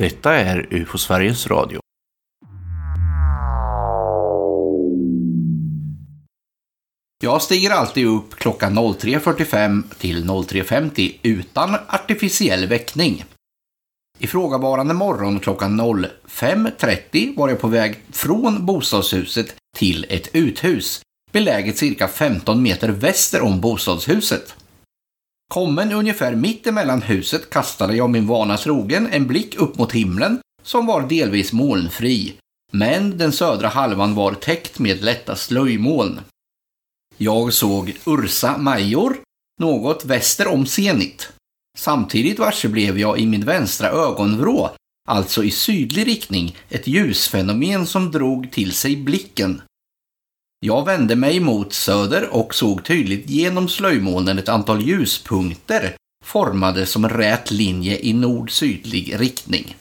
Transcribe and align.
Detta 0.00 0.34
är 0.34 0.66
UFO 0.70 0.98
Sveriges 0.98 1.46
Radio. 1.46 1.80
Jag 7.22 7.42
stiger 7.42 7.70
alltid 7.70 8.06
upp 8.06 8.34
klockan 8.34 8.78
03.45 8.78 9.82
till 9.98 10.24
03.50 10.24 11.16
utan 11.22 11.74
artificiell 11.88 12.66
väckning. 12.66 13.24
Ifrågavarande 14.18 14.94
morgon 14.94 15.40
klockan 15.40 15.80
05.30 15.80 17.36
var 17.36 17.48
jag 17.48 17.60
på 17.60 17.68
väg 17.68 17.96
från 18.12 18.66
bostadshuset 18.66 19.56
till 19.76 20.06
ett 20.08 20.30
uthus, 20.32 21.02
beläget 21.32 21.78
cirka 21.78 22.08
15 22.08 22.62
meter 22.62 22.88
väster 22.88 23.42
om 23.42 23.60
bostadshuset. 23.60 24.56
Kommen 25.54 25.92
ungefär 25.92 26.34
mitt 26.34 26.66
emellan 26.66 27.02
huset 27.02 27.50
kastade 27.50 27.96
jag 27.96 28.10
min 28.10 28.26
vana 28.26 28.56
trogen 28.56 29.08
en 29.12 29.26
blick 29.26 29.54
upp 29.58 29.78
mot 29.78 29.92
himlen 29.92 30.40
som 30.62 30.86
var 30.86 31.08
delvis 31.08 31.52
molnfri, 31.52 32.34
men 32.72 33.18
den 33.18 33.32
södra 33.32 33.68
halvan 33.68 34.14
var 34.14 34.34
täckt 34.34 34.78
med 34.78 35.04
lätta 35.04 35.36
slöjmoln. 35.36 36.20
Jag 37.16 37.52
såg 37.52 37.96
Ursa 38.06 38.58
Major, 38.58 39.16
något 39.60 40.04
väster 40.04 40.48
om 40.48 40.66
Zenit. 40.66 41.32
Samtidigt 41.78 42.38
varse 42.38 42.68
blev 42.68 42.98
jag 42.98 43.18
i 43.18 43.26
min 43.26 43.44
vänstra 43.44 43.88
ögonvrå, 43.88 44.70
alltså 45.08 45.44
i 45.44 45.50
sydlig 45.50 46.06
riktning, 46.06 46.56
ett 46.68 46.86
ljusfenomen 46.86 47.86
som 47.86 48.10
drog 48.10 48.50
till 48.50 48.72
sig 48.72 48.96
blicken. 48.96 49.62
Jag 50.66 50.84
vände 50.84 51.16
mig 51.16 51.40
mot 51.40 51.72
söder 51.72 52.28
och 52.28 52.54
såg 52.54 52.84
tydligt 52.84 53.30
genom 53.30 53.68
slöjmolnen 53.68 54.38
ett 54.38 54.48
antal 54.48 54.82
ljuspunkter 54.82 55.96
formade 56.24 56.86
som 56.86 57.04
en 57.04 57.10
rät 57.10 57.50
linje 57.50 57.98
i 57.98 58.12
nord-sydlig 58.12 59.20
riktning. 59.20 59.76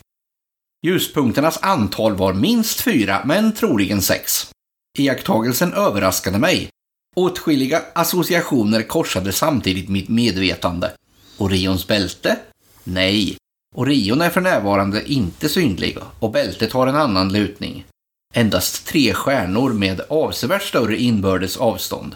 Ljuspunkternas 0.86 1.60
antal 1.62 2.16
var 2.16 2.34
minst 2.34 2.82
fyra, 2.82 3.22
men 3.26 3.52
troligen 3.54 4.02
sex. 4.02 4.52
Iakttagelsen 4.98 5.74
överraskade 5.74 6.40
mig. 6.40 6.70
Åtskilliga 7.16 7.82
associationer 7.94 8.82
korsade 8.82 9.32
samtidigt 9.32 9.90
mitt 9.90 10.10
medvetande. 10.10 10.92
Orions 11.38 11.88
bälte? 11.88 12.40
Nej. 12.84 13.38
Orion 13.76 14.22
är 14.22 14.30
för 14.30 14.42
närvarande 14.42 15.12
inte 15.12 15.50
synlig 15.50 15.98
och 16.20 16.32
bältet 16.32 16.74
har 16.74 16.88
en 16.88 16.96
annan 16.96 17.34
lutning. 17.34 17.86
Endast 18.34 18.86
tre 18.86 19.14
stjärnor 19.14 19.74
med 19.74 20.02
avsevärt 20.10 20.64
större 20.64 20.98
inbördes 20.98 21.58
avstånd. 21.58 22.16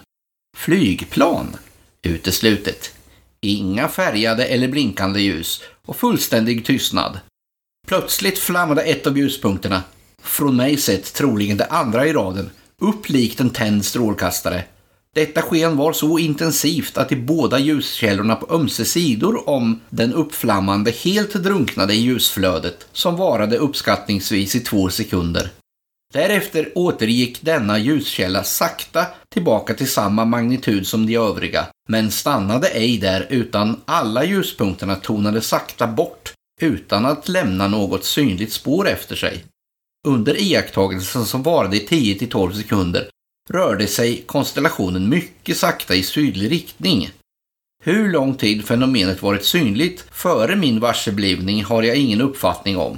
Flygplan? 0.57 1.57
Uteslutet. 2.01 2.93
Inga 3.41 3.87
färgade 3.87 4.45
eller 4.45 4.67
blinkande 4.67 5.19
ljus 5.19 5.61
och 5.85 5.95
fullständig 5.95 6.65
tystnad. 6.65 7.19
Plötsligt 7.87 8.39
flammade 8.39 8.81
ett 8.81 9.07
av 9.07 9.17
ljuspunkterna, 9.17 9.83
från 10.23 10.55
mig 10.55 10.77
sett 10.77 11.13
troligen 11.13 11.57
det 11.57 11.65
andra 11.65 12.07
i 12.07 12.13
raden, 12.13 12.49
upp 12.81 13.09
likt 13.09 13.39
en 13.39 13.49
tänd 13.49 13.85
strålkastare. 13.85 14.63
Detta 15.15 15.41
sken 15.41 15.77
var 15.77 15.93
så 15.93 16.19
intensivt 16.19 16.97
att 16.97 17.09
de 17.09 17.15
båda 17.15 17.59
ljuskällorna 17.59 18.35
på 18.35 18.55
ömse 18.55 18.85
sidor 18.85 19.49
om 19.49 19.79
den 19.89 20.13
uppflammande 20.13 20.91
helt 20.91 21.33
drunknade 21.33 21.93
i 21.93 22.01
ljusflödet 22.01 22.87
som 22.91 23.15
varade 23.15 23.57
uppskattningsvis 23.57 24.55
i 24.55 24.59
två 24.59 24.89
sekunder. 24.89 25.51
Därefter 26.13 26.71
återgick 26.75 27.41
denna 27.41 27.79
ljuskälla 27.79 28.43
sakta 28.43 29.05
tillbaka 29.29 29.73
till 29.73 29.91
samma 29.91 30.25
magnitud 30.25 30.87
som 30.87 31.05
de 31.05 31.15
övriga, 31.15 31.67
men 31.89 32.11
stannade 32.11 32.67
ej 32.67 32.97
där 32.97 33.27
utan 33.29 33.81
alla 33.85 34.23
ljuspunkterna 34.23 34.95
tonade 34.95 35.41
sakta 35.41 35.87
bort 35.87 36.33
utan 36.61 37.05
att 37.05 37.29
lämna 37.29 37.67
något 37.67 38.05
synligt 38.05 38.53
spår 38.53 38.87
efter 38.87 39.15
sig. 39.15 39.43
Under 40.07 40.41
iakttagelsen 40.41 41.25
som 41.25 41.43
varade 41.43 41.77
i 41.77 41.87
10-12 42.19 42.53
sekunder 42.53 43.09
rörde 43.49 43.87
sig 43.87 44.23
konstellationen 44.25 45.09
mycket 45.09 45.57
sakta 45.57 45.95
i 45.95 46.03
sydlig 46.03 46.51
riktning. 46.51 47.09
Hur 47.83 48.11
lång 48.11 48.35
tid 48.35 48.65
fenomenet 48.65 49.21
varit 49.21 49.45
synligt 49.45 50.05
före 50.11 50.55
min 50.55 50.79
varseblivning 50.79 51.63
har 51.63 51.83
jag 51.83 51.95
ingen 51.95 52.21
uppfattning 52.21 52.77
om. 52.77 52.97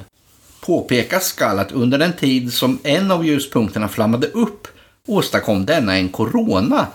Påpekas 0.66 1.26
skall 1.26 1.60
att 1.60 1.72
under 1.72 1.98
den 1.98 2.14
tid 2.14 2.54
som 2.54 2.80
en 2.84 3.12
av 3.12 3.26
ljuspunkterna 3.26 3.88
flammade 3.88 4.28
upp 4.28 4.68
åstadkom 5.08 5.66
denna 5.66 5.98
en 5.98 6.10
korona 6.10 6.88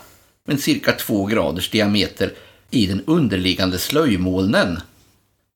med 0.47 0.59
cirka 0.59 0.91
två 0.91 1.25
graders 1.25 1.69
diameter 1.69 2.33
i 2.69 2.85
den 2.85 3.03
underliggande 3.05 3.79
slöjmolnen. 3.79 4.79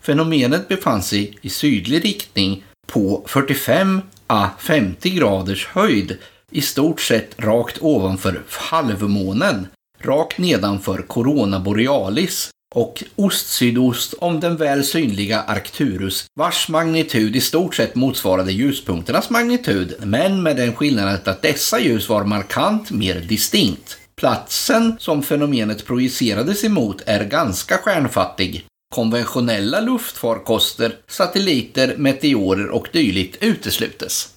Fenomenet 0.03 0.67
befann 0.67 1.03
sig 1.03 1.37
i 1.41 1.49
sydlig 1.49 2.05
riktning 2.05 2.63
på 2.87 3.23
45 3.27 4.01
a 4.27 4.49
50 4.59 5.09
graders 5.09 5.67
höjd 5.67 6.17
i 6.51 6.61
stort 6.61 7.01
sett 7.01 7.35
rakt 7.37 7.77
ovanför 7.81 8.43
halvmånen, 8.49 9.67
rakt 9.99 10.37
nedanför 10.37 11.01
Corona 11.01 11.59
Borealis 11.59 12.49
och 12.75 13.03
ost-sydost 13.15 14.13
om 14.19 14.39
den 14.39 14.57
väl 14.57 14.83
synliga 14.83 15.41
Arcturus 15.41 16.25
vars 16.39 16.69
magnitud 16.69 17.35
i 17.35 17.41
stort 17.41 17.75
sett 17.75 17.95
motsvarade 17.95 18.51
ljuspunkternas 18.51 19.29
magnitud 19.29 19.95
men 19.99 20.43
med 20.43 20.55
den 20.55 20.75
skillnaden 20.75 21.19
att 21.25 21.41
dessa 21.41 21.79
ljus 21.79 22.09
var 22.09 22.23
markant 22.23 22.91
mer 22.91 23.15
distinkt. 23.15 23.97
Platsen 24.15 24.95
som 24.99 25.23
fenomenet 25.23 25.85
projicerades 25.85 26.63
emot 26.63 27.01
är 27.05 27.25
ganska 27.25 27.77
stjärnfattig. 27.77 28.65
Konventionella 28.95 29.79
luftfarkoster, 29.79 30.95
satelliter, 31.07 31.95
meteorer 31.97 32.69
och 32.69 32.87
dylikt 32.93 33.43
uteslutes. 33.43 34.29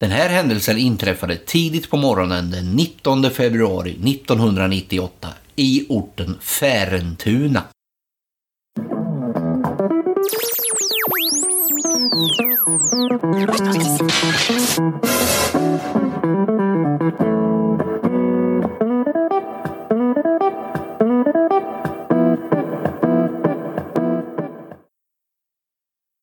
Den 0.00 0.10
här 0.10 0.28
händelsen 0.28 0.78
inträffade 0.78 1.36
tidigt 1.36 1.90
på 1.90 1.96
morgonen 1.96 2.50
den 2.50 2.72
19 2.72 3.30
februari 3.30 3.90
1998 3.90 5.28
i 5.56 5.86
orten 5.88 6.38
Färentuna. 6.40 7.62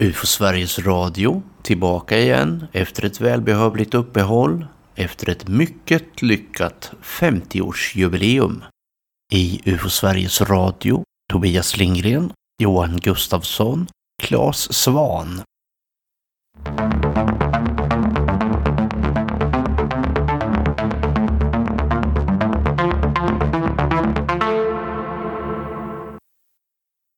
UFO 0.04 0.28
Sveriges 0.28 0.80
Radio 0.80 1.44
tillbaka 1.62 2.20
igen 2.20 2.68
efter 2.72 3.06
ett 3.06 3.22
välbehövligt 3.22 3.94
uppehåll 3.94 4.66
efter 4.96 5.30
ett 5.30 5.48
mycket 5.48 6.22
lyckat 6.22 6.92
50-årsjubileum. 7.04 8.62
I 9.34 9.62
UFO 9.66 9.90
Sveriges 9.90 10.42
Radio 10.42 11.04
Tobias 11.32 11.78
Lindgren, 11.78 12.34
Johan 12.62 12.98
Gustafsson, 12.98 13.88
Claes 14.24 14.74
Svan. 14.74 15.42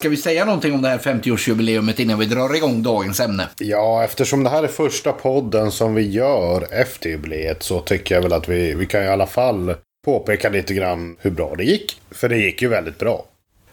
Ska 0.02 0.09
vi 0.09 0.18
säga 0.18 0.46
någonting 0.46 0.74
om 0.74 0.81
det 0.81 0.90
här 0.90 0.98
50-årsjubileumet 0.98 2.02
innan 2.02 2.20
vi 2.20 2.25
drar 2.25 2.56
igång 2.56 2.84
dagens 2.84 3.20
ämne? 3.20 3.50
Ja, 3.60 4.04
eftersom 4.04 4.44
det 4.44 4.50
här 4.50 4.64
är 4.64 4.68
första 4.68 5.12
podden 5.12 5.72
som 5.72 5.96
vi 5.96 6.10
gör 6.10 6.74
efter 6.74 7.10
jubileet 7.10 7.64
så 7.64 7.80
tycker 7.80 8.16
jag 8.16 8.22
väl 8.22 8.34
att 8.34 8.50
vi, 8.50 8.74
vi 8.74 8.86
kan 8.86 9.04
i 9.04 9.08
alla 9.08 9.28
fall 9.28 9.75
påpeka 10.06 10.50
lite 10.50 10.74
grann 10.74 11.18
hur 11.20 11.31
bra 11.31 11.56
det 11.58 11.64
gick. 11.64 12.02
För 12.12 12.30
det 12.30 12.38
gick 12.38 12.62
ju 12.62 12.68
väldigt 12.68 13.00
bra. 13.00 13.25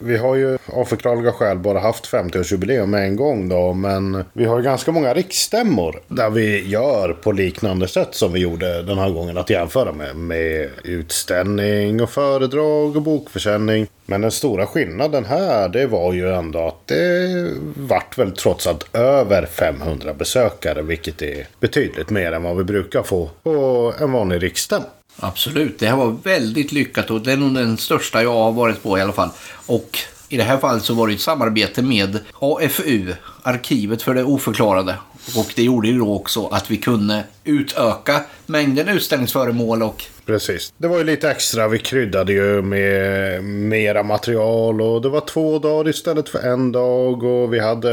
Vi 0.03 0.17
har 0.17 0.35
ju 0.35 0.59
av 0.67 0.85
förklarliga 0.85 1.33
skäl 1.33 1.59
bara 1.59 1.79
haft 1.79 2.13
50-årsjubileum 2.13 2.97
en 2.99 3.17
gång 3.17 3.49
då. 3.49 3.73
Men 3.73 4.25
vi 4.33 4.45
har 4.45 4.57
ju 4.57 4.63
ganska 4.63 4.93
många 4.93 5.15
riksstämmor 5.15 6.01
där 6.09 6.31
vi 6.31 6.69
gör 6.69 7.13
på 7.13 7.33
liknande 7.33 7.89
sätt 7.89 8.15
som 8.15 8.33
vi 8.33 8.41
gjorde 8.41 8.83
den 8.83 8.99
här 8.99 9.11
gången 9.11 9.39
att 9.39 9.51
jämföra 9.51 9.93
med. 9.93 10.17
Med 10.17 10.71
utställning 10.85 12.03
och 12.03 12.11
föredrag 12.11 12.97
och 12.97 13.03
bokförsäljning. 13.03 13.87
Men 14.07 14.21
den 14.21 14.31
stora 14.31 14.67
skillnaden 14.67 15.25
här 15.25 15.69
det 15.69 15.87
var 15.87 16.13
ju 16.13 16.35
ändå 16.35 16.59
att 16.59 16.87
det 16.87 17.49
vart 17.77 18.19
väl 18.19 18.33
trots 18.33 18.67
allt 18.67 18.97
över 18.97 19.47
500 19.47 20.15
besökare. 20.15 20.83
Vilket 20.83 21.23
är 21.23 21.47
betydligt 21.61 22.11
mer 22.11 22.33
än 22.33 22.43
vad 22.43 22.57
vi 22.57 22.65
brukar 22.65 23.03
få 23.03 23.31
på 23.43 23.93
en 24.01 24.13
vanlig 24.13 24.43
riksstämma. 24.43 24.85
Absolut, 25.17 25.79
det 25.79 25.87
här 25.87 25.97
var 25.97 26.17
väldigt 26.23 26.73
lyckat 26.73 27.11
och 27.11 27.21
det 27.21 27.33
är 27.33 27.37
nog 27.37 27.55
den 27.55 27.77
största 27.79 28.23
jag 28.23 28.35
har 28.35 28.53
varit 28.53 28.83
på 28.83 28.99
i 28.99 29.01
alla 29.01 29.13
fall. 29.13 29.31
Och 29.67 29.99
I 30.29 30.37
det 30.37 30.43
här 30.43 30.59
fallet 30.59 30.85
så 30.85 30.95
var 30.95 31.09
det 31.09 31.15
ett 31.15 31.21
samarbete 31.21 31.83
med 31.83 32.19
AFU, 32.39 33.13
Arkivet 33.43 34.03
för 34.03 34.15
det 34.15 34.25
oförklarade. 34.25 34.95
Och 35.37 35.53
det 35.57 35.63
gjorde 35.63 35.89
ju 35.89 35.99
då 35.99 36.15
också 36.15 36.47
att 36.47 36.71
vi 36.71 36.77
kunde 36.77 37.25
utöka 37.45 38.25
mängden 38.47 38.89
utställningsföremål 38.89 39.83
och 39.83 40.05
Precis. 40.27 40.73
Det 40.77 40.89
var 40.89 40.99
ju 40.99 41.05
lite 41.05 41.31
extra. 41.31 41.69
Vi 41.69 41.79
kryddade 41.79 42.33
ju 42.33 42.63
med 42.63 43.45
mera 43.45 44.03
material 44.03 44.81
och 44.81 45.03
det 45.03 45.09
var 45.09 45.21
två 45.21 45.59
dagar 45.59 45.91
istället 45.91 46.29
för 46.29 46.39
en 46.39 46.73
dag. 46.73 47.23
Och 47.23 47.55
vi 47.55 47.59
hade 47.59 47.91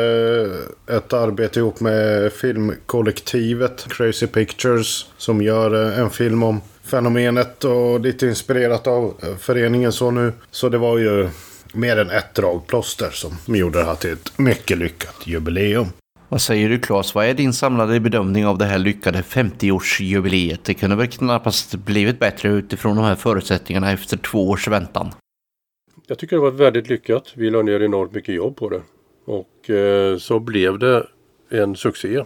ett 0.88 1.14
arbete 1.14 1.60
ihop 1.60 1.80
med 1.80 2.34
filmkollektivet 2.34 3.86
Crazy 3.90 4.28
Pictures 4.28 5.06
som 5.18 5.42
gör 5.42 6.00
en 6.00 6.10
film 6.10 6.44
om 6.44 6.62
fenomenet 6.88 7.64
och 7.64 8.00
lite 8.00 8.28
inspirerat 8.28 8.88
av 8.88 9.14
föreningen 9.40 9.92
så 9.92 10.12
nu. 10.12 10.34
Så 10.52 10.70
det 10.70 10.78
var 10.78 10.98
ju 10.98 11.30
mer 11.74 11.98
än 11.98 12.10
ett 12.10 12.36
dragplåster 12.36 13.10
som 13.12 13.56
gjorde 13.56 13.80
det 13.80 13.86
här 13.86 13.96
till 13.96 14.14
ett 14.14 14.38
mycket 14.40 14.78
lyckat 14.78 15.28
jubileum. 15.28 15.88
Vad 16.30 16.42
säger 16.42 16.70
du 16.70 16.80
Claes, 16.80 17.16
vad 17.16 17.26
är 17.26 17.34
din 17.34 17.54
samlade 17.54 18.00
bedömning 18.00 18.46
av 18.46 18.58
det 18.58 18.66
här 18.66 18.78
lyckade 18.78 19.22
50-årsjubileet? 19.22 20.60
Det 20.64 20.74
kunde 20.74 20.96
väl 20.96 21.08
knappast 21.08 21.76
blivit 21.76 22.20
bättre 22.20 22.50
utifrån 22.50 22.96
de 22.96 23.06
här 23.06 23.16
förutsättningarna 23.16 23.92
efter 23.92 24.18
två 24.18 24.50
års 24.50 24.68
väntan. 24.68 25.12
Jag 26.08 26.20
tycker 26.20 26.36
det 26.36 26.42
var 26.42 26.52
väldigt 26.52 26.90
lyckat. 26.90 27.34
Vi 27.36 27.50
la 27.50 27.62
ner 27.62 27.82
enormt 27.82 28.14
mycket 28.14 28.36
jobb 28.36 28.56
på 28.56 28.70
det. 28.70 28.82
Och 29.26 29.70
eh, 29.70 30.18
så 30.18 30.40
blev 30.40 30.80
det 30.80 31.08
en 31.50 31.76
succé. 31.76 32.24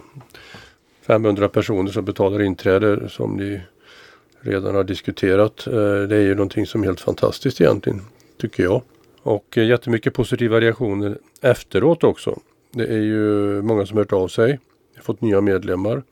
500 1.06 1.48
personer 1.48 1.90
som 1.90 2.04
betalar 2.04 2.42
inträde 2.42 3.08
som 3.08 3.36
ni 3.36 3.60
redan 4.42 4.74
har 4.74 4.84
diskuterat. 4.84 5.66
Eh, 5.66 5.72
det 6.08 6.16
är 6.16 6.20
ju 6.20 6.34
någonting 6.34 6.66
som 6.66 6.82
är 6.82 6.86
helt 6.86 7.00
fantastiskt 7.00 7.60
egentligen, 7.60 8.00
tycker 8.40 8.62
jag. 8.62 8.82
Och 9.22 9.58
eh, 9.58 9.64
jättemycket 9.64 10.14
positiva 10.14 10.60
reaktioner 10.60 11.18
efteråt 11.40 12.04
också. 12.04 12.38
Det 12.70 12.86
är 12.86 13.00
ju 13.00 13.62
många 13.62 13.86
som 13.86 13.98
hört 13.98 14.12
av 14.12 14.28
sig. 14.28 14.58
Fått 15.02 15.20
nya 15.20 15.40
medlemmar. 15.40 16.02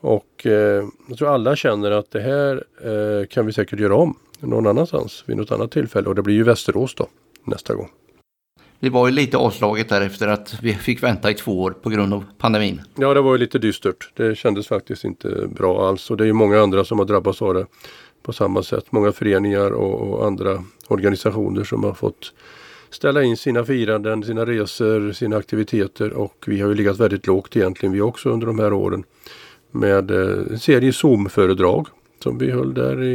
Och 0.00 0.46
eh, 0.46 0.84
jag 1.08 1.18
tror 1.18 1.28
alla 1.28 1.56
känner 1.56 1.90
att 1.90 2.10
det 2.10 2.20
här 2.20 2.64
eh, 2.82 3.26
kan 3.26 3.46
vi 3.46 3.52
säkert 3.52 3.80
göra 3.80 3.96
om 3.96 4.18
någon 4.40 4.66
annanstans 4.66 5.24
vid 5.26 5.36
något 5.36 5.50
annat 5.50 5.70
tillfälle. 5.70 6.08
Och 6.08 6.14
det 6.14 6.22
blir 6.22 6.34
ju 6.34 6.42
Västerås 6.42 6.94
då 6.94 7.06
nästa 7.44 7.74
gång. 7.74 7.90
Det 8.86 8.90
var 8.90 9.08
ju 9.08 9.14
lite 9.14 9.36
avslaget 9.36 9.88
där 9.88 10.00
efter 10.00 10.28
att 10.28 10.58
vi 10.62 10.74
fick 10.74 11.02
vänta 11.02 11.30
i 11.30 11.34
två 11.34 11.62
år 11.62 11.70
på 11.70 11.90
grund 11.90 12.14
av 12.14 12.24
pandemin. 12.38 12.82
Ja, 12.94 13.14
det 13.14 13.20
var 13.20 13.32
ju 13.32 13.38
lite 13.38 13.58
dystert. 13.58 14.10
Det 14.16 14.38
kändes 14.38 14.66
faktiskt 14.66 15.04
inte 15.04 15.48
bra 15.56 15.88
alls. 15.88 16.10
Och 16.10 16.16
det 16.16 16.24
är 16.24 16.26
ju 16.26 16.32
många 16.32 16.60
andra 16.60 16.84
som 16.84 16.98
har 16.98 17.06
drabbats 17.06 17.42
av 17.42 17.54
det 17.54 17.66
på 18.22 18.32
samma 18.32 18.62
sätt. 18.62 18.84
Många 18.90 19.12
föreningar 19.12 19.70
och, 19.70 20.00
och 20.00 20.26
andra 20.26 20.64
organisationer 20.88 21.64
som 21.64 21.84
har 21.84 21.94
fått 21.94 22.32
ställa 22.90 23.22
in 23.22 23.36
sina 23.36 23.64
firanden, 23.64 24.22
sina 24.22 24.46
resor, 24.46 25.12
sina 25.12 25.36
aktiviteter 25.36 26.12
och 26.12 26.44
vi 26.46 26.60
har 26.60 26.68
ju 26.68 26.74
legat 26.74 27.00
väldigt 27.00 27.26
lågt 27.26 27.56
egentligen 27.56 27.92
vi 27.92 28.00
också 28.00 28.30
under 28.30 28.46
de 28.46 28.58
här 28.58 28.72
åren. 28.72 29.04
Med 29.70 30.10
eh, 30.10 30.38
en 30.50 30.58
serie 30.58 30.92
Zoom-föredrag 30.92 31.86
som 32.22 32.38
vi 32.38 32.50
höll 32.50 32.74
där 32.74 33.02
i 33.02 33.14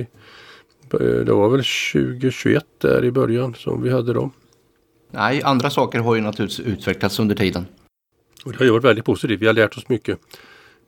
eh, 0.94 1.00
det 1.00 1.34
var 1.34 1.50
väl 1.50 1.64
2021 1.94 2.66
där 2.78 3.06
i 3.06 3.12
början 3.12 3.54
som 3.54 3.84
vi 3.84 3.90
hade 3.90 4.14
dem. 4.14 4.32
Nej, 5.12 5.44
andra 5.44 5.69
saker 5.69 6.00
har 6.00 6.16
ju 6.16 6.22
naturligtvis 6.22 6.68
utvecklats 6.68 7.19
under 7.19 7.36
tiden. 7.36 7.66
Och 8.46 8.52
det 8.52 8.58
har 8.58 8.66
ju 8.66 8.72
varit 8.72 8.84
väldigt 8.84 9.06
positivt. 9.06 9.42
Vi 9.42 9.48
har 9.48 9.54
lärt 9.54 9.78
oss 9.78 9.90
mycket. 9.90 10.19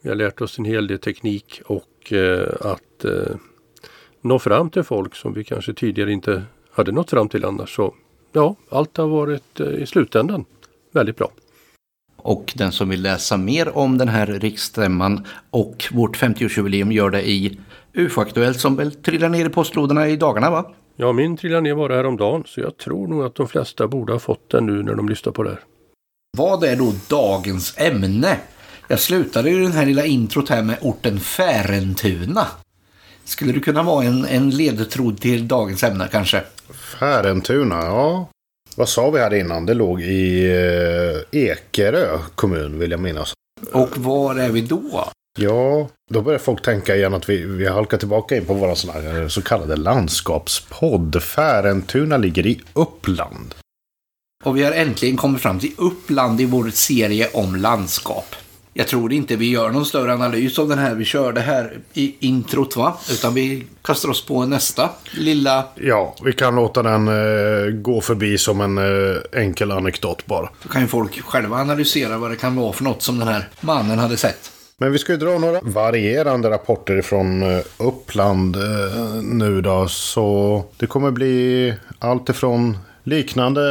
Vi 0.01 0.09
har 0.09 0.15
lärt 0.15 0.41
oss 0.41 0.59
en 0.59 0.65
hel 0.65 0.87
del 0.87 0.99
teknik 0.99 1.61
och 1.65 2.13
eh, 2.13 2.47
att 2.61 3.05
eh, 3.05 3.35
nå 4.21 4.39
fram 4.39 4.69
till 4.69 4.83
folk 4.83 5.15
som 5.15 5.33
vi 5.33 5.43
kanske 5.43 5.73
tidigare 5.73 6.11
inte 6.11 6.43
hade 6.71 6.91
nått 6.91 7.09
fram 7.09 7.29
till 7.29 7.45
annars. 7.45 7.75
Så 7.75 7.95
ja, 8.31 8.55
allt 8.69 8.97
har 8.97 9.07
varit 9.07 9.59
eh, 9.59 9.67
i 9.67 9.85
slutändan 9.85 10.45
väldigt 10.91 11.17
bra. 11.17 11.31
Och 12.17 12.53
den 12.55 12.71
som 12.71 12.89
vill 12.89 13.01
läsa 13.01 13.37
mer 13.37 13.77
om 13.77 13.97
den 13.97 14.07
här 14.07 14.25
riksstämman 14.25 15.25
och 15.49 15.85
vårt 15.91 16.17
50-årsjubileum 16.17 16.91
gör 16.91 17.09
det 17.09 17.29
i 17.29 17.59
UFO-aktuellt 17.93 18.59
som 18.59 18.75
väl 18.75 18.91
trillar 18.91 19.29
ner 19.29 19.45
i 19.45 19.49
postlådorna 19.49 20.07
i 20.07 20.15
dagarna 20.15 20.49
va? 20.49 20.73
Ja, 20.95 21.11
min 21.11 21.37
trillade 21.37 21.61
ner 21.61 21.75
bara 21.75 21.95
häromdagen 21.95 22.43
så 22.45 22.61
jag 22.61 22.77
tror 22.77 23.07
nog 23.07 23.23
att 23.23 23.35
de 23.35 23.47
flesta 23.47 23.87
borde 23.87 24.13
ha 24.13 24.19
fått 24.19 24.49
den 24.49 24.65
nu 24.65 24.83
när 24.83 24.95
de 24.95 25.09
lyssnar 25.09 25.33
på 25.33 25.43
det 25.43 25.49
här. 25.49 25.59
Vad 26.37 26.63
är 26.63 26.75
då 26.75 26.93
dagens 27.07 27.73
ämne? 27.77 28.37
Jag 28.87 28.99
slutade 28.99 29.49
ju 29.49 29.63
den 29.63 29.71
här 29.71 29.85
lilla 29.85 30.05
introt 30.05 30.49
här 30.49 30.63
med 30.63 30.77
orten 30.81 31.19
Färentuna. 31.19 32.47
Skulle 33.23 33.51
det 33.51 33.59
kunna 33.59 33.83
vara 33.83 34.05
en, 34.05 34.25
en 34.25 34.49
ledtråd 34.49 35.21
till 35.21 35.47
dagens 35.47 35.83
ämne 35.83 36.07
kanske? 36.11 36.43
Färentuna, 36.99 37.75
ja. 37.75 38.29
Vad 38.75 38.89
sa 38.89 39.09
vi 39.09 39.19
här 39.19 39.33
innan? 39.33 39.65
Det 39.65 39.73
låg 39.73 40.01
i 40.01 40.45
eh, 41.31 41.39
Ekerö 41.41 42.17
kommun 42.35 42.79
vill 42.79 42.91
jag 42.91 42.99
minnas. 42.99 43.33
Och 43.71 43.97
var 43.97 44.35
är 44.35 44.49
vi 44.49 44.61
då? 44.61 45.09
Ja, 45.39 45.89
då 46.09 46.21
börjar 46.21 46.39
folk 46.39 46.61
tänka 46.61 46.95
igen 46.95 47.13
att 47.13 47.29
vi, 47.29 47.45
vi 47.45 47.65
har 47.65 47.73
halkat 47.73 47.99
tillbaka 47.99 48.35
in 48.35 48.45
på 48.45 48.53
våra 48.53 48.75
såna 48.75 48.93
här 48.93 49.27
så 49.27 49.41
kallade 49.41 49.75
landskapspodd. 49.75 51.23
Färentuna 51.23 52.17
ligger 52.17 52.47
i 52.47 52.61
Uppland. 52.73 53.55
Och 54.43 54.57
vi 54.57 54.63
har 54.63 54.71
äntligen 54.71 55.17
kommit 55.17 55.41
fram 55.41 55.59
till 55.59 55.71
Uppland 55.77 56.41
i 56.41 56.45
vår 56.45 56.69
serie 56.69 57.29
om 57.33 57.55
landskap. 57.55 58.35
Jag 58.73 58.87
tror 58.87 59.13
inte 59.13 59.35
vi 59.35 59.49
gör 59.49 59.69
någon 59.69 59.85
större 59.85 60.13
analys 60.13 60.59
av 60.59 60.69
den 60.69 60.79
här. 60.79 60.95
Vi 60.95 61.05
kör 61.05 61.33
det 61.33 61.41
här 61.41 61.77
i 61.93 62.15
introt 62.19 62.75
va? 62.75 62.97
Utan 63.11 63.33
vi 63.33 63.65
kastar 63.81 64.09
oss 64.09 64.25
på 64.25 64.45
nästa 64.45 64.89
lilla... 65.11 65.67
Ja, 65.75 66.15
vi 66.23 66.33
kan 66.33 66.55
låta 66.55 66.83
den 66.83 67.07
eh, 67.07 67.71
gå 67.71 68.01
förbi 68.01 68.37
som 68.37 68.61
en 68.61 68.77
eh, 68.77 69.41
enkel 69.41 69.71
anekdot 69.71 70.25
bara. 70.25 70.49
Då 70.63 70.69
kan 70.69 70.81
ju 70.81 70.87
folk 70.87 71.21
själva 71.21 71.57
analysera 71.57 72.17
vad 72.17 72.31
det 72.31 72.35
kan 72.35 72.55
vara 72.55 72.73
för 72.73 72.83
något 72.83 73.01
som 73.01 73.19
den 73.19 73.27
här 73.27 73.47
mannen 73.61 73.99
hade 73.99 74.17
sett. 74.17 74.52
Men 74.77 74.91
vi 74.91 74.99
ska 74.99 75.11
ju 75.11 75.17
dra 75.17 75.37
några 75.37 75.59
varierande 75.61 76.49
rapporter 76.49 77.01
från 77.01 77.43
eh, 77.43 77.63
Uppland 77.77 78.55
eh, 78.55 79.21
nu 79.21 79.61
då. 79.61 79.87
Så 79.87 80.63
det 80.77 80.87
kommer 80.87 81.11
bli 81.11 81.73
allt 81.99 82.29
ifrån 82.29 82.77
liknande 83.03 83.61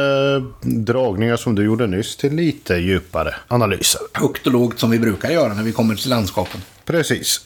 dragningar 0.61 1.37
som 1.37 1.55
du 1.55 1.65
gjorde 1.65 1.87
nyss 1.87 2.17
till 2.17 2.35
lite 2.35 2.75
djupare 2.75 3.35
analyser. 3.47 4.01
Högt 4.13 4.47
och 4.47 4.53
lågt 4.53 4.79
som 4.79 4.89
vi 4.89 4.99
brukar 4.99 5.29
göra 5.31 5.53
när 5.53 5.63
vi 5.63 5.71
kommer 5.71 5.95
till 5.95 6.09
landskapen. 6.09 6.61
Precis. 6.85 7.45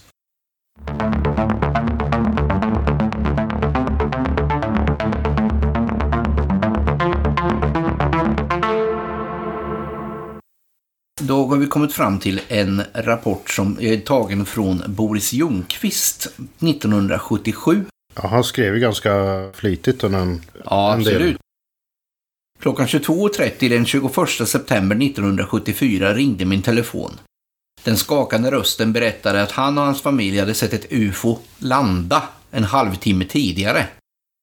Då 11.20 11.46
har 11.48 11.58
vi 11.58 11.68
kommit 11.68 11.94
fram 11.94 12.20
till 12.20 12.42
en 12.48 12.82
rapport 12.94 13.50
som 13.50 13.78
är 13.82 13.98
tagen 13.98 14.46
från 14.46 14.84
Boris 14.88 15.34
Ljungqvist 15.34 16.26
1977. 16.60 17.86
Ja, 18.16 18.28
han 18.28 18.44
skrev 18.44 18.74
ju 18.74 18.80
ganska 18.80 19.12
flitigt 19.54 20.04
om 20.04 20.16
en, 20.16 20.42
Ja, 20.66 20.94
en 20.94 21.04
del. 21.04 21.14
absolut. 21.16 21.38
Klockan 22.60 22.88
22.30 22.88 23.70
den 23.70 23.86
21 23.86 24.48
september 24.50 24.96
1974 24.96 26.14
ringde 26.14 26.46
min 26.46 26.62
telefon. 26.62 27.12
Den 27.84 27.98
skakande 27.98 28.52
rösten 28.52 28.94
berättade 28.94 29.44
att 29.44 29.52
han 29.52 29.78
och 29.78 29.84
hans 29.84 30.02
familj 30.02 30.40
hade 30.40 30.54
sett 30.54 30.74
ett 30.74 30.92
UFO 30.92 31.40
landa 31.58 32.24
en 32.52 32.64
halvtimme 32.64 33.26
tidigare. 33.26 33.88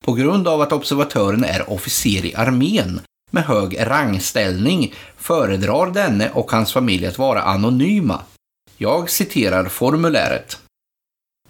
På 0.04 0.12
grund 0.12 0.48
av 0.48 0.60
att 0.60 0.72
observatören 0.72 1.44
är 1.44 1.70
officer 1.70 2.24
i 2.24 2.34
armén 2.34 3.00
med 3.30 3.44
hög 3.44 3.76
rangställning 3.80 4.94
föredrar 5.16 5.90
denne 5.90 6.30
och 6.30 6.50
hans 6.50 6.72
familj 6.72 7.06
att 7.06 7.18
vara 7.18 7.42
anonyma. 7.42 8.20
Jag 8.76 9.10
citerar 9.10 9.64
formuläret. 9.64 10.58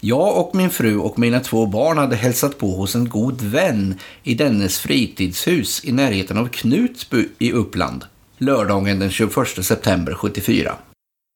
Jag 0.01 0.37
och 0.37 0.55
min 0.55 0.69
fru 0.69 0.97
och 0.97 1.19
mina 1.19 1.39
två 1.39 1.65
barn 1.65 1.97
hade 1.97 2.15
hälsat 2.15 2.57
på 2.57 2.75
hos 2.75 2.95
en 2.95 3.09
god 3.09 3.41
vän 3.41 3.99
i 4.23 4.35
dennes 4.35 4.79
fritidshus 4.79 5.85
i 5.85 5.91
närheten 5.91 6.37
av 6.37 6.47
Knutsby 6.47 7.27
i 7.39 7.51
Uppland, 7.51 8.05
lördagen 8.37 8.99
den 8.99 9.09
21 9.09 9.65
september 9.65 10.13
74. 10.13 10.75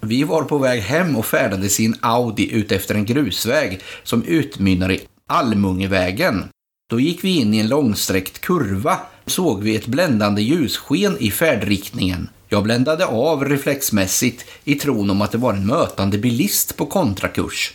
Vi 0.01 0.24
var 0.24 0.43
på 0.43 0.58
väg 0.58 0.81
hem 0.81 1.15
och 1.15 1.25
färdades 1.25 1.79
i 1.79 1.86
en 1.86 1.96
Audi 2.01 2.51
utefter 2.51 2.96
en 2.96 3.05
grusväg 3.05 3.81
som 4.03 4.24
utmynnar 4.24 4.91
i 4.91 5.01
Almungevägen. 5.27 6.50
Då 6.89 7.00
gick 7.00 7.24
vi 7.24 7.38
in 7.38 7.53
i 7.53 7.60
en 7.60 7.67
långsträckt 7.67 8.41
kurva 8.41 9.00
såg 9.25 9.63
vi 9.63 9.75
ett 9.75 9.88
bländande 9.88 10.41
ljussken 10.41 11.17
i 11.19 11.31
färdriktningen. 11.31 12.29
Jag 12.48 12.63
bländade 12.63 13.05
av 13.05 13.46
reflexmässigt 13.46 14.46
i 14.63 14.75
tron 14.75 15.10
om 15.10 15.22
att 15.22 15.31
det 15.31 15.38
var 15.38 15.53
en 15.53 15.67
mötande 15.67 16.17
bilist 16.17 16.77
på 16.77 16.86
kontrakurs. 16.86 17.74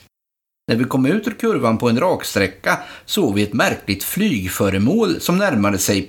När 0.69 0.77
vi 0.77 0.85
kom 0.85 1.07
ut 1.07 1.29
ur 1.29 1.33
kurvan 1.33 1.79
på 1.79 1.89
en 1.89 2.01
raksträcka 2.01 2.79
såg 3.05 3.35
vi 3.35 3.43
ett 3.43 3.53
märkligt 3.53 4.05
flygföremål 4.05 5.21
som 5.21 5.39
närmade 5.39 5.79
sig 5.79 6.09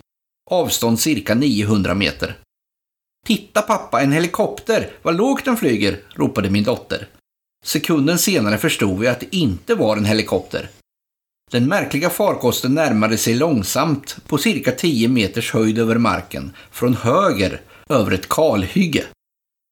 avstånd 0.52 1.00
cirka 1.00 1.36
900 1.36 1.94
meter. 1.94 2.38
Titta 3.26 3.62
pappa, 3.62 4.02
en 4.02 4.12
helikopter! 4.12 4.92
Vad 5.02 5.18
lågt 5.18 5.46
den 5.46 5.58
flyger! 5.58 6.00
ropade 6.16 6.50
min 6.50 6.64
dotter. 6.64 7.08
Sekunden 7.66 8.20
senare 8.20 8.58
förstod 8.58 9.00
vi 9.00 9.08
att 9.08 9.20
det 9.20 9.36
inte 9.36 9.76
var 9.76 9.98
en 9.98 10.06
helikopter. 10.06 10.70
Den 11.52 11.68
märkliga 11.68 12.10
farkosten 12.10 12.74
närmade 12.74 13.18
sig 13.18 13.34
långsamt 13.34 14.18
på 14.28 14.38
cirka 14.38 14.72
10 14.72 15.08
meters 15.08 15.54
höjd 15.54 15.80
över 15.80 15.98
marken, 15.98 16.54
från 16.72 16.94
höger 16.94 17.62
över 17.90 18.12
ett 18.12 18.30
kalhygge. 18.30 19.04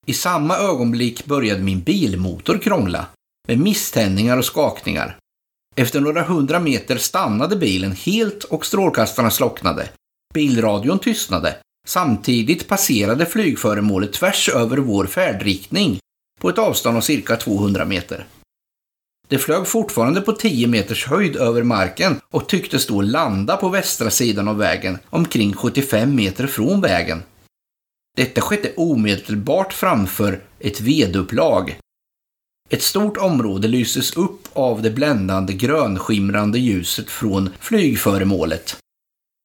I 0.05 0.13
samma 0.13 0.57
ögonblick 0.57 1.25
började 1.25 1.61
min 1.61 1.81
bilmotor 1.81 2.57
krångla, 2.57 3.05
med 3.47 3.59
misständningar 3.59 4.37
och 4.37 4.45
skakningar. 4.45 5.17
Efter 5.75 5.99
några 5.99 6.23
hundra 6.23 6.59
meter 6.59 6.97
stannade 6.97 7.55
bilen 7.55 7.91
helt 7.91 8.43
och 8.43 8.65
strålkastarna 8.65 9.31
slocknade. 9.31 9.89
Bilradion 10.33 10.99
tystnade. 10.99 11.55
Samtidigt 11.87 12.67
passerade 12.67 13.25
flygföremålet 13.25 14.13
tvärs 14.13 14.49
över 14.49 14.77
vår 14.77 15.05
färdriktning 15.05 15.99
på 16.41 16.49
ett 16.49 16.57
avstånd 16.57 16.97
av 16.97 17.01
cirka 17.01 17.35
200 17.35 17.85
meter. 17.85 18.25
Det 19.27 19.37
flög 19.37 19.67
fortfarande 19.67 20.21
på 20.21 20.31
10 20.31 20.67
meters 20.67 21.05
höjd 21.05 21.35
över 21.35 21.63
marken 21.63 22.19
och 22.29 22.49
tycktes 22.49 22.87
då 22.87 23.01
landa 23.01 23.57
på 23.57 23.69
västra 23.69 24.09
sidan 24.09 24.47
av 24.47 24.57
vägen, 24.57 24.97
omkring 25.09 25.53
75 25.53 26.15
meter 26.15 26.47
från 26.47 26.81
vägen. 26.81 27.23
Detta 28.17 28.41
skedde 28.41 28.73
omedelbart 28.77 29.73
framför 29.73 30.41
ett 30.59 30.81
vedupplag. 30.81 31.79
Ett 32.69 32.81
stort 32.81 33.17
område 33.17 33.67
lystes 33.67 34.17
upp 34.17 34.47
av 34.53 34.81
det 34.81 34.91
bländande 34.91 35.53
grönskimrande 35.53 36.59
ljuset 36.59 37.09
från 37.09 37.49
flygföremålet. 37.59 38.77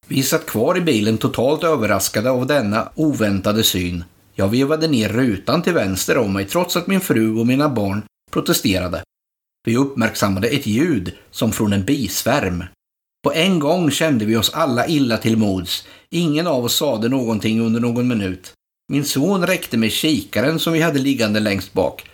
Vi 0.06 0.22
satt 0.22 0.46
kvar 0.46 0.78
i 0.78 0.80
bilen 0.80 1.18
totalt 1.18 1.64
överraskade 1.64 2.30
av 2.30 2.46
denna 2.46 2.88
oväntade 2.94 3.62
syn. 3.62 4.04
Jag 4.34 4.48
vevade 4.48 4.88
ner 4.88 5.08
rutan 5.08 5.62
till 5.62 5.72
vänster 5.72 6.18
om 6.18 6.32
mig 6.32 6.44
trots 6.44 6.76
att 6.76 6.86
min 6.86 7.00
fru 7.00 7.38
och 7.38 7.46
mina 7.46 7.68
barn 7.68 8.02
protesterade. 8.30 9.02
Vi 9.66 9.76
uppmärksammade 9.76 10.48
ett 10.48 10.66
ljud 10.66 11.12
som 11.30 11.52
från 11.52 11.72
en 11.72 11.84
bisvärm. 11.84 12.64
På 13.24 13.32
en 13.32 13.58
gång 13.58 13.90
kände 13.90 14.24
vi 14.24 14.36
oss 14.36 14.50
alla 14.54 14.86
illa 14.86 15.16
till 15.16 15.36
mods. 15.36 15.86
Ingen 16.10 16.46
av 16.46 16.64
oss 16.64 16.76
sade 16.76 17.08
någonting 17.08 17.60
under 17.60 17.80
någon 17.80 18.08
minut. 18.08 18.52
Min 18.92 19.04
son 19.04 19.46
räckte 19.46 19.76
med 19.76 19.92
kikaren 19.92 20.58
som 20.58 20.72
vi 20.72 20.80
hade 20.80 20.98
liggande 20.98 21.40
längst 21.40 21.72
bak. 21.72 22.04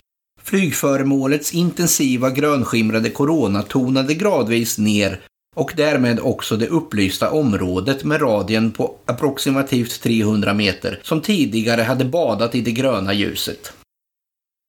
Flygföremålets 0.42 1.54
intensiva 1.54 2.30
grönskimrade 2.30 3.10
korona 3.10 3.62
tonade 3.62 4.14
gradvis 4.14 4.78
ner 4.78 5.20
och 5.56 5.72
därmed 5.76 6.20
också 6.20 6.56
det 6.56 6.66
upplysta 6.66 7.30
området 7.30 8.04
med 8.04 8.22
radien 8.22 8.72
på 8.72 8.94
approximativt 9.04 10.02
300 10.02 10.54
meter 10.54 11.00
som 11.02 11.20
tidigare 11.20 11.82
hade 11.82 12.04
badat 12.04 12.54
i 12.54 12.60
det 12.60 12.72
gröna 12.72 13.12
ljuset. 13.12 13.72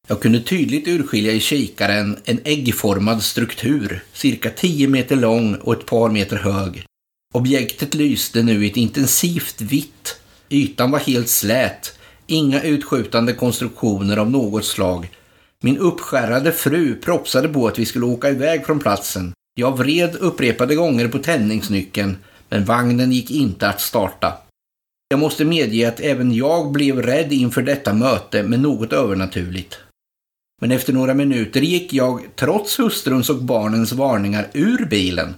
Jag 0.08 0.22
kunde 0.22 0.40
tydligt 0.40 0.88
urskilja 0.88 1.32
i 1.32 1.40
kikaren 1.40 2.18
en 2.26 2.40
äggformad 2.44 3.24
struktur, 3.24 4.04
cirka 4.14 4.50
10 4.50 4.88
meter 4.88 5.16
lång 5.16 5.56
och 5.56 5.74
ett 5.74 5.86
par 5.86 6.10
meter 6.10 6.38
hög. 6.38 6.86
Objektet 7.34 7.94
lyste 7.94 8.44
nu 8.44 8.66
i 8.66 8.70
ett 8.70 8.78
intensivt 8.78 9.62
vitt. 9.62 10.20
Ytan 10.50 10.92
var 10.92 11.00
helt 11.00 11.30
slät, 11.30 12.00
inga 12.28 12.62
utskjutande 12.62 13.34
konstruktioner 13.34 14.18
av 14.18 14.32
något 14.32 14.66
slag. 14.66 15.10
Min 15.62 15.78
uppskärrade 15.78 16.52
fru 16.52 16.96
propsade 16.96 17.50
på 17.50 17.68
att 17.68 17.80
vi 17.80 17.86
skulle 17.86 18.06
åka 18.06 18.30
iväg 18.30 18.66
från 18.66 18.80
platsen. 18.80 19.34
Jag 19.56 19.78
vred 19.78 20.16
upprepade 20.16 20.76
gånger 20.76 21.08
på 21.08 21.20
tändningsnyckeln, 21.20 22.18
men 22.50 22.66
vagnen 22.66 23.12
gick 23.12 23.32
inte 23.32 23.70
att 23.70 23.82
starta. 23.82 24.34
Jag 25.10 25.20
måste 25.20 25.46
medge 25.46 25.88
att 25.88 26.00
även 26.00 26.34
jag 26.34 26.72
blev 26.72 27.02
rädd 27.02 27.34
inför 27.34 27.62
detta 27.62 27.94
möte 27.94 28.44
med 28.44 28.60
något 28.60 28.94
övernaturligt. 28.94 29.78
Men 30.62 30.72
efter 30.72 30.94
några 30.94 31.14
minuter 31.14 31.62
gick 31.62 31.94
jag, 31.94 32.22
trots 32.36 32.80
hustruns 32.80 33.30
och 33.30 33.44
barnens 33.44 33.92
varningar, 33.92 34.48
ur 34.54 34.86
bilen. 34.86 35.36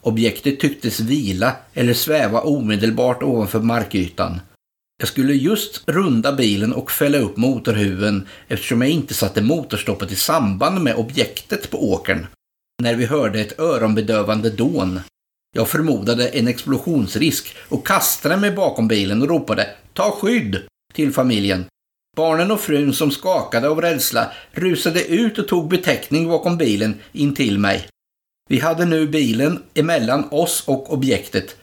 Objektet 0.00 0.60
tycktes 0.60 1.00
vila 1.00 1.56
eller 1.74 1.94
sväva 1.94 2.40
omedelbart 2.40 3.22
ovanför 3.22 3.60
markytan. 3.60 4.40
Jag 4.98 5.08
skulle 5.08 5.34
just 5.34 5.88
runda 5.88 6.32
bilen 6.32 6.72
och 6.72 6.90
fälla 6.90 7.18
upp 7.18 7.36
motorhuven 7.36 8.28
eftersom 8.48 8.82
jag 8.82 8.90
inte 8.90 9.14
satte 9.14 9.42
motorstoppet 9.42 10.12
i 10.12 10.16
samband 10.16 10.82
med 10.82 10.96
objektet 10.96 11.70
på 11.70 11.92
åkern. 11.92 12.26
När 12.82 12.94
vi 12.94 13.06
hörde 13.06 13.40
ett 13.40 13.58
öronbedövande 13.58 14.50
dån. 14.50 15.00
Jag 15.54 15.68
förmodade 15.68 16.28
en 16.28 16.48
explosionsrisk 16.48 17.56
och 17.68 17.86
kastade 17.86 18.36
mig 18.36 18.50
bakom 18.50 18.88
bilen 18.88 19.22
och 19.22 19.28
ropade 19.28 19.68
”Ta 19.92 20.10
skydd!” 20.10 20.62
till 20.92 21.12
familjen. 21.12 21.64
Barnen 22.16 22.50
och 22.50 22.60
frun 22.60 22.92
som 22.92 23.10
skakade 23.10 23.68
av 23.68 23.80
rädsla 23.80 24.32
rusade 24.52 25.04
ut 25.04 25.38
och 25.38 25.48
tog 25.48 25.68
betäckning 25.68 26.28
bakom 26.28 26.56
bilen 26.56 26.94
in 27.12 27.34
till 27.34 27.58
mig. 27.58 27.88
Vi 28.48 28.58
hade 28.58 28.84
nu 28.84 29.06
bilen 29.06 29.62
emellan 29.74 30.28
oss 30.30 30.62
och 30.66 30.92
objektet. 30.92 31.56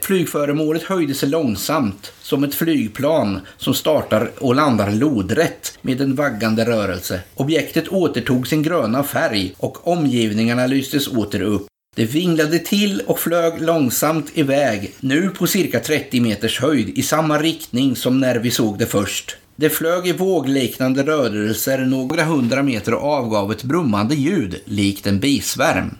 Flygföremålet 0.00 0.82
höjde 0.82 1.14
sig 1.14 1.28
långsamt, 1.28 2.12
som 2.22 2.44
ett 2.44 2.54
flygplan 2.54 3.40
som 3.56 3.74
startar 3.74 4.30
och 4.38 4.54
landar 4.54 4.90
lodrätt 4.90 5.78
med 5.82 6.00
en 6.00 6.14
vaggande 6.14 6.64
rörelse. 6.64 7.20
Objektet 7.34 7.88
återtog 7.88 8.46
sin 8.46 8.62
gröna 8.62 9.04
färg 9.04 9.54
och 9.56 9.88
omgivningarna 9.88 10.66
lystes 10.66 11.08
åter 11.08 11.42
upp. 11.42 11.66
Det 11.96 12.04
vinglade 12.04 12.58
till 12.58 13.02
och 13.06 13.18
flög 13.18 13.62
långsamt 13.62 14.30
iväg, 14.34 14.94
nu 15.00 15.30
på 15.30 15.46
cirka 15.46 15.80
30 15.80 16.20
meters 16.20 16.60
höjd 16.60 16.88
i 16.88 17.02
samma 17.02 17.38
riktning 17.38 17.96
som 17.96 18.20
när 18.20 18.38
vi 18.38 18.50
såg 18.50 18.78
det 18.78 18.86
först. 18.86 19.36
Det 19.60 19.70
flög 19.70 20.06
i 20.06 20.12
vågliknande 20.12 21.02
rörelser 21.02 21.78
några 21.78 22.24
hundra 22.24 22.62
meter 22.62 22.94
och 22.94 23.12
avgav 23.12 23.52
ett 23.52 23.62
brummande 23.62 24.14
ljud, 24.14 24.60
likt 24.64 25.06
en 25.06 25.20
bisvärm. 25.20 25.96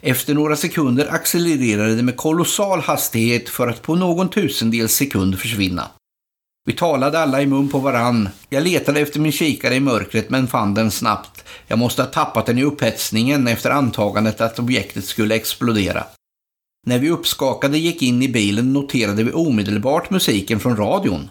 Efter 0.00 0.34
några 0.34 0.56
sekunder 0.56 1.06
accelererade 1.10 1.96
det 1.96 2.02
med 2.02 2.16
kolossal 2.16 2.80
hastighet 2.80 3.48
för 3.48 3.68
att 3.68 3.82
på 3.82 3.94
någon 3.94 4.28
tusendels 4.28 4.94
sekund 4.94 5.38
försvinna. 5.38 5.90
Vi 6.66 6.72
talade 6.72 7.18
alla 7.18 7.42
i 7.42 7.46
mun 7.46 7.68
på 7.68 7.78
varann. 7.78 8.28
Jag 8.48 8.62
letade 8.62 9.00
efter 9.00 9.20
min 9.20 9.32
kikare 9.32 9.74
i 9.74 9.80
mörkret 9.80 10.30
men 10.30 10.48
fann 10.48 10.74
den 10.74 10.90
snabbt. 10.90 11.44
Jag 11.66 11.78
måste 11.78 12.02
ha 12.02 12.10
tappat 12.10 12.46
den 12.46 12.58
i 12.58 12.64
upphetsningen 12.64 13.48
efter 13.48 13.70
antagandet 13.70 14.40
att 14.40 14.58
objektet 14.58 15.04
skulle 15.04 15.34
explodera. 15.34 16.04
När 16.86 16.98
vi 16.98 17.10
uppskakade 17.10 17.78
gick 17.78 18.02
in 18.02 18.22
i 18.22 18.28
bilen 18.28 18.72
noterade 18.72 19.24
vi 19.24 19.32
omedelbart 19.32 20.10
musiken 20.10 20.60
från 20.60 20.76
radion. 20.76 21.28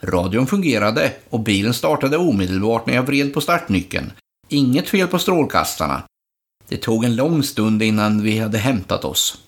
Radion 0.00 0.46
fungerade 0.46 1.12
och 1.30 1.40
bilen 1.40 1.74
startade 1.74 2.16
omedelbart 2.16 2.86
när 2.86 2.94
jag 2.94 3.02
vred 3.02 3.34
på 3.34 3.40
startnyckeln. 3.40 4.12
Inget 4.48 4.88
fel 4.88 5.08
på 5.08 5.18
strålkastarna. 5.18 6.02
Det 6.68 6.76
tog 6.76 7.04
en 7.04 7.16
lång 7.16 7.42
stund 7.42 7.82
innan 7.82 8.22
vi 8.22 8.38
hade 8.38 8.58
hämtat 8.58 9.04
oss. 9.04 9.38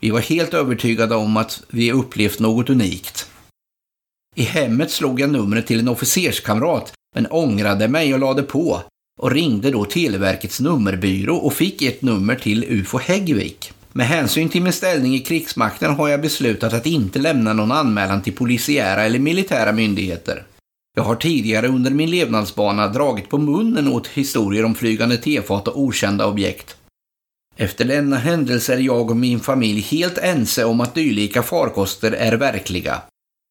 Vi 0.00 0.10
var 0.10 0.20
helt 0.20 0.54
övertygade 0.54 1.14
om 1.14 1.36
att 1.36 1.62
vi 1.68 1.92
upplevt 1.92 2.38
något 2.38 2.70
unikt. 2.70 3.30
I 4.36 4.42
hemmet 4.42 4.90
slog 4.90 5.20
jag 5.20 5.30
numret 5.30 5.66
till 5.66 5.80
en 5.80 5.88
officerskamrat 5.88 6.92
men 7.14 7.26
ångrade 7.30 7.88
mig 7.88 8.14
och 8.14 8.20
lade 8.20 8.42
på 8.42 8.82
och 9.20 9.30
ringde 9.30 9.70
då 9.70 9.84
Televerkets 9.84 10.60
nummerbyrå 10.60 11.36
och 11.36 11.52
fick 11.52 11.82
ett 11.82 12.02
nummer 12.02 12.34
till 12.34 12.64
UFO 12.68 12.98
Häggvik. 12.98 13.72
Med 13.92 14.06
hänsyn 14.06 14.48
till 14.48 14.62
min 14.62 14.72
ställning 14.72 15.14
i 15.14 15.20
krigsmakten 15.20 15.94
har 15.94 16.08
jag 16.08 16.20
beslutat 16.20 16.72
att 16.72 16.86
inte 16.86 17.18
lämna 17.18 17.52
någon 17.52 17.72
anmälan 17.72 18.22
till 18.22 18.36
polisiära 18.36 19.04
eller 19.04 19.18
militära 19.18 19.72
myndigheter. 19.72 20.44
Jag 20.96 21.02
har 21.02 21.16
tidigare 21.16 21.68
under 21.68 21.90
min 21.90 22.10
levnadsbana 22.10 22.88
dragit 22.88 23.28
på 23.28 23.38
munnen 23.38 23.88
åt 23.88 24.06
historier 24.06 24.64
om 24.64 24.74
flygande 24.74 25.16
tefat 25.16 25.68
och 25.68 25.80
okända 25.80 26.26
objekt. 26.26 26.76
Efter 27.56 27.84
denna 27.84 28.16
händelse 28.16 28.74
är 28.74 28.78
jag 28.78 29.10
och 29.10 29.16
min 29.16 29.40
familj 29.40 29.80
helt 29.80 30.18
ense 30.18 30.64
om 30.64 30.80
att 30.80 30.94
dylika 30.94 31.42
farkoster 31.42 32.12
är 32.12 32.36
verkliga. 32.36 33.02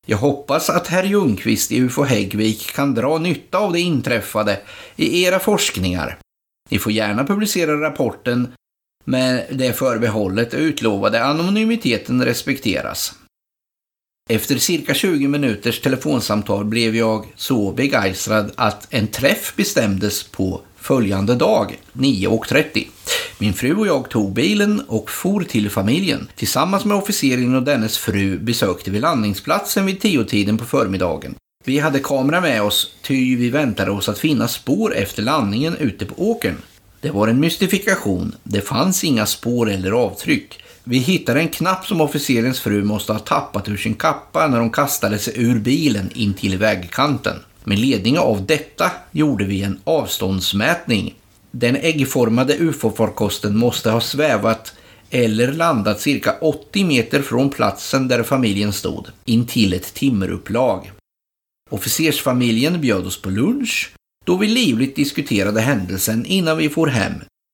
Jag 0.07 0.17
hoppas 0.17 0.69
att 0.69 0.87
herr 0.87 1.03
Ljungqvist 1.03 1.71
i 1.71 1.79
UFO 1.79 2.03
Häggvik 2.03 2.73
kan 2.75 2.95
dra 2.95 3.17
nytta 3.17 3.57
av 3.57 3.73
det 3.73 3.79
inträffade 3.79 4.59
i 4.95 5.23
era 5.23 5.39
forskningar. 5.39 6.17
Ni 6.69 6.79
får 6.79 6.91
gärna 6.91 7.25
publicera 7.25 7.81
rapporten 7.81 8.47
med 9.09 9.45
det 9.49 9.73
förbehållet 9.73 10.53
utlovade 10.53 11.23
anonymiteten 11.23 12.25
respekteras. 12.25 13.13
Efter 14.29 14.57
cirka 14.57 14.93
20 14.93 15.27
minuters 15.27 15.81
telefonsamtal 15.81 16.65
blev 16.65 16.95
jag 16.95 17.25
så 17.35 17.71
begeistrad 17.71 18.51
att 18.55 18.87
en 18.89 19.07
träff 19.07 19.53
bestämdes 19.55 20.23
på 20.23 20.61
följande 20.77 21.35
dag, 21.35 21.79
9.30. 21.93 22.87
Min 23.37 23.53
fru 23.53 23.75
och 23.75 23.87
jag 23.87 24.09
tog 24.09 24.33
bilen 24.33 24.81
och 24.87 25.11
for 25.11 25.43
till 25.43 25.69
familjen. 25.69 26.27
Tillsammans 26.35 26.85
med 26.85 26.97
officeren 26.97 27.55
och 27.55 27.63
dennes 27.63 27.97
fru 27.97 28.39
besökte 28.39 28.91
vi 28.91 28.99
landningsplatsen 28.99 29.85
vid 29.85 30.01
10-tiden 30.01 30.57
på 30.57 30.65
förmiddagen. 30.65 31.35
Vi 31.65 31.79
hade 31.79 31.99
kamera 31.99 32.41
med 32.41 32.63
oss, 32.63 32.93
ty 33.01 33.35
vi 33.35 33.49
väntade 33.49 33.91
oss 33.91 34.09
att 34.09 34.19
finna 34.19 34.47
spår 34.47 34.95
efter 34.95 35.23
landningen 35.23 35.77
ute 35.77 36.05
på 36.05 36.29
åkern. 36.31 36.57
Det 37.01 37.09
var 37.09 37.27
en 37.27 37.39
mystifikation. 37.39 38.35
Det 38.43 38.61
fanns 38.61 39.03
inga 39.03 39.25
spår 39.25 39.69
eller 39.69 39.91
avtryck. 39.91 40.59
Vi 40.83 40.97
hittade 40.97 41.39
en 41.39 41.49
knapp 41.49 41.85
som 41.85 42.01
officerens 42.01 42.59
fru 42.59 42.83
måste 42.83 43.13
ha 43.13 43.19
tappat 43.19 43.69
ur 43.69 43.77
sin 43.77 43.93
kappa 43.93 44.47
när 44.47 44.59
hon 44.59 44.69
kastade 44.69 45.19
sig 45.19 45.33
ur 45.37 45.59
bilen 45.59 46.11
in 46.15 46.33
till 46.33 46.57
vägkanten. 46.57 47.35
Med 47.63 47.79
ledning 47.79 48.19
av 48.19 48.45
detta 48.45 48.91
gjorde 49.11 49.45
vi 49.45 49.63
en 49.63 49.79
avståndsmätning. 49.83 51.15
Den 51.51 51.75
äggformade 51.75 52.57
ufo-farkosten 52.57 53.57
måste 53.57 53.89
ha 53.89 54.01
svävat 54.01 54.73
eller 55.09 55.53
landat 55.53 56.01
cirka 56.01 56.35
80 56.41 56.85
meter 56.85 57.21
från 57.21 57.49
platsen 57.49 58.07
där 58.07 58.23
familjen 58.23 58.73
stod, 58.73 59.07
intill 59.25 59.73
ett 59.73 59.93
timmerupplag. 59.93 60.91
Officersfamiljen 61.69 62.81
bjöd 62.81 63.07
oss 63.07 63.21
på 63.21 63.29
lunch 63.29 63.91
då 64.29 64.37
vi 64.37 64.47
livligt 64.47 64.95
diskuterade 64.95 65.61
händelsen 65.61 66.25
innan 66.25 66.57
vi 66.57 66.69
for 66.69 66.87
hem. 66.87 67.13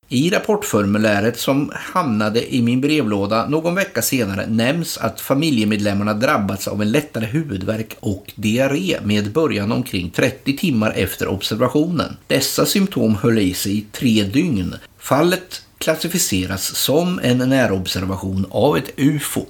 I 0.10 0.30
rapportformuläret 0.30 1.40
som 1.40 1.72
hamnade 1.74 2.56
i 2.56 2.62
min 2.62 2.82
brevlåda 2.82 3.50
någon 3.50 3.76
vecka 3.76 4.02
senare 4.02 4.48
nämns 4.48 4.98
att 4.98 5.22
familjemedlemmarna 5.22 6.14
drabbats 6.14 6.68
av 6.68 6.82
en 6.82 6.92
lättare 6.92 7.26
huvudvärk 7.26 7.96
och 8.00 8.34
diarré 8.36 9.00
med 9.04 9.32
början 9.32 9.72
omkring 9.72 10.10
30 10.10 10.58
timmar 10.58 10.92
efter 10.96 11.28
observationen. 11.28 12.18
Dessa 12.28 12.66
symptom 12.66 13.16
höll 13.16 13.40
i 13.40 13.54
sig 13.54 13.78
i 13.78 13.86
tre 13.92 14.24
dygn. 14.24 14.76
Fallet 14.98 15.62
klassificeras 15.78 16.76
som 16.76 17.20
en 17.24 17.38
närobservation 17.38 18.46
av 18.50 18.78
ett 18.78 18.92
UFO. 18.98 19.46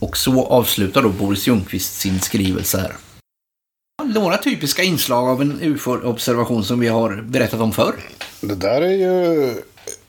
Och 0.00 0.16
så 0.16 0.46
avslutar 0.46 1.02
då 1.02 1.08
Boris 1.08 1.46
Ljungqvist 1.46 2.00
sin 2.00 2.20
skrivelse 2.20 2.78
här. 2.78 2.92
Några 4.04 4.36
typiska 4.36 4.82
inslag 4.82 5.28
av 5.28 5.42
en 5.42 5.58
UFO-observation 5.62 6.64
som 6.64 6.80
vi 6.80 6.88
har 6.88 7.22
berättat 7.22 7.60
om 7.60 7.72
förr. 7.72 7.94
Det 8.40 8.54
där 8.54 8.80
är 8.80 8.92
ju 8.92 9.54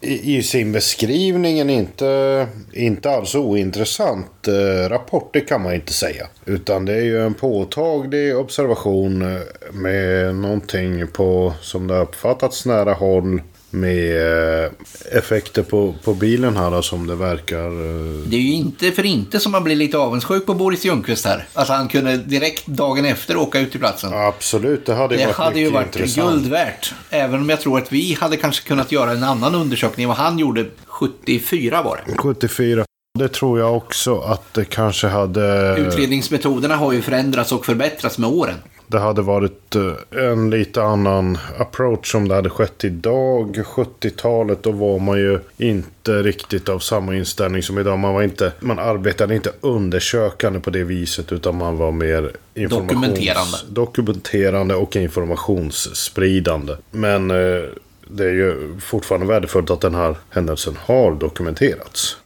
i, 0.02 0.38
i 0.38 0.44
sin 0.44 0.72
beskrivning 0.72 1.70
inte, 1.70 2.48
inte 2.74 3.12
alls 3.12 3.36
ointressant 3.36 4.48
eh, 4.48 4.90
rapport, 4.90 5.30
det 5.34 5.42
kan 5.42 5.62
man 5.62 5.74
inte 5.74 5.94
säga. 5.94 6.28
Utan 6.46 6.86
det 6.86 6.94
är 6.94 7.02
ju 7.02 7.26
en 7.26 7.34
påtaglig 7.34 8.38
observation 8.38 9.22
eh, 9.22 9.42
med 9.74 10.36
någonting 10.36 11.08
på, 11.08 11.54
som 11.62 11.88
det 11.88 11.94
har 11.94 12.02
uppfattats 12.02 12.66
nära 12.66 12.94
håll 12.94 13.42
med 13.72 14.64
eh, 14.64 14.72
effekter 15.12 15.64
på, 15.64 15.96
på 16.04 16.14
bilen 16.14 16.58
här 16.58 16.72
då, 16.72 16.82
som 16.82 17.08
det 17.08 17.16
verkar. 17.16 17.66
eh, 17.66 18.28
Det 18.28 18.36
är 18.36 18.42
ju 18.42 18.52
inte 18.54 18.92
för 18.92 19.06
inte 19.06 19.40
som 19.40 19.52
man 19.52 19.64
blir 19.64 19.76
lite 19.76 19.98
avundsjuk 19.98 20.46
på 20.46 20.54
Boris 20.54 20.86
Ljungqvist 20.86 21.26
här. 21.26 21.48
Att 21.54 21.68
han 21.68 21.88
kunde 21.88 22.18
direkt 22.18 22.66
dagen 22.68 23.06
efter 23.06 23.38
åka 23.38 23.60
ut 23.60 23.72
till 23.72 23.80
platsen. 23.80 24.14
Absolut, 24.14 24.86
det 24.86 24.94
hade, 24.94 25.16
Det 25.18 25.26
varit 25.26 25.36
hade 25.36 25.60
ju 25.60 25.70
varit 25.70 25.96
intressant. 25.96 26.32
guld 26.32 26.48
värt. 26.48 26.94
Även 27.10 27.42
om 27.42 27.50
jag 27.50 27.62
tror 27.62 27.78
att 27.78 27.92
vi 27.94 28.18
hade 28.20 28.38
kanske 28.38 28.68
kunnat 28.68 28.92
göra 28.92 29.12
en 29.12 29.24
annan 29.24 29.56
undersökning 29.56 30.04
än 30.04 30.08
vad 30.08 30.18
han 30.18 30.40
gjorde 30.40 30.66
74 30.86 31.82
var 31.84 32.02
det. 32.08 32.18
74. 32.18 32.86
Det 33.20 33.28
tror 33.28 33.60
jag 33.60 33.78
också 33.78 34.20
att 34.20 34.54
det 34.54 34.66
kanske 34.66 35.08
hade... 35.08 35.76
Utredningsmetoderna 35.78 36.76
har 36.76 36.92
ju 36.94 37.02
förändrats 37.02 37.52
och 37.52 37.66
förbättrats 37.66 38.18
med 38.18 38.30
åren. 38.30 38.56
Det 38.92 39.00
hade 39.00 39.22
varit 39.22 39.76
eh, 39.76 40.24
en 40.32 40.50
lite 40.50 40.84
annan 40.84 41.38
approach 41.58 42.16
om 42.16 42.28
det 42.28 42.36
hade 42.36 42.50
skett 42.50 42.84
idag. 42.84 43.56
70-talet 43.66 44.64
då 44.64 44.72
var 44.72 45.00
man 45.00 45.18
ju 45.18 45.40
inte 45.58 46.12
riktigt 46.24 46.70
av 46.70 46.80
samma 46.80 47.16
inställning 47.16 47.64
som 47.64 47.80
idag. 47.80 48.00
Man, 48.00 48.14
var 48.14 48.24
inte, 48.24 48.52
man 48.60 48.80
arbetade 48.80 49.36
inte 49.36 49.52
undersökande 49.62 50.60
på 50.60 50.70
det 50.70 50.84
viset 50.84 51.32
utan 51.32 51.56
man 51.56 51.78
var 51.78 51.92
mer 51.92 52.32
informations- 52.56 52.70
Dokumenterande. 52.70 53.58
dokumenterande 53.70 54.76
och 54.76 54.96
informationsspridande. 54.96 56.74
Men 56.92 57.32
eh, 57.32 57.62
det 58.08 58.24
är 58.26 58.34
ju 58.34 58.78
fortfarande 58.80 59.28
värdefullt 59.28 59.70
att 59.70 59.82
den 59.82 59.96
här 59.96 60.16
händelsen 60.30 60.78
har 60.86 61.12
dokumenterats. 61.12 62.18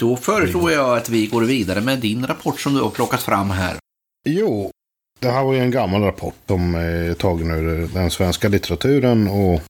Då 0.00 0.16
föreslår 0.16 0.72
jag 0.72 0.96
att 0.96 1.08
vi 1.08 1.26
går 1.26 1.42
vidare 1.42 1.80
med 1.80 1.98
din 1.98 2.26
rapport 2.26 2.60
som 2.60 2.74
du 2.74 2.80
har 2.80 2.90
plockat 2.90 3.22
fram 3.22 3.50
här. 3.50 3.76
Jo, 4.28 4.70
det 5.20 5.30
här 5.30 5.44
var 5.44 5.54
ju 5.54 5.60
en 5.60 5.70
gammal 5.70 6.02
rapport 6.02 6.34
som 6.46 6.74
eh, 6.74 6.80
är 6.80 7.14
tagen 7.14 7.50
ur 7.50 7.82
eh, 7.82 7.88
den 7.88 8.10
svenska 8.10 8.48
litteraturen 8.48 9.28
och 9.28 9.60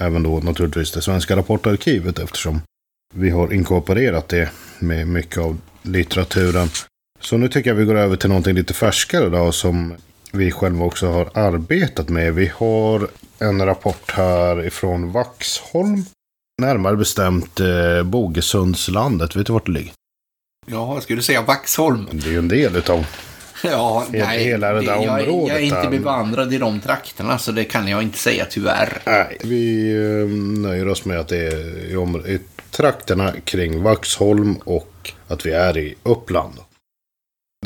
även 0.00 0.22
då 0.22 0.40
naturligtvis 0.40 0.92
det 0.92 1.02
svenska 1.02 1.36
rapportarkivet 1.36 2.18
eftersom 2.18 2.60
vi 3.14 3.30
har 3.30 3.52
inkorporerat 3.52 4.28
det 4.28 4.50
med 4.78 5.08
mycket 5.08 5.38
av 5.38 5.58
litteraturen. 5.82 6.68
Så 7.20 7.36
nu 7.36 7.48
tycker 7.48 7.70
jag 7.70 7.74
vi 7.74 7.84
går 7.84 7.94
över 7.94 8.16
till 8.16 8.28
någonting 8.28 8.54
lite 8.54 8.74
färskare 8.74 9.28
då 9.28 9.52
som 9.52 9.94
vi 10.32 10.50
själva 10.50 10.84
också 10.84 11.06
har 11.06 11.30
arbetat 11.34 12.08
med. 12.08 12.34
Vi 12.34 12.46
har 12.54 13.08
en 13.38 13.66
rapport 13.66 14.10
här 14.10 14.66
ifrån 14.66 15.12
Vaxholm. 15.12 16.04
Närmare 16.58 16.96
bestämt 16.96 17.60
eh, 17.60 18.02
Bogesundslandet. 18.02 19.36
Vet 19.36 19.46
du 19.46 19.52
vart 19.52 19.66
det 19.66 19.72
ligger? 19.72 19.92
Ja, 20.66 20.94
jag 20.94 21.02
skulle 21.02 21.22
säga 21.22 21.42
Vaxholm. 21.42 22.08
Det 22.12 22.26
är 22.28 22.30
ju 22.32 22.38
en 22.38 22.48
del 22.48 22.76
utav 22.76 23.06
Ja, 23.64 24.06
He- 24.08 24.18
nej. 24.18 24.44
hela 24.44 24.72
det 24.72 24.80
där 24.80 24.86
jag, 24.86 25.04
jag 25.04 25.28
området 25.28 25.56
är 25.56 25.60
inte 25.60 25.88
bevandrad 25.90 26.54
i 26.54 26.58
de 26.58 26.80
trakterna 26.80 27.38
så 27.38 27.52
det 27.52 27.64
kan 27.64 27.88
jag 27.88 28.02
inte 28.02 28.18
säga 28.18 28.46
tyvärr. 28.50 29.02
Nej, 29.06 29.38
vi 29.44 29.90
eh, 29.92 30.28
nöjer 30.62 30.88
oss 30.88 31.04
med 31.04 31.18
att 31.20 31.28
det 31.28 31.36
är 31.46 31.90
i, 31.90 31.96
om, 31.96 32.16
i 32.26 32.40
trakterna 32.70 33.32
kring 33.44 33.82
Vaxholm 33.82 34.56
och 34.64 35.12
att 35.28 35.46
vi 35.46 35.52
är 35.52 35.78
i 35.78 35.94
Uppland. 36.02 36.54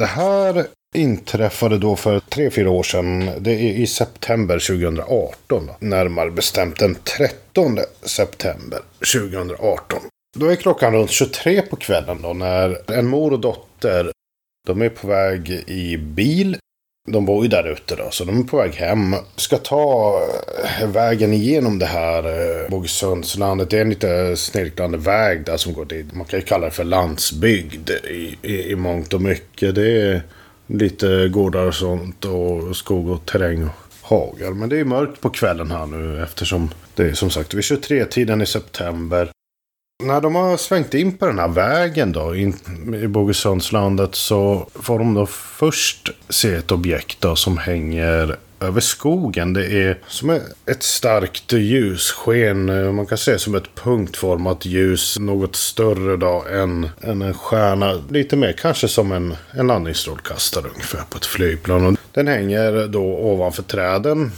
Det 0.01 0.07
här 0.07 0.67
inträffade 0.93 1.79
då 1.79 1.97
för 1.97 2.21
tre 2.21 2.51
fyra 2.51 2.71
år 2.71 2.83
sedan. 2.83 3.31
Det 3.39 3.51
är 3.51 3.73
i 3.73 3.87
september 3.87 4.59
2018. 4.59 5.71
Närmare 5.79 6.31
bestämt 6.31 6.79
den 6.79 6.95
13 6.95 7.79
september 8.03 8.81
2018. 9.15 10.01
Då 10.39 10.47
är 10.47 10.57
klockan 10.57 10.93
runt 10.93 11.11
23 11.11 11.63
på 11.63 11.77
kvällen 11.77 12.23
då 12.23 12.33
när 12.33 12.93
en 12.93 13.07
mor 13.07 13.33
och 13.33 13.41
dotter 13.41 14.13
de 14.67 14.83
är 14.83 14.89
på 14.89 15.07
väg 15.07 15.51
i 15.67 15.97
bil 15.97 16.57
de 17.09 17.27
bor 17.27 17.43
ju 17.43 17.49
där 17.49 17.69
ute 17.69 17.97
då, 17.97 18.11
så 18.11 18.25
de 18.25 18.41
är 18.41 18.45
på 18.45 18.57
väg 18.57 18.75
hem. 18.75 19.15
Ska 19.37 19.59
ta 19.59 20.21
eh, 20.81 20.89
vägen 20.89 21.33
igenom 21.33 21.79
det 21.79 21.87
här 21.87 22.25
eh, 22.25 22.71
Bogesundslandet. 22.71 23.71
Det 23.71 23.77
är 23.77 23.83
en 23.83 23.91
lite 23.91 24.37
snirklande 24.37 24.99
väg 24.99 25.45
där 25.45 25.57
som 25.57 25.73
går 25.73 25.85
dit. 25.85 26.15
Man 26.15 26.27
kan 26.27 26.39
ju 26.39 26.45
kalla 26.45 26.65
det 26.65 26.71
för 26.71 26.85
landsbygd 26.85 27.91
i, 27.91 28.39
i, 28.43 28.71
i 28.71 28.77
mångt 28.77 29.13
och 29.13 29.21
mycket. 29.21 29.75
Det 29.75 30.03
är 30.03 30.23
lite 30.73 31.29
gårdar 31.29 31.67
och 31.67 31.75
sånt 31.75 32.25
och 32.25 32.77
skog 32.77 33.11
och 33.11 33.27
terräng 33.27 33.65
och 33.65 33.71
hagar. 34.03 34.51
Men 34.51 34.69
det 34.69 34.81
är 34.81 34.85
mörkt 34.85 35.21
på 35.21 35.31
kvällen 35.31 35.71
här 35.71 35.87
nu 35.87 36.23
eftersom 36.23 36.71
det 36.95 37.03
är 37.03 37.13
som 37.13 37.31
sagt 37.31 37.55
vid 37.55 37.63
23-tiden 37.63 38.43
i 38.43 38.47
september. 38.47 39.31
När 40.05 40.21
de 40.21 40.35
har 40.35 40.57
svängt 40.57 40.95
in 40.95 41.17
på 41.17 41.27
den 41.27 41.39
här 41.39 41.49
vägen 41.49 42.13
då 42.13 42.37
in 42.37 42.55
i 43.03 43.07
Bogesundslandet 43.07 44.15
så 44.15 44.69
får 44.75 44.99
de 44.99 45.15
då 45.15 45.27
först 45.27 46.11
se 46.29 46.55
ett 46.55 46.73
objekt 46.73 47.21
då 47.21 47.37
som 47.37 47.59
hänger 47.59 48.37
över 48.63 48.81
skogen. 48.81 49.53
Det 49.53 49.67
är 49.67 49.99
som 50.07 50.31
ett 50.67 50.83
starkt 50.83 51.53
ljussken. 51.53 52.69
Eh, 52.69 52.93
man 52.93 53.07
kan 53.07 53.19
se 53.19 53.39
som 53.39 53.55
ett 53.55 53.75
punktformat 53.75 54.67
ljus. 54.67 55.19
Något 55.19 55.57
större 55.57 56.17
då 56.17 56.45
än, 56.51 56.89
än 57.01 57.23
en 57.23 57.35
stjärna. 57.35 58.03
Lite 58.11 58.37
mer 58.37 58.53
kanske 58.53 58.89
som 58.89 59.13
en, 59.13 59.37
en 59.51 59.67
landningsstrålkastare 59.67 60.69
ungefär 60.69 61.03
på 61.11 61.17
ett 61.19 61.27
flygplan. 61.27 61.87
Och 61.87 61.97
den 62.13 62.29
hänger 62.29 62.89
då 62.89 63.03
ovanför 63.03 63.63
träden. 63.63 64.33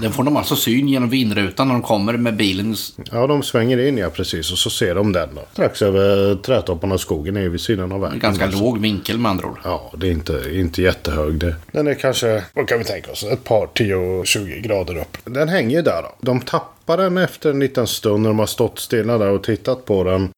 Den 0.00 0.12
får 0.12 0.24
de 0.24 0.36
alltså 0.36 0.56
syn 0.56 0.88
genom 0.88 1.08
vindrutan 1.08 1.68
när 1.68 1.74
de 1.74 1.82
kommer 1.82 2.16
med 2.16 2.36
bilen. 2.36 2.76
Ja, 3.12 3.26
de 3.26 3.42
svänger 3.42 3.78
in 3.88 3.98
ja 3.98 4.10
precis 4.10 4.52
och 4.52 4.58
så 4.58 4.70
ser 4.70 4.94
de 4.94 5.12
den 5.12 5.28
då. 5.34 5.42
Strax 5.52 5.82
över 5.82 6.34
trädtopparna 6.34 6.94
och 6.94 7.00
skogen 7.00 7.36
är 7.36 7.48
vid 7.48 7.60
sidan 7.60 7.92
av 7.92 8.00
vägen. 8.00 8.18
Ganska 8.18 8.44
Alltså. 8.44 8.60
låg 8.60 8.78
vinkel 8.80 9.18
med 9.18 9.30
andra 9.30 9.46
ord. 9.46 9.58
Ja, 9.64 9.92
det 9.96 10.06
är 10.06 10.10
inte, 10.10 10.42
inte 10.52 10.82
jättehög. 10.82 11.34
Det. 11.34 11.54
Den 11.72 11.86
är 11.86 11.94
kanske, 11.94 12.44
vad 12.54 12.68
kan 12.68 12.78
vi 12.78 12.84
tänka 12.84 13.12
oss, 13.12 13.24
ett 13.24 13.44
par 13.44 13.66
10-20 13.66 14.60
grader 14.60 14.96
upp. 14.98 15.16
Den 15.24 15.48
hänger 15.48 15.82
där 15.82 16.02
då. 16.02 16.14
De 16.20 16.40
tappar 16.40 16.96
den 16.96 17.18
efter 17.18 17.50
en 17.50 17.60
liten 17.60 17.86
stund 17.86 18.22
när 18.22 18.30
de 18.30 18.38
har 18.38 18.46
stått 18.46 18.78
stilla 18.78 19.18
där 19.18 19.28
och 19.30 19.42
tittat 19.42 19.84
på 19.84 20.04
den. 20.04 20.28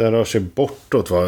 Den 0.00 0.12
rör 0.12 0.24
sig 0.24 0.40
bortåt 0.40 1.10
va? 1.10 1.20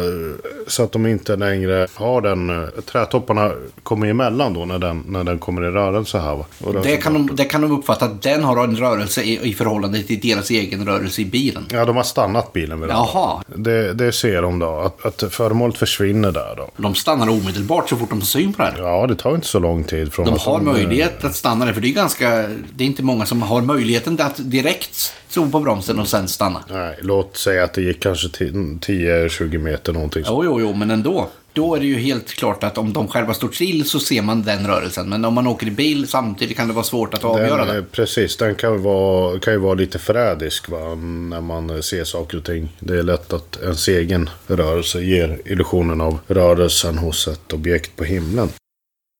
så 0.67 0.83
att 0.83 0.91
de 0.91 1.05
inte 1.07 1.35
längre 1.35 1.87
har 1.93 2.21
den. 2.21 2.49
eh, 2.63 2.69
Trädtopparna 2.85 3.51
kommer 3.83 4.07
emellan 4.07 4.53
då 4.53 4.65
när 4.65 4.79
den, 4.79 5.03
när 5.07 5.23
den 5.23 5.39
kommer 5.39 5.63
i 5.63 5.69
rörelse 5.69 6.17
här 6.19 6.35
va. 6.35 6.45
Det 6.83 6.97
kan, 6.97 7.13
de, 7.13 7.35
det 7.35 7.43
kan 7.45 7.61
de 7.61 7.71
uppfatta 7.71 8.05
att 8.05 8.21
den 8.21 8.43
har 8.43 8.63
en 8.63 8.75
rörelse 8.77 9.21
i, 9.21 9.49
i 9.49 9.53
förhållande 9.53 10.03
till 10.03 10.19
deras 10.19 10.49
egen 10.49 10.85
rörelse 10.85 11.21
i 11.21 11.25
bilen. 11.25 11.65
Ja, 11.71 11.85
de 11.85 11.95
har 11.95 12.03
stannat 12.03 12.53
bilen 12.53 12.81
vid. 12.81 12.89
Jaha, 12.89 13.43
Det, 13.55 13.93
det 13.93 14.11
ser 14.11 14.41
de 14.41 14.59
då, 14.59 14.79
att, 14.79 15.05
att 15.05 15.33
föremålet 15.33 15.77
försvinner 15.77 16.31
där 16.31 16.53
då. 16.57 16.69
de 16.77 16.95
stannar 16.95 17.29
omedelbart 17.29 17.89
så 17.89 17.95
fort 17.97 18.09
de 18.09 18.19
får 18.19 18.25
syn 18.27 18.53
på 18.53 18.61
det 18.61 18.67
här. 18.69 18.77
Ja, 18.81 19.07
det 19.07 19.15
tar 19.15 19.35
inte 19.35 19.47
så 19.47 19.59
lång 19.59 19.83
tid 19.83 20.13
från 20.13 20.25
De 20.25 20.39
har 20.39 20.61
möjlighet 20.61 21.23
att 21.23 21.35
stanna 21.35 21.65
där, 21.65 21.73
för 21.73 21.81
det 21.81 21.87
är 21.87 21.93
ganska... 21.93 22.29
Det 22.75 22.83
är 22.83 22.87
inte 22.87 23.03
många 23.03 23.25
som 23.25 23.41
har 23.41 23.61
möjligheten 23.61 24.17
att 24.21 24.51
direkt 24.51 25.13
slå 25.33 25.49
på 25.49 25.59
bromsen 25.59 25.99
och 25.99 26.07
sen 26.07 26.27
stanna. 26.27 26.63
Nej, 26.69 26.95
låt 27.01 27.37
säga 27.37 27.63
att 27.63 27.73
det 27.73 27.81
gick 27.81 28.03
kanske 28.03 28.27
ti- 28.27 28.79
10-20 28.79 29.57
meter 29.57 29.93
någonting. 29.93 30.23
Jo, 30.27 30.41
jo, 30.45 30.61
jo, 30.61 30.73
men 30.73 30.91
ändå. 30.91 31.29
Då 31.53 31.75
är 31.75 31.79
det 31.79 31.85
ju 31.85 31.99
helt 31.99 32.27
klart 32.33 32.63
att 32.63 32.77
om 32.77 32.93
de 32.93 33.07
själva 33.07 33.33
står 33.33 33.49
still 33.51 33.89
så 33.89 33.99
ser 33.99 34.21
man 34.21 34.43
den 34.43 34.67
rörelsen. 34.67 35.09
Men 35.09 35.25
om 35.25 35.33
man 35.33 35.47
åker 35.47 35.67
i 35.67 35.71
bil 35.71 36.07
samtidigt 36.07 36.57
kan 36.57 36.67
det 36.67 36.73
vara 36.73 36.83
svårt 36.85 37.13
att 37.13 37.23
avgöra 37.23 37.65
Den, 37.65 37.75
det. 37.75 37.83
precis, 37.91 38.37
den 38.37 38.55
kan 38.55 38.71
ju, 38.71 38.77
vara, 38.77 39.39
kan 39.39 39.53
ju 39.53 39.59
vara 39.59 39.73
lite 39.73 39.99
förrädisk 39.99 40.69
va? 40.69 40.95
när 41.29 41.41
man 41.41 41.83
ser 41.83 42.03
saker 42.03 42.37
och 42.37 42.43
ting. 42.43 42.75
Det 42.79 42.97
är 42.99 43.03
lätt 43.03 43.33
att 43.33 43.59
ens 43.63 43.87
egen 43.87 44.29
rörelse 44.47 45.01
ger 45.01 45.39
illusionen 45.45 46.01
av 46.01 46.19
rörelsen 46.27 46.97
hos 46.97 47.27
ett 47.27 47.53
objekt 47.53 47.95
på 47.95 48.03
himlen. 48.03 48.49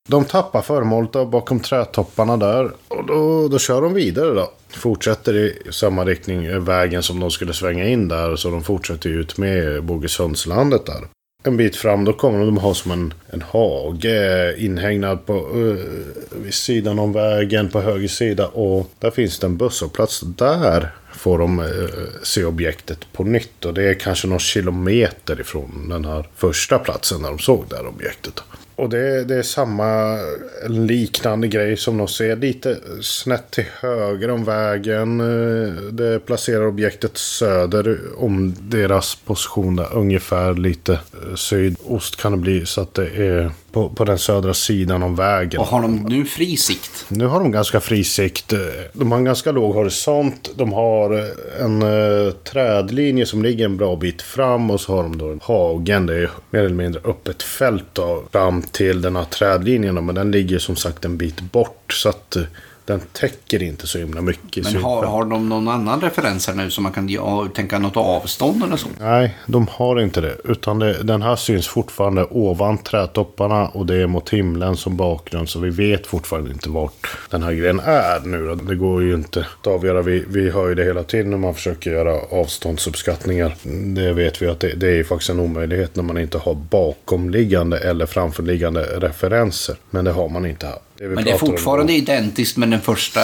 De 0.09 0.25
tappar 0.25 0.61
föremålet 0.61 1.11
bakom 1.11 1.59
trädtopparna 1.59 2.37
där. 2.37 2.71
Och 2.87 3.05
då, 3.05 3.47
då 3.47 3.59
kör 3.59 3.81
de 3.81 3.93
vidare 3.93 4.33
då. 4.33 4.51
Fortsätter 4.69 5.33
i 5.35 5.59
samma 5.71 6.05
riktning, 6.05 6.45
eh, 6.45 6.59
vägen 6.59 7.03
som 7.03 7.19
de 7.19 7.31
skulle 7.31 7.53
svänga 7.53 7.85
in 7.85 8.07
där. 8.07 8.35
Så 8.35 8.49
de 8.49 8.63
fortsätter 8.63 9.09
ut 9.09 9.37
med 9.37 9.83
Bogesundslandet 9.83 10.85
där. 10.85 11.07
En 11.43 11.57
bit 11.57 11.75
fram 11.75 12.05
då 12.05 12.13
kommer 12.13 12.45
de 12.45 12.57
ha 12.57 12.73
som 12.73 12.91
en, 12.91 13.13
en 13.29 13.41
hage 13.41 14.53
eh, 14.55 14.65
inhägnad 14.65 15.25
på 15.25 15.33
uh, 15.33 15.85
vid 16.31 16.53
sidan 16.53 16.99
om 16.99 17.13
vägen 17.13 17.69
på 17.69 17.81
höger 17.81 18.07
sida. 18.07 18.47
Och 18.47 18.89
där 18.99 19.11
finns 19.11 19.39
det 19.39 19.47
en 19.47 19.57
busshållplats. 19.57 20.21
Där 20.21 20.91
får 21.13 21.39
de 21.39 21.59
uh, 21.59 21.89
se 22.23 22.45
objektet 22.45 22.99
på 23.13 23.23
nytt. 23.23 23.65
Och 23.65 23.73
det 23.73 23.83
är 23.83 23.93
kanske 23.93 24.27
någon 24.27 24.39
kilometer 24.39 25.41
ifrån 25.41 25.89
den 25.89 26.05
här 26.05 26.29
första 26.35 26.79
platsen 26.79 27.21
där 27.21 27.29
de 27.29 27.39
såg 27.39 27.65
det 27.69 27.75
här 27.75 27.87
objektet. 27.87 28.43
Och 28.75 28.89
det, 28.89 29.23
det 29.23 29.35
är 29.35 29.43
samma 29.43 30.17
liknande 30.67 31.47
grej 31.47 31.77
som 31.77 31.97
de 31.97 32.07
ser 32.07 32.35
lite 32.35 32.77
snett 33.01 33.51
till 33.51 33.65
höger 33.79 34.29
om 34.29 34.43
vägen. 34.43 35.19
Eh, 35.19 35.73
det 35.73 36.19
placerar 36.19 36.67
objektet 36.67 37.17
söder 37.17 37.99
om 38.17 38.55
deras 38.59 39.15
position 39.15 39.75
där, 39.75 39.93
ungefär 39.93 40.53
lite 40.53 40.93
eh, 40.93 41.35
sydost 41.35 42.21
kan 42.21 42.31
det 42.31 42.37
bli. 42.37 42.65
Så 42.65 42.81
att 42.81 42.93
det 42.93 43.07
är 43.07 43.51
på, 43.73 43.89
på 43.89 44.05
den 44.05 44.19
södra 44.19 44.53
sidan 44.53 45.03
om 45.03 45.15
vägen. 45.15 45.61
Och 45.61 45.67
har 45.67 45.81
de 45.81 45.95
nu 45.95 46.25
fri 46.25 46.57
sikt? 46.57 47.05
Nu 47.07 47.25
har 47.25 47.39
de 47.39 47.51
ganska 47.51 47.79
fri 47.79 48.03
sikt. 48.03 48.53
De 48.93 49.11
har 49.11 49.19
en 49.19 49.25
ganska 49.25 49.51
låg 49.51 49.75
horisont. 49.75 50.49
De 50.55 50.73
har 50.73 51.31
en 51.59 51.83
uh, 51.83 52.31
trädlinje 52.31 53.25
som 53.25 53.43
ligger 53.43 53.65
en 53.65 53.77
bra 53.77 53.95
bit 53.95 54.21
fram. 54.21 54.71
Och 54.71 54.81
så 54.81 54.95
har 54.95 55.03
de 55.03 55.17
då 55.17 55.31
en 55.31 55.39
hagen. 55.43 56.05
Det 56.05 56.15
är 56.15 56.29
mer 56.49 56.59
eller 56.59 56.75
mindre 56.75 57.01
öppet 57.05 57.43
fält 57.43 57.85
då, 57.93 58.23
fram 58.31 58.61
till 58.61 59.01
den 59.01 59.15
här 59.15 59.25
trädlinjen. 59.25 60.05
Men 60.05 60.15
den 60.15 60.31
ligger 60.31 60.59
som 60.59 60.75
sagt 60.75 61.05
en 61.05 61.17
bit 61.17 61.41
bort. 61.41 61.93
Så 61.93 62.09
att 62.09 62.37
uh, 62.37 62.43
den 62.85 62.99
täcker 62.99 63.63
inte 63.63 63.87
så 63.87 63.97
himla 63.97 64.21
mycket. 64.21 64.63
Men 64.63 64.83
har, 64.83 65.05
har 65.05 65.25
de 65.25 65.49
någon 65.49 65.67
annan 65.67 66.01
referens 66.01 66.47
här 66.47 66.55
nu 66.55 66.71
som 66.71 66.83
man 66.83 66.93
kan 66.93 67.09
ja, 67.09 67.47
tänka 67.55 67.79
något 67.79 67.97
avstånd 67.97 68.63
eller 68.63 68.77
så? 68.77 68.87
Nej, 68.99 69.37
de 69.47 69.67
har 69.71 70.01
inte 70.01 70.21
det. 70.21 70.37
Utan 70.43 70.79
det, 70.79 71.03
den 71.03 71.21
här 71.21 71.35
syns 71.35 71.67
fortfarande 71.67 72.23
ovan 72.23 72.77
trädtopparna 72.77 73.67
och 73.67 73.85
det 73.85 73.95
är 73.95 74.07
mot 74.07 74.29
himlen 74.29 74.77
som 74.77 74.97
bakgrund. 74.97 75.49
Så 75.49 75.59
vi 75.59 75.69
vet 75.69 76.07
fortfarande 76.07 76.51
inte 76.51 76.69
vart 76.69 77.17
den 77.29 77.43
här 77.43 77.53
grejen 77.53 77.79
är 77.79 78.19
nu. 78.19 78.55
Det 78.55 78.75
går 78.75 79.03
ju 79.03 79.13
inte 79.13 79.39
att 79.39 79.67
avgöra. 79.67 80.01
Vi, 80.01 80.23
vi 80.27 80.49
hör 80.49 80.69
ju 80.69 80.75
det 80.75 80.83
hela 80.83 81.03
tiden 81.03 81.29
när 81.29 81.37
man 81.37 81.53
försöker 81.53 81.91
göra 81.91 82.39
avståndsuppskattningar. 82.39 83.55
Det 83.95 84.13
vet 84.13 84.41
vi 84.41 84.47
att 84.47 84.59
det, 84.59 84.73
det 84.75 84.99
är 84.99 85.03
faktiskt 85.03 85.29
en 85.29 85.39
omöjlighet 85.39 85.95
när 85.95 86.03
man 86.03 86.17
inte 86.17 86.37
har 86.37 86.55
bakomliggande 86.55 87.77
eller 87.77 88.05
framförliggande 88.05 88.83
referenser. 88.83 89.75
Men 89.89 90.05
det 90.05 90.11
har 90.11 90.29
man 90.29 90.45
inte 90.45 90.65
här. 90.65 90.77
Det 90.97 91.07
men 91.07 91.23
det 91.23 91.31
är 91.31 91.37
fortfarande 91.37 91.93
identiskt 91.93 92.57
med 92.57 92.69
den 92.69 92.81
första, 92.81 93.21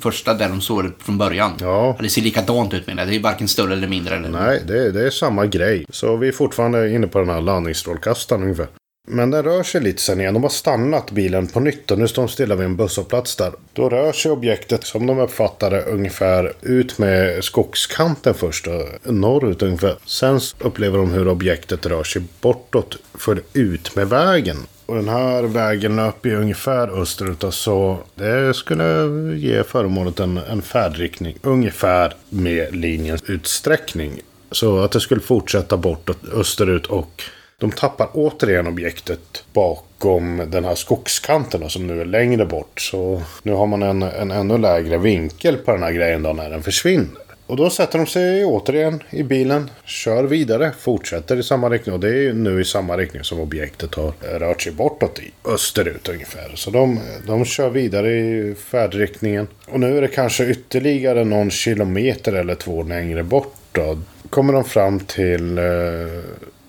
första 0.00 0.34
där 0.34 0.48
de 0.48 0.60
såg 0.60 0.84
det 0.84 0.90
från 0.98 1.18
början. 1.18 1.52
Ja. 1.60 1.96
Det 2.00 2.08
ser 2.08 2.22
likadant 2.22 2.74
ut 2.74 2.86
menar 2.86 3.02
jag. 3.02 3.12
Det 3.12 3.16
är 3.16 3.20
varken 3.20 3.48
större 3.48 3.72
eller 3.72 3.88
mindre. 3.88 4.16
Eller 4.16 4.28
Nej, 4.28 4.62
det, 4.66 4.92
det 4.92 5.06
är 5.06 5.10
samma 5.10 5.46
grej. 5.46 5.86
Så 5.90 6.16
vi 6.16 6.28
är 6.28 6.32
fortfarande 6.32 6.90
inne 6.90 7.06
på 7.06 7.18
den 7.18 7.28
här 7.28 7.40
landningsstrålkastaren 7.40 8.42
ungefär. 8.42 8.66
Men 9.08 9.30
den 9.30 9.42
rör 9.42 9.62
sig 9.62 9.80
lite 9.80 10.02
sen 10.02 10.20
igen. 10.20 10.34
De 10.34 10.42
har 10.42 10.50
stannat 10.50 11.10
bilen 11.10 11.46
på 11.46 11.60
nytt 11.60 11.90
och 11.90 11.98
nu 11.98 12.08
står 12.08 12.22
de 12.22 12.28
stilla 12.28 12.54
vid 12.54 12.66
en 12.66 12.76
busshållplats 12.76 13.36
där. 13.36 13.52
Då 13.72 13.88
rör 13.88 14.12
sig 14.12 14.30
objektet 14.30 14.84
som 14.84 15.06
de 15.06 15.18
uppfattade 15.18 15.82
ungefär 15.82 16.52
ut 16.62 16.98
med 16.98 17.44
skogskanten 17.44 18.34
först. 18.34 18.66
Norrut 19.02 19.62
ungefär. 19.62 19.96
Sen 20.04 20.40
upplever 20.58 20.98
de 20.98 21.12
hur 21.12 21.28
objektet 21.28 21.86
rör 21.86 22.04
sig 22.04 22.22
bortåt 22.40 22.96
för 23.14 23.42
ut 23.52 23.96
med 23.96 24.08
vägen. 24.08 24.56
Och 24.86 24.94
den 24.94 25.08
här 25.08 25.42
vägen 25.42 25.96
löper 25.96 26.28
ju 26.28 26.36
ungefär 26.36 27.02
österut. 27.02 27.44
Så 27.50 27.98
det 28.14 28.54
skulle 28.54 29.08
ge 29.36 29.62
föremålet 29.62 30.20
en, 30.20 30.38
en 30.38 30.62
färdriktning. 30.62 31.36
Ungefär 31.42 32.14
med 32.28 32.76
linjens 32.76 33.22
utsträckning. 33.26 34.20
Så 34.50 34.78
att 34.78 34.92
det 34.92 35.00
skulle 35.00 35.20
fortsätta 35.20 35.76
bortåt 35.76 36.18
österut 36.32 36.86
och 36.86 37.22
de 37.58 37.70
tappar 37.70 38.08
återigen 38.12 38.66
objektet 38.66 39.44
bakom 39.52 40.42
den 40.50 40.64
här 40.64 40.74
skogskanten 40.74 41.70
som 41.70 41.86
nu 41.86 42.00
är 42.00 42.04
längre 42.04 42.46
bort. 42.46 42.80
Så 42.80 43.22
nu 43.42 43.52
har 43.52 43.66
man 43.66 43.82
en, 43.82 44.02
en 44.02 44.30
ännu 44.30 44.58
lägre 44.58 44.98
vinkel 44.98 45.56
på 45.56 45.72
den 45.72 45.82
här 45.82 45.92
grejen 45.92 46.22
då 46.22 46.32
när 46.32 46.50
den 46.50 46.62
försvinner. 46.62 47.25
Och 47.46 47.56
då 47.56 47.70
sätter 47.70 47.98
de 47.98 48.06
sig 48.06 48.44
återigen 48.44 49.02
i 49.10 49.22
bilen, 49.22 49.70
kör 49.84 50.24
vidare, 50.24 50.72
fortsätter 50.78 51.36
i 51.36 51.42
samma 51.42 51.70
riktning. 51.70 51.94
Och 51.94 52.00
det 52.00 52.26
är 52.28 52.32
nu 52.32 52.60
i 52.60 52.64
samma 52.64 52.96
riktning 52.96 53.24
som 53.24 53.40
objektet 53.40 53.94
har 53.94 54.12
rört 54.38 54.62
sig 54.62 54.72
bortåt 54.72 55.18
i, 55.18 55.30
österut 55.44 56.08
ungefär. 56.08 56.52
Så 56.54 56.70
de, 56.70 57.00
de 57.26 57.44
kör 57.44 57.70
vidare 57.70 58.10
i 58.10 58.54
färdriktningen. 58.54 59.48
Och 59.66 59.80
nu 59.80 59.96
är 59.96 60.02
det 60.02 60.08
kanske 60.08 60.46
ytterligare 60.46 61.24
någon 61.24 61.50
kilometer 61.50 62.32
eller 62.32 62.54
två 62.54 62.82
längre 62.82 63.22
bort. 63.22 63.54
Då. 63.72 63.98
Kommer 64.30 64.52
de 64.52 64.64
fram 64.64 65.00
till 65.00 65.58
eh, 65.58 65.64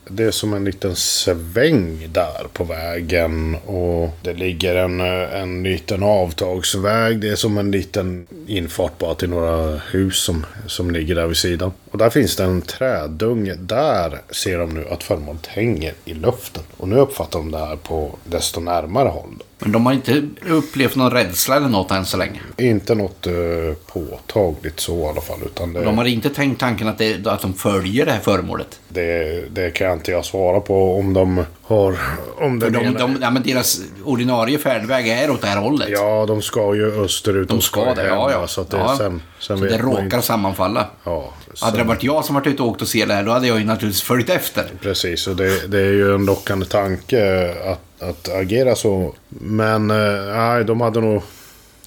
det 0.09 0.23
är 0.23 0.31
som 0.31 0.53
en 0.53 0.65
liten 0.65 0.95
sväng 0.95 2.07
där 2.11 2.47
på 2.53 2.63
vägen. 2.63 3.55
Och 3.55 4.09
det 4.21 4.33
ligger 4.33 4.75
en, 4.75 4.99
eh, 4.99 5.41
en 5.41 5.63
liten 5.63 6.03
avtagsväg. 6.03 7.19
Det 7.19 7.29
är 7.29 7.35
som 7.35 7.57
en 7.57 7.71
liten 7.71 8.27
infart 8.47 8.97
bara 8.97 9.15
till 9.15 9.29
några 9.29 9.75
hus 9.77 10.17
som, 10.17 10.45
som 10.67 10.91
ligger 10.91 11.15
där 11.15 11.27
vid 11.27 11.38
sidan. 11.38 11.71
Och 11.91 11.97
där 11.97 12.10
finns 12.10 12.36
det 12.36 12.43
en 12.43 12.62
trädunge. 12.62 13.56
Där 13.56 14.21
ser 14.30 14.60
de 14.60 14.69
nu 14.69 14.86
att 14.91 15.03
föremålet 15.03 15.47
hänger 15.47 15.93
i 16.06 16.13
luften. 16.13 16.63
Och 16.77 16.88
nu 16.88 16.95
uppfattar 16.95 17.39
de 17.39 17.51
det 17.51 17.58
här 17.58 17.75
på 17.75 18.15
desto 18.23 18.60
närmare 18.60 19.10
håll. 19.10 19.43
Men 19.60 19.71
de 19.71 19.86
har 19.86 19.93
inte 19.93 20.23
upplevt 20.49 20.95
någon 20.95 21.12
rädsla 21.12 21.56
eller 21.56 21.69
något 21.69 21.91
än 21.91 22.06
så 22.06 22.17
länge? 22.17 22.39
Inte 22.58 22.95
något 22.95 23.27
uh, 23.27 23.73
påtagligt 23.73 24.80
så 24.80 24.99
i 24.99 25.06
alla 25.06 25.21
fall. 25.21 25.39
Utan 25.45 25.73
det... 25.73 25.84
De 25.84 25.97
har 25.97 26.06
inte 26.06 26.30
tänkt 26.30 26.60
tanken 26.60 26.88
att, 26.88 26.97
det, 26.97 27.27
att 27.27 27.41
de 27.41 27.53
följer 27.53 28.06
det 28.06 28.12
här 28.12 28.19
föremålet? 28.19 28.80
Det, 28.89 29.43
det 29.56 29.71
kan 29.71 29.93
inte 29.93 30.12
jag 30.12 30.25
svara 30.25 30.60
på 30.60 30.99
om 30.99 31.13
de 31.13 31.45
har... 31.62 31.97
Om 32.38 32.60
det 32.60 32.69
de, 32.69 32.93
de, 32.93 33.17
ja, 33.21 33.32
men 33.32 33.43
deras 33.43 33.82
ordinarie 34.03 34.58
färdväg 34.58 35.08
är 35.08 35.30
åt 35.30 35.41
det 35.41 35.47
här 35.47 35.58
hållet? 35.58 35.89
Ja, 35.89 36.25
de 36.27 36.41
ska 36.41 36.75
ju 36.75 37.03
österut. 37.03 37.49
De 37.49 37.62
ska, 37.62 37.93
det, 37.93 38.08
ja, 38.08 38.32
ja. 38.32 38.47
Så, 38.47 38.62
att 38.62 38.69
det, 38.69 38.77
ja. 38.77 38.95
sen, 38.97 39.21
sen 39.39 39.58
så 39.58 39.65
det 39.65 39.78
råkar 39.78 40.21
sammanfalla? 40.21 40.88
Ja. 41.04 41.34
Sen... 41.54 41.65
Hade 41.65 41.78
det 41.78 41.84
varit 41.84 42.04
jag 42.04 42.26
som 42.26 42.36
varit 42.36 42.47
ute 42.47 42.63
och 42.63 42.69
åkt 42.69 42.82
och 42.82 42.88
se 42.88 43.06
det 43.06 43.13
här, 43.13 43.23
då 43.23 43.32
hade 43.32 43.47
jag 43.47 43.60
ju 43.60 43.65
naturligtvis 43.65 44.04
följt 44.04 44.30
efter. 44.30 44.71
Precis, 44.82 45.28
och 45.28 45.36
det, 45.36 45.67
det 45.67 45.80
är 45.80 45.91
ju 45.91 46.15
en 46.15 46.26
lockande 46.26 46.65
tanke 46.65 47.54
att 47.71 47.82
att 48.00 48.30
agera 48.30 48.76
så. 48.76 49.13
Men 49.30 49.91
eh, 49.91 50.36
nej, 50.36 50.63
de 50.63 50.82
hade 50.82 51.02
nog 51.02 51.21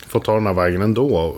fått 0.09 0.25
ta 0.25 0.35
den 0.35 0.47
här 0.47 0.55
vägen 0.55 0.83
ändå. 0.83 1.37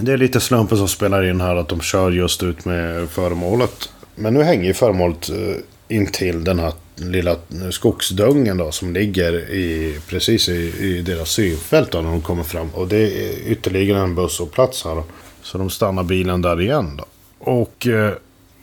Det 0.00 0.12
är 0.12 0.16
lite 0.16 0.40
slumpen 0.40 0.78
som 0.78 0.88
spelar 0.88 1.24
in 1.30 1.40
här 1.40 1.56
att 1.56 1.68
de 1.68 1.80
kör 1.80 2.10
just 2.10 2.42
ut 2.42 2.64
med 2.64 3.08
föremålet. 3.08 3.90
Men 4.14 4.34
nu 4.34 4.42
hänger 4.42 4.64
ju 4.64 4.74
föremålet 4.74 5.28
eh, 5.28 5.96
intill 5.96 6.44
den 6.44 6.58
här 6.58 6.72
lilla 6.94 7.36
skogsdungen 7.70 8.56
då 8.56 8.72
som 8.72 8.92
ligger 8.92 9.50
i, 9.50 9.98
precis 10.08 10.48
i, 10.48 10.72
i 10.80 11.02
deras 11.02 11.30
synfält 11.30 11.90
då 11.90 12.00
när 12.00 12.10
de 12.10 12.20
kommer 12.20 12.42
fram. 12.42 12.70
Och 12.74 12.88
det 12.88 12.96
är 12.96 13.32
ytterligare 13.46 14.00
en 14.02 14.14
busshållplats 14.14 14.84
här. 14.84 15.02
Så 15.46 15.58
de 15.58 15.70
stannar 15.70 16.02
bilen 16.02 16.42
där 16.42 16.60
igen 16.60 16.96
då. 16.96 17.04
Och 17.38 17.86
eh, 17.86 18.12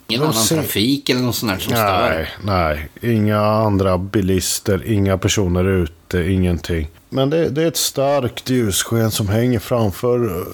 Ingen 0.08 0.22
annan 0.22 0.34
ser... 0.34 0.56
trafik 0.56 1.10
eller 1.10 1.20
något 1.20 1.36
sånt 1.36 1.52
där 1.52 1.58
som 1.58 1.72
nej, 1.72 2.28
stör? 2.36 2.52
Nej, 2.52 2.88
inga 3.14 3.40
andra 3.40 3.98
bilister, 3.98 4.82
inga 4.86 5.18
personer 5.18 5.64
ute, 5.64 6.18
ingenting. 6.18 6.88
Men 7.08 7.30
det, 7.30 7.48
det, 7.48 7.62
är 7.62 7.66
ett 7.66 7.76
starkt 7.76 8.50
ljussken 8.50 9.10
som 9.10 9.28
hänger 9.28 9.58
framför 9.58 10.24
eh, 10.24 10.46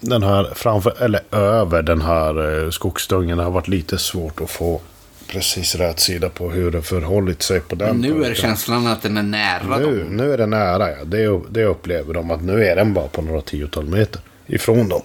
den 0.00 0.22
här, 0.22 0.52
framför, 0.54 1.02
eller 1.02 1.20
över 1.30 1.82
den 1.82 2.00
här 2.00 2.64
eh, 2.64 2.70
skogsdungen. 2.70 3.38
Det 3.38 3.44
har 3.44 3.50
varit 3.50 3.68
lite 3.68 3.98
svårt 3.98 4.40
att 4.40 4.50
få 4.50 4.80
precis 5.26 5.74
rätt 5.74 6.00
sida 6.00 6.28
på 6.28 6.50
hur 6.50 6.70
det 6.70 6.82
förhållit 6.82 7.42
sig 7.42 7.60
på 7.60 7.74
den 7.74 7.88
Men 7.88 8.00
nu 8.00 8.08
punkten. 8.08 8.30
är 8.30 8.34
känslan 8.34 8.86
att 8.86 9.02
den 9.02 9.16
är 9.16 9.22
nära 9.22 9.78
nu, 9.78 9.98
dem? 9.98 10.16
Nu 10.16 10.32
är 10.32 10.38
det 10.38 10.46
nära, 10.46 10.90
ja. 10.90 11.04
Det, 11.04 11.40
det 11.50 11.64
upplever 11.64 12.14
de 12.14 12.30
att 12.30 12.42
nu 12.42 12.64
är 12.64 12.76
den 12.76 12.94
bara 12.94 13.08
på 13.08 13.22
några 13.22 13.40
tiotal 13.40 13.84
meter 13.84 14.20
ifrån 14.46 14.88
dem. 14.88 15.02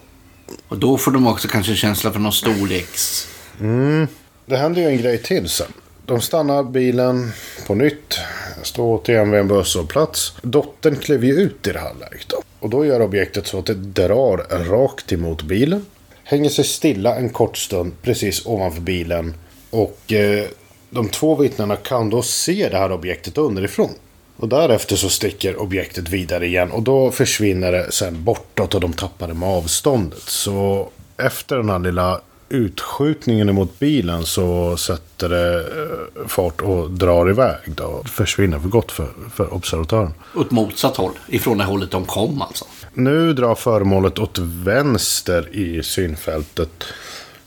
Och 0.69 0.77
då 0.77 0.97
får 0.97 1.11
de 1.11 1.27
också 1.27 1.47
kanske 1.47 1.75
känsla 1.75 2.11
för 2.11 2.19
någon 2.19 2.33
storleks 2.33 3.27
Mm. 3.61 4.07
Det 4.45 4.57
händer 4.57 4.81
ju 4.81 4.87
en 4.87 4.97
grej 4.97 5.17
till 5.17 5.49
sen. 5.49 5.73
De 6.05 6.21
stannar 6.21 6.63
bilen 6.63 7.31
på 7.67 7.75
nytt. 7.75 8.19
Står 8.63 8.83
återigen 8.83 9.31
vid 9.31 9.39
en 9.39 9.47
busshållplats. 9.47 10.33
Dottern 10.41 10.95
klev 10.95 11.23
ju 11.23 11.33
ut 11.33 11.67
i 11.67 11.71
det 11.71 11.79
här 11.79 11.93
läget 11.99 12.27
då. 12.27 12.41
Och 12.59 12.69
då 12.69 12.85
gör 12.85 13.01
objektet 13.01 13.47
så 13.47 13.59
att 13.59 13.65
det 13.65 13.73
drar 13.73 14.37
rakt 14.69 15.11
emot 15.11 15.41
bilen. 15.43 15.85
Hänger 16.23 16.49
sig 16.49 16.65
stilla 16.65 17.15
en 17.15 17.29
kort 17.29 17.57
stund 17.57 17.93
precis 18.01 18.45
ovanför 18.45 18.81
bilen. 18.81 19.33
Och 19.69 20.13
eh, 20.13 20.45
de 20.89 21.09
två 21.09 21.35
vittnena 21.35 21.75
kan 21.75 22.09
då 22.09 22.21
se 22.21 22.69
det 22.69 22.77
här 22.77 22.91
objektet 22.91 23.37
underifrån. 23.37 23.89
Och 24.39 24.49
därefter 24.49 24.95
så 24.95 25.09
sticker 25.09 25.61
objektet 25.61 26.09
vidare 26.09 26.47
igen. 26.47 26.71
Och 26.71 26.83
då 26.83 27.11
försvinner 27.11 27.71
det 27.71 27.91
sen 27.91 28.23
bortåt 28.23 28.75
och 28.75 28.81
de 28.81 28.93
tappar 28.93 29.27
det 29.27 29.33
med 29.33 29.49
avståndet. 29.49 30.23
Så 30.23 30.89
efter 31.17 31.57
den 31.57 31.69
här 31.69 31.79
lilla 31.79 32.21
utskjutningen 32.49 33.55
mot 33.55 33.79
bilen 33.79 34.25
så 34.25 34.77
sätter 34.77 35.29
det 35.29 35.57
eh, 35.59 36.27
fart 36.27 36.61
och 36.61 36.91
drar 36.91 37.29
iväg. 37.29 37.57
Då 37.65 38.03
försvinner 38.05 38.59
för 38.59 38.69
gott 38.69 38.91
för, 38.91 39.09
för 39.33 39.53
observatören. 39.53 40.13
Åt 40.35 40.51
motsatt 40.51 40.97
håll, 40.97 41.11
ifrån 41.27 41.57
det 41.57 41.63
hållet 41.63 41.91
de 41.91 42.05
kom 42.05 42.41
alltså. 42.41 42.65
Nu 42.93 43.33
drar 43.33 43.55
föremålet 43.55 44.19
åt 44.19 44.37
vänster 44.39 45.55
i 45.55 45.83
synfältet. 45.83 46.83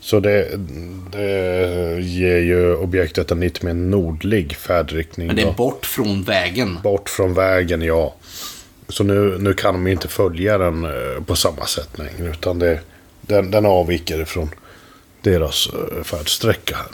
Så 0.03 0.19
det, 0.19 0.59
det 1.11 2.01
ger 2.01 2.37
ju 2.37 2.75
objektet 2.75 3.31
en 3.31 3.39
lite 3.39 3.65
mer 3.65 3.73
nordlig 3.73 4.55
färdriktning. 4.55 5.27
Men 5.27 5.35
det 5.35 5.43
då. 5.43 5.49
är 5.49 5.53
bort 5.53 5.85
från 5.85 6.23
vägen. 6.23 6.79
Bort 6.83 7.09
från 7.09 7.33
vägen, 7.33 7.81
ja. 7.81 8.15
Så 8.89 9.03
nu, 9.03 9.37
nu 9.39 9.53
kan 9.53 9.73
de 9.73 9.87
inte 9.87 10.07
följa 10.07 10.57
den 10.57 10.85
eh, 10.85 11.23
på 11.25 11.35
samma 11.35 11.65
sätt 11.65 11.97
längre. 11.97 12.31
Utan 12.31 12.59
det, 12.59 12.79
den, 13.21 13.51
den 13.51 13.65
avviker 13.65 14.25
från 14.25 14.49
deras 15.21 15.69
eh, 15.73 16.03
färdsträcka 16.03 16.75
här. 16.75 16.87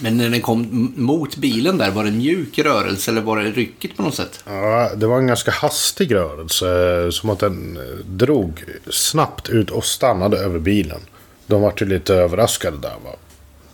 Men 0.00 0.16
när 0.16 0.30
den 0.30 0.40
kom 0.40 0.92
mot 0.96 1.36
bilen 1.36 1.78
där, 1.78 1.90
var 1.90 2.02
det 2.04 2.10
en 2.10 2.18
mjuk 2.18 2.58
rörelse 2.58 3.10
eller 3.10 3.20
var 3.20 3.36
det 3.36 3.50
ryckigt 3.50 3.96
på 3.96 4.02
något 4.02 4.14
sätt? 4.14 4.44
Ja, 4.46 4.90
det 4.96 5.06
var 5.06 5.18
en 5.18 5.26
ganska 5.26 5.50
hastig 5.50 6.14
rörelse. 6.14 6.66
Som 7.12 7.30
att 7.30 7.38
den 7.38 7.76
eh, 7.76 8.04
drog 8.06 8.64
snabbt 8.90 9.48
ut 9.48 9.70
och 9.70 9.84
stannade 9.84 10.38
över 10.38 10.58
bilen. 10.58 11.00
De 11.46 11.62
var 11.62 11.72
ju 11.80 11.86
lite 11.86 12.14
överraskade 12.14 12.78
där 12.78 12.96
va. 13.04 13.16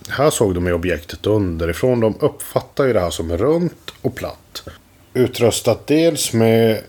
Här 0.09 0.29
såg 0.29 0.55
de 0.55 0.67
ju 0.67 0.73
objektet 0.73 1.25
underifrån. 1.25 1.99
De 1.99 2.15
uppfattar 2.19 2.85
ju 2.85 2.93
det 2.93 2.99
här 2.99 3.09
som 3.09 3.37
runt 3.37 3.93
och 4.01 4.15
platt. 4.15 4.63
Utrustat 5.13 5.87
dels 5.87 6.33
med 6.33 6.81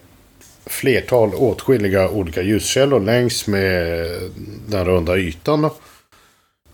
flertal 0.66 1.34
åtskilliga 1.34 2.08
olika 2.08 2.42
ljuskällor 2.42 3.00
längs 3.00 3.46
med 3.46 4.06
den 4.68 4.84
runda 4.84 5.16
ytan. 5.16 5.70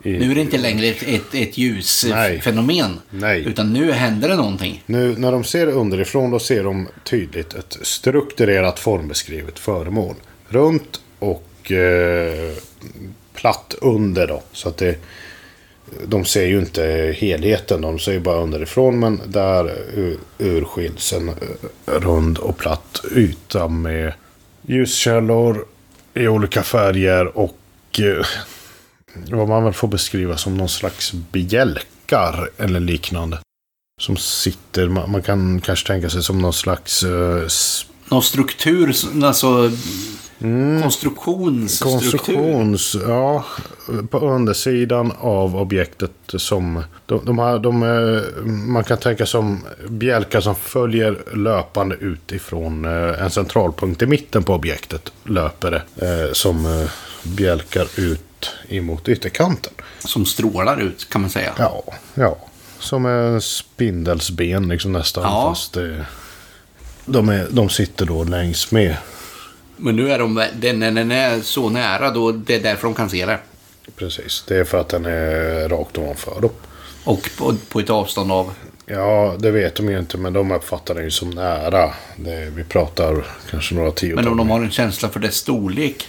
I, 0.03 0.11
Nu 0.11 0.31
är 0.31 0.35
det 0.35 0.41
inte 0.41 0.59
längre 0.59 0.87
ett, 0.87 1.03
ett, 1.03 1.35
ett 1.35 1.59
ljusfenomen. 1.59 3.01
Utan 3.47 3.73
nu 3.73 3.93
händer 3.93 4.29
det 4.29 4.37
någonting. 4.37 4.83
Nu 4.87 5.15
när 5.19 5.33
de 5.33 5.45
ser 5.45 5.67
underifrån 5.67 6.31
då 6.31 6.39
ser 6.39 6.65
de 6.65 6.89
tydligt 7.05 7.55
ett 7.55 7.79
strukturerat 7.83 8.79
formbeskrivet 8.79 9.59
föremål. 9.59 10.15
Runt 10.49 11.01
och 11.19 11.73
eh, 11.73 12.53
platt 13.41 13.75
under 13.81 14.27
då. 14.27 14.43
Så 14.53 14.69
att 14.69 14.77
det, 14.77 14.99
de 16.07 16.25
ser 16.25 16.47
ju 16.47 16.59
inte 16.59 17.15
helheten, 17.19 17.81
de 17.81 17.99
ser 17.99 18.13
ju 18.13 18.21
bara 18.21 18.41
underifrån. 18.41 18.99
Men 18.99 19.21
där 19.27 19.77
urskiljs 20.39 21.13
en 21.13 21.31
rund 21.87 22.39
och 22.39 22.59
platt 22.59 23.01
yta 23.17 23.69
med 23.69 24.13
ljuskällor 24.63 25.67
i 26.15 26.29
olika 26.29 26.63
färger 26.63 27.39
och 27.39 27.59
eh, 27.99 28.27
vad 29.31 29.49
man 29.49 29.65
väl 29.65 29.73
får 29.73 29.89
beskriva 29.89 30.37
som 30.37 30.57
någon 30.57 30.69
slags 30.69 31.13
bjälkar 31.13 32.51
eller 32.57 32.81
liknande. 32.81 33.39
Som 34.01 34.17
sitter, 34.17 34.89
man, 34.89 35.11
man 35.11 35.23
kan 35.23 35.61
kanske 35.61 35.87
tänka 35.87 36.11
sig 36.11 36.23
som 36.23 36.39
någon 36.39 36.53
slags 36.53 37.03
eh, 37.03 37.47
Någon 38.09 38.23
struktur, 38.23 38.95
alltså 39.23 39.71
konstruktionsstruktur. 40.83 42.01
konstruktions... 42.01 42.97
Ja, 43.07 43.45
på 44.11 44.19
undersidan 44.19 45.13
av 45.21 45.57
objektet 45.57 46.11
som... 46.27 46.85
De, 47.07 47.25
de 47.25 47.39
har, 47.39 47.59
de, 47.59 47.83
eh, 47.83 48.45
man 48.47 48.85
kan 48.85 48.99
tänka 48.99 49.27
som 49.27 49.65
bjälkar 49.89 50.41
som 50.41 50.55
följer 50.55 51.37
löpande 51.37 51.95
utifrån 51.95 52.85
eh, 52.85 53.23
en 53.23 53.31
centralpunkt 53.31 54.03
i 54.03 54.07
mitten 54.07 54.43
på 54.43 54.55
objektet. 54.55 55.13
Löper 55.25 55.71
det. 55.71 56.07
Eh, 56.07 56.33
som 56.33 56.87
bjälkar 57.23 57.87
ut 57.97 58.51
emot 58.69 59.09
ytterkanten. 59.09 59.73
Som 59.99 60.27
strålar 60.27 60.81
ut 60.81 61.09
kan 61.11 61.21
man 61.21 61.31
säga. 61.31 61.53
Ja, 61.59 61.83
ja. 62.15 62.37
Som 62.79 63.07
en 63.07 63.41
spindelsben 63.41 64.69
liksom 64.69 64.93
nästan. 64.93 65.23
Ja. 65.23 65.51
Fast 65.51 65.73
det, 65.73 66.05
de, 67.05 67.29
är, 67.29 67.47
de 67.51 67.69
sitter 67.69 68.07
då 68.07 68.25
längs 68.25 68.73
med. 68.73 68.97
Men 69.81 69.97
nu 69.97 70.13
är 70.13 70.19
de, 70.19 70.45
den, 70.61 70.81
den 70.81 71.11
är 71.11 71.41
så 71.41 71.71
nära 71.71 72.11
då, 72.11 72.33
det 72.33 72.55
är 72.55 72.61
därför 72.61 72.89
de 72.89 72.95
kan 72.95 73.11
se 73.11 73.27
det. 73.27 73.39
Precis, 73.97 74.45
det 74.49 74.57
är 74.57 74.65
för 74.65 74.81
att 74.81 74.89
den 74.89 75.07
är 75.07 75.69
rakt 75.69 75.99
ovanför 75.99 76.41
dem. 76.41 76.51
Och 77.05 77.31
på, 77.39 77.55
på 77.69 77.81
ett 77.81 77.91
avstånd 77.91 78.33
av, 78.33 78.53
Ja, 78.93 79.37
det 79.39 79.51
vet 79.51 79.75
de 79.75 79.89
ju 79.89 79.99
inte, 79.99 80.19
men 80.19 80.33
de 80.33 80.51
uppfattar 80.51 80.95
den 80.95 81.05
ju 81.05 81.11
som 81.11 81.31
nära. 81.31 81.93
Det, 82.17 82.53
vi 82.57 82.65
pratar 82.65 83.27
kanske 83.51 83.75
några 83.75 83.91
tiotal. 83.91 84.25
men 84.25 84.33
om 84.33 84.39
de 84.39 84.51
har 84.51 84.61
en 84.61 84.71
känsla 84.71 85.09
för 85.09 85.21
dess 85.21 85.37
storlek. 85.37 86.09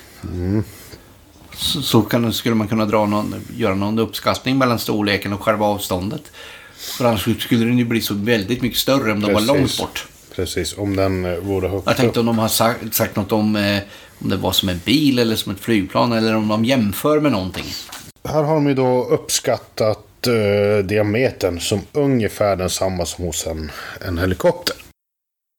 Så, 1.56 1.82
så 1.82 2.02
kan, 2.02 2.34
skulle 2.34 2.56
man 2.56 2.68
kunna 2.68 2.86
dra 2.86 3.06
någon, 3.06 3.36
göra 3.56 3.76
någon 3.76 4.00
uppskattning 4.00 4.58
mellan 4.58 4.80
storleken 4.80 5.34
och 5.34 5.42
själva 5.42 5.66
avståndet. 5.66 6.32
För 6.76 7.06
annars 7.06 7.42
skulle 7.44 7.66
den 7.66 7.78
ju 7.78 7.86
bli 7.86 8.02
så 8.02 8.14
väldigt 8.14 8.62
mycket 8.62 8.80
större 8.80 9.12
om 9.12 9.22
de 9.22 9.34
var 9.34 9.42
långt 9.42 9.78
bort. 9.78 10.08
Precis, 10.36 10.78
om 10.78 10.96
den 10.96 11.26
eh, 11.26 11.38
vore 11.40 11.68
högt 11.68 11.84
Jag 11.86 11.98
tänkte 11.98 12.20
om 12.20 12.26
de 12.26 12.38
har 12.38 12.48
sagt, 12.48 12.94
sagt 12.94 13.16
något 13.16 13.32
om 13.32 13.56
eh, 13.56 13.80
om 14.24 14.30
det 14.30 14.38
var 14.38 14.52
som 14.52 14.70
en 14.70 14.82
bil 14.86 15.20
eller 15.20 15.36
som 15.36 15.52
ett 15.52 15.60
flygplan 15.60 16.12
eller 16.12 16.36
om 16.36 16.48
de 16.48 16.66
jämför 16.66 17.20
med 17.20 17.32
någonting. 17.32 17.66
Här 18.24 18.44
har 18.44 18.54
de 18.54 18.68
ju 18.68 18.74
då 18.74 19.04
uppskattat 19.06 20.28
eh, 20.28 20.86
diametern 20.86 21.60
som 21.60 21.82
ungefär 21.92 22.56
densamma 22.56 23.06
som 23.06 23.26
hos 23.26 23.48
en, 23.48 23.72
en 24.02 24.18
helikopter. 24.18 24.76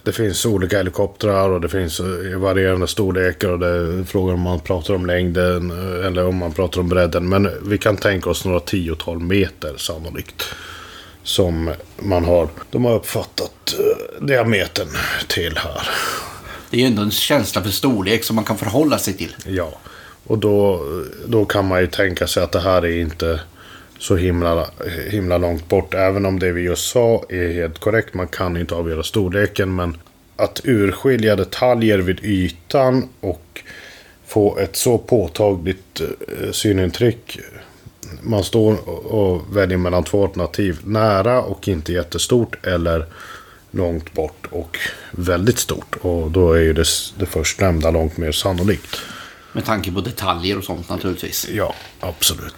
Det 0.05 0.13
finns 0.13 0.47
olika 0.47 0.77
helikoptrar 0.77 1.51
och 1.51 1.61
det 1.61 1.69
finns 1.69 2.01
eh, 2.01 2.39
varierande 2.39 2.87
storlekar 2.87 3.49
och 3.49 3.59
det 3.59 3.69
är 3.69 4.05
frågan 4.05 4.35
om 4.35 4.41
man 4.41 4.61
pratar 4.61 4.95
om 4.95 5.07
längden 5.07 5.71
eh, 5.71 6.07
eller 6.07 6.27
om 6.27 6.37
man 6.37 6.53
pratar 6.53 6.81
om 6.81 6.89
bredden. 6.89 7.29
Men 7.29 7.51
vi 7.63 7.79
kan 7.79 7.97
tänka 7.97 8.31
oss 8.31 8.45
några 8.45 8.61
tiotal 8.61 9.19
meter 9.19 9.77
sannolikt. 9.77 10.45
Som 11.23 11.71
man 11.97 12.25
har. 12.25 12.49
De 12.71 12.85
har 12.85 12.95
uppfattat 12.95 13.75
eh, 13.79 14.25
diametern 14.27 14.89
till 15.29 15.57
här. 15.57 15.89
Det 16.71 16.77
är 16.77 16.81
ju 16.81 16.87
ändå 16.87 17.03
en 17.03 17.11
känsla 17.11 17.63
för 17.63 17.71
storlek 17.71 18.25
som 18.25 18.37
man 18.37 18.45
kan 18.45 18.59
förhålla 18.59 18.99
sig 18.99 19.15
till. 19.15 19.37
Ja, 19.47 19.73
och 20.27 20.39
då, 20.39 20.85
då 21.27 21.45
kan 21.45 21.69
man 21.69 21.81
ju 21.81 21.87
tänka 21.87 22.27
sig 22.27 22.43
att 22.43 22.53
det 22.53 22.61
här 22.61 22.85
är 22.85 23.01
inte 23.01 23.41
så 23.99 24.17
himla, 24.17 24.71
himla 25.11 25.39
långt 25.39 25.69
bort. 25.69 25.95
Även 25.95 26.27
om 26.27 26.39
det 26.39 26.53
vi 26.53 26.63
just 26.63 26.91
sa 26.91 27.25
är 27.29 27.53
helt 27.53 27.79
korrekt. 27.79 28.15
Man 28.15 28.29
kan 28.29 28.57
inte 28.57 28.75
avgöra 28.75 29.03
storleken. 29.03 29.75
Men 29.75 29.97
att 30.37 30.61
urskilja 30.65 31.37
detaljer 31.37 31.99
vid 31.99 32.25
ytan 32.25 33.09
och 33.21 33.63
få 34.27 34.59
ett 34.59 34.77
så 34.77 34.99
påtagligt 34.99 36.01
eh, 36.01 36.51
synintryck. 36.53 37.39
Man 38.23 38.45
står 38.45 38.89
och- 38.89 39.57
väljer 39.57 39.79
mellan 39.79 40.05
två 40.05 40.25
alternativ. 40.25 40.79
Nära 40.85 41.43
och 41.43 41.69
inte 41.69 41.93
jättestort. 41.93 42.67
Eller 42.67 43.07
långt 43.71 44.13
bort 44.13 44.47
och 44.51 44.79
väldigt 45.11 45.59
stort. 45.59 45.97
Och 46.01 46.31
då 46.31 46.53
är 46.53 46.61
ju 46.61 46.73
det, 46.73 46.85
det 47.19 47.27
förstnämnda 47.27 47.91
långt 47.91 48.17
mer 48.17 48.33
sannolikt. 48.33 48.97
Med 49.53 49.65
tanke 49.65 49.93
på 49.93 50.01
detaljer 50.01 50.59
och 50.59 50.65
sånt 50.65 50.89
naturligtvis. 50.89 51.49
Ja, 51.55 51.75
absolut. 52.01 52.55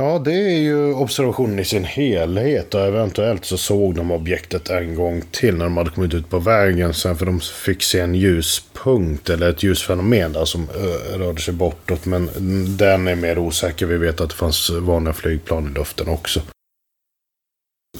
Ja, 0.00 0.18
det 0.18 0.32
är 0.32 0.58
ju 0.58 0.92
observationen 0.94 1.58
i 1.58 1.64
sin 1.64 1.84
helhet 1.84 2.74
och 2.74 2.80
eventuellt 2.80 3.44
så 3.44 3.56
såg 3.56 3.94
de 3.94 4.10
objektet 4.10 4.70
en 4.70 4.94
gång 4.94 5.22
till 5.30 5.54
när 5.54 5.64
de 5.64 5.76
hade 5.76 5.90
kommit 5.90 6.14
ut 6.14 6.30
på 6.30 6.38
vägen 6.38 6.94
sen 6.94 7.16
för 7.16 7.26
de 7.26 7.40
fick 7.40 7.82
se 7.82 8.00
en 8.00 8.14
ljuspunkt 8.14 9.30
eller 9.30 9.50
ett 9.50 9.62
ljusfenomen 9.62 10.32
där 10.32 10.44
som 10.44 10.68
rörde 11.14 11.40
sig 11.40 11.54
bortåt. 11.54 12.06
Men 12.06 12.30
den 12.76 13.08
är 13.08 13.14
mer 13.14 13.38
osäker. 13.38 13.86
Vi 13.86 13.98
vet 13.98 14.20
att 14.20 14.30
det 14.30 14.36
fanns 14.36 14.70
vanliga 14.70 15.14
flygplan 15.14 15.70
i 15.70 15.78
luften 15.78 16.08
också. 16.08 16.40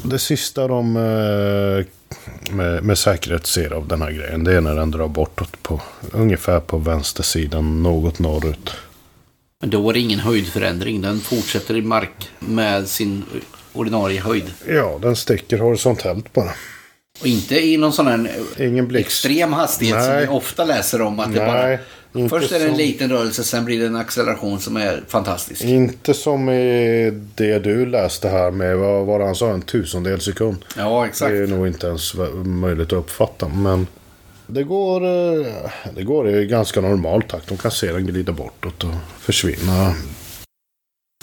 Det 0.03 0.19
sista 0.19 0.69
de 0.69 0.97
eh, 0.97 1.87
med, 2.55 2.85
med 2.85 2.99
säkerhet 2.99 3.47
ser 3.47 3.73
av 3.73 3.89
den 3.89 4.03
här 4.03 4.11
grejen 4.11 4.45
det 4.45 4.57
är 4.57 4.61
när 4.61 4.75
den 4.75 4.91
drar 4.91 5.09
bortåt 5.09 5.63
på 5.63 5.81
ungefär 6.13 6.61
på 6.61 6.79
vänstersidan 6.79 7.83
något 7.83 8.19
norrut. 8.19 8.71
Men 9.61 9.71
då 9.71 9.81
var 9.81 9.93
det 9.93 9.99
ingen 10.01 10.19
höjdförändring. 10.21 11.01
Den 11.01 11.21
fortsätter 11.21 11.77
i 11.77 11.83
mark 11.83 12.31
med 12.39 12.89
sin 12.89 13.23
ordinarie 13.73 14.21
höjd. 14.21 14.45
Ja, 14.69 14.99
den 15.03 15.17
sticker 15.17 15.59
horisontellt 15.59 16.33
bara. 16.33 16.51
Och 17.21 17.27
inte 17.27 17.61
i 17.61 17.77
någon 17.77 17.93
sån 17.93 18.07
här 18.07 18.31
Ingen 18.59 18.97
extrem 18.97 19.53
hastighet 19.53 20.05
som 20.05 20.13
Nej. 20.13 20.21
vi 20.23 20.29
ofta 20.29 20.65
läser 20.65 21.03
om. 21.03 21.21
Att 21.21 21.35
det 21.35 21.45
Nej, 21.45 21.79
bara, 22.13 22.23
inte 22.23 22.29
först 22.39 22.53
är 22.53 22.59
det 22.59 22.65
en 22.65 22.71
som- 22.71 22.79
liten 22.79 23.11
rörelse, 23.11 23.45
sen 23.45 23.65
blir 23.65 23.81
det 23.81 23.87
en 23.87 23.97
acceleration 23.97 24.61
som 24.61 24.77
är 24.77 25.03
fantastisk. 25.09 25.63
Inte 25.65 26.15
som 26.15 26.49
i 26.49 27.11
det 27.35 27.59
du 27.59 27.87
läste 27.87 28.29
här 28.29 28.51
med, 28.51 28.77
vad 28.77 29.07
var 29.07 29.19
det 29.19 29.25
han 29.25 29.35
sa, 29.35 29.51
en 29.51 29.63
tusendel 29.63 30.21
sekund. 30.21 30.57
Ja, 30.77 31.07
exakt. 31.07 31.31
Det 31.31 31.37
är 31.39 31.47
nog 31.47 31.67
inte 31.67 31.87
ens 31.87 32.15
möjligt 32.45 32.87
att 32.87 32.93
uppfatta. 32.99 33.49
Men 33.49 33.87
det 34.51 34.65
går, 34.65 35.05
eh, 35.05 35.71
det 35.95 36.03
går 36.03 36.29
i 36.29 36.47
ganska 36.47 36.81
normal 36.81 37.23
takt. 37.23 37.49
De 37.49 37.59
kan 37.59 37.71
se 37.71 37.93
den 37.93 38.07
glida 38.07 38.33
bortåt 38.33 38.85
och 38.85 38.95
försvinna. 39.19 39.95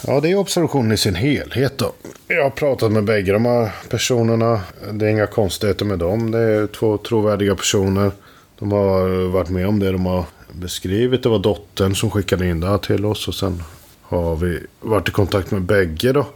Ja, 0.06 0.20
det 0.20 0.30
är 0.30 0.36
observationen 0.36 0.92
i 0.92 0.96
sin 0.96 1.14
helhet 1.14 1.78
då. 1.78 1.92
Jag 2.26 2.42
har 2.42 2.50
pratat 2.50 2.92
med 2.92 3.04
bägge 3.04 3.32
de 3.32 3.44
här 3.44 3.72
personerna. 3.88 4.60
Det 4.92 5.06
är 5.06 5.10
inga 5.10 5.26
konstigheter 5.26 5.84
med 5.84 5.98
dem. 5.98 6.30
Det 6.30 6.38
är 6.38 6.66
två 6.66 6.98
trovärdiga 6.98 7.54
personer. 7.54 8.10
De 8.58 8.72
har 8.72 9.28
varit 9.28 9.48
med 9.48 9.68
om 9.68 9.78
det 9.78 9.92
de 9.92 10.06
har 10.06 10.24
beskrivit. 10.52 11.22
Det 11.22 11.28
var 11.28 11.38
dottern 11.38 11.94
som 11.94 12.10
skickade 12.10 12.46
in 12.46 12.60
det 12.60 12.66
här 12.66 12.78
till 12.78 13.04
oss. 13.04 13.28
Och 13.28 13.34
sen 13.34 13.62
har 14.02 14.36
vi 14.36 14.66
varit 14.80 15.08
i 15.08 15.12
kontakt 15.12 15.50
med 15.50 15.62
bägge 15.62 16.12
då. 16.12 16.26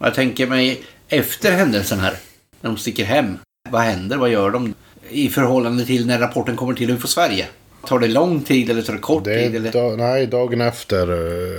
Jag 0.00 0.14
tänker 0.14 0.46
mig 0.46 0.82
efter 1.08 1.52
händelsen 1.52 1.98
här, 1.98 2.16
när 2.60 2.70
de 2.70 2.76
sticker 2.76 3.04
hem. 3.04 3.38
Vad 3.70 3.82
händer? 3.82 4.16
Vad 4.16 4.30
gör 4.30 4.50
de? 4.50 4.74
I 5.10 5.28
förhållande 5.28 5.86
till 5.86 6.06
när 6.06 6.18
rapporten 6.18 6.56
kommer 6.56 6.74
till 6.74 6.90
UFO 6.90 7.06
Sverige. 7.06 7.46
Tar 7.86 7.98
det 7.98 8.08
lång 8.08 8.40
tid 8.42 8.70
eller 8.70 8.82
tar 8.82 8.92
det 8.92 8.98
kort 8.98 9.24
Det 9.24 9.44
tid? 9.44 9.56
Eller? 9.56 9.72
da, 9.72 9.96
nej, 9.96 10.26
dagen 10.26 10.60
efter 10.60 11.00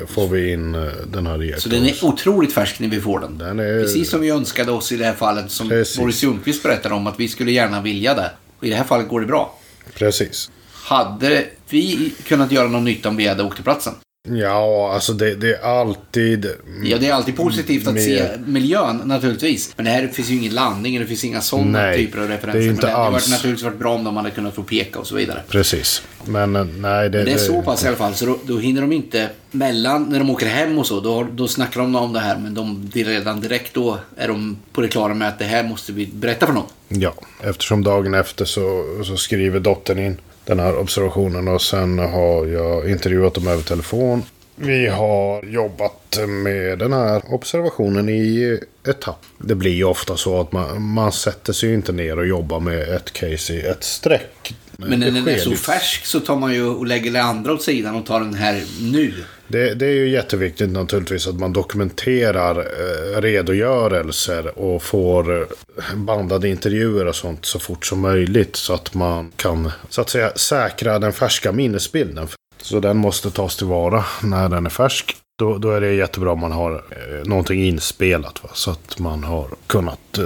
eh, 0.02 0.08
får 0.08 0.28
vi 0.28 0.52
in 0.54 0.76
eh, 0.76 0.82
den 1.08 1.28
här 1.28 1.36
Så 1.38 1.44
iakttagelsen. 1.44 1.72
den 1.72 1.86
är 1.86 2.06
otroligt 2.06 2.54
färsk 2.54 2.80
när 2.80 2.88
vi 2.88 3.02
får 3.02 3.20
den. 3.20 3.38
Den 3.38 3.60
är- 3.60 3.82
Precis 3.82 4.10
som 4.10 4.22
vi 4.22 4.30
önskade 4.30 4.72
oss 4.72 4.92
i 4.92 4.98
det 4.98 5.06
här 5.06 5.14
fallet 5.14 5.52
som 5.52 5.70
Precis. 5.70 5.98
Boris 5.98 6.24
Ljungqvist 6.24 6.64
berättade 6.64 6.96
om 6.96 7.08
att 7.08 7.20
vi 7.20 7.28
skulle 7.28 7.52
gärna 7.52 7.82
vilja 7.82 8.14
det. 8.14 8.32
Och 8.60 8.66
i 8.66 8.70
det 8.70 8.76
här 8.76 8.84
fallet 8.84 9.08
går 9.10 9.20
det 9.22 9.28
bra. 9.28 9.60
Precis. 9.94 10.52
Hade 10.74 11.46
vi 11.70 12.14
kunnat 12.28 12.52
göra 12.52 12.68
någon 12.68 12.84
nytta 12.84 13.10
om 13.10 13.16
vi 13.18 13.28
hade 13.28 13.44
åkt 13.44 13.56
till 13.56 13.64
platsen? 13.64 13.94
Ja, 14.30 14.92
alltså 14.94 15.14
det, 15.14 15.36
det 15.36 15.54
är 15.56 15.62
alltid... 15.80 16.46
Ja, 16.84 16.98
det 16.98 17.08
är 17.08 17.14
alltid 17.14 17.36
positivt 17.36 17.88
att 17.88 17.94
Med- 17.94 18.04
se 18.04 18.30
miljön 18.46 19.02
naturligtvis. 19.06 19.74
Men 19.76 19.86
det 19.86 19.92
här 19.92 20.08
finns 20.08 20.30
ju 20.30 20.36
ingen 20.36 20.54
landning, 20.54 21.00
det 21.00 21.06
finns 21.06 21.24
inga 21.24 21.42
sådana 21.42 21.72
Nej, 21.72 21.98
typer 21.98 22.20
av 22.20 22.28
referenser. 22.28 22.60
det 22.60 22.66
är 22.66 22.70
inte 22.70 22.86
men 22.86 22.92
det 22.92 22.98
hade 22.98 23.06
alls- 23.08 23.14
varit, 23.14 23.30
naturligtvis 23.30 23.64
varit 23.64 23.80
bra 23.80 23.94
om 23.96 24.04
de 24.04 24.18
hade 24.18 24.32
kunnat 24.32 24.56
få 24.56 24.64
peka 24.64 25.00
och 25.00 25.08
så 25.08 25.16
vidare. 25.16 25.42
Precis. 25.50 26.04
Men 26.26 26.56
eh, 26.56 26.64
nej, 26.64 27.10
det... 27.10 27.24
Det 27.24 27.32
är 27.32 27.38
så 27.38 27.62
pass 27.62 27.84
i 27.84 27.88
alla 27.88 27.98
fall, 27.98 28.14
så 28.16 28.26
då, 28.26 28.38
då 28.44 28.58
hinner 28.58 28.82
de 28.82 28.92
inte 28.92 29.30
mellan, 29.52 30.04
när 30.04 30.20
de 30.20 30.30
åker 30.30 30.48
hem 30.48 30.78
och 30.80 30.88
så, 30.88 31.00
då, 31.00 31.28
då 31.32 31.48
snackar 31.48 31.82
de 31.82 31.96
om 31.96 32.14
det 32.14 32.20
här, 32.20 32.38
men 32.38 32.54
de, 32.54 32.92
redan 32.94 33.42
direkt 33.42 33.74
då 33.74 33.98
är 34.18 34.28
de 34.28 34.58
på 34.74 34.82
det 34.82 34.88
klara 34.88 35.14
med 35.14 35.28
att 35.28 35.40
det 35.40 35.46
här 35.46 35.64
måste 35.64 35.92
vi 35.92 36.06
berätta 36.14 36.46
för 36.46 36.54
någon. 36.54 36.66
Ja, 36.88 37.14
eftersom 37.44 37.84
dagen 37.84 38.14
efter 38.14 38.46
så, 38.46 38.84
så 39.06 39.18
skriver 39.18 39.60
dottern 39.60 40.00
in 40.00 40.18
den 40.46 40.60
här 40.60 40.78
observationen 40.78 41.48
och 41.48 41.62
sen 41.62 42.00
har 42.00 42.46
jag 42.46 42.90
intervjuat 42.90 43.34
dem 43.34 43.48
över 43.48 43.64
telefon. 43.64 44.24
Vi 44.56 44.88
har 44.88 45.46
jobbat 45.46 46.20
med 46.28 46.80
den 46.80 46.94
här 46.94 47.34
observationen 47.34 48.10
i 48.10 48.60
etapp. 48.88 49.26
Det 49.38 49.56
blir 49.56 49.72
ju 49.72 49.84
ofta 49.84 50.18
så 50.18 50.42
att 50.42 50.52
man, 50.52 50.82
man 50.82 51.12
sätter 51.12 51.54
sig 51.54 51.74
inte 51.74 51.92
ner 51.92 52.20
och 52.20 52.28
jobbar 52.28 52.60
med 52.60 52.90
ett 52.90 53.14
case 53.14 53.54
i 53.54 53.62
ett 53.62 53.84
streck. 53.84 54.56
Men 54.78 55.00
när 55.00 55.12
den 55.12 55.28
är 55.28 55.38
så 55.38 55.56
färsk 55.56 56.06
så 56.06 56.20
tar 56.20 56.36
man 56.36 56.54
ju 56.54 56.66
och 56.66 56.86
lägger 56.86 57.12
det 57.12 57.24
andra 57.24 57.54
åt 57.54 57.64
sidan 57.64 57.96
och 57.96 58.06
tar 58.06 58.20
den 58.20 58.34
här 58.34 58.64
nu. 58.82 59.14
Det, 59.52 59.74
det 59.74 59.86
är 59.86 59.94
ju 59.94 60.10
jätteviktigt 60.10 60.70
naturligtvis 60.70 61.28
att 61.28 61.40
man 61.40 61.54
dokumenterar 61.54 62.60
eh, 62.60 63.22
redogörelser 63.22 64.60
och 64.60 64.84
får 64.84 65.48
bandade 65.96 66.50
intervjuer 66.50 67.06
och 67.06 67.16
sånt 67.16 67.46
så 67.46 67.60
fort 67.60 67.86
som 67.86 68.00
möjligt. 68.00 68.56
Så 68.56 68.74
att 68.74 68.94
man 68.94 69.32
kan 69.36 69.72
så 69.90 70.02
att 70.02 70.10
säga 70.10 70.32
säkra 70.36 71.00
den 71.00 71.14
färska 71.14 71.52
minnesbilden. 71.52 72.28
Så 72.62 72.80
den 72.80 72.98
måste 72.98 73.32
tas 73.32 73.56
tillvara 73.56 74.04
när 74.24 74.50
den 74.50 74.66
är 74.66 74.70
färsk. 74.70 75.18
Då, 75.42 75.58
då 75.58 75.72
är 75.72 75.82
det 75.82 75.94
jättebra 75.94 76.32
om 76.32 76.40
man 76.40 76.52
har 76.52 76.72
eh, 76.74 77.28
någonting 77.28 77.64
inspelat. 77.64 78.44
Va? 78.44 78.50
Så 78.54 78.72
att 78.72 79.00
man 79.00 79.24
har 79.24 79.48
kunnat 79.68 80.18
eh, 80.18 80.26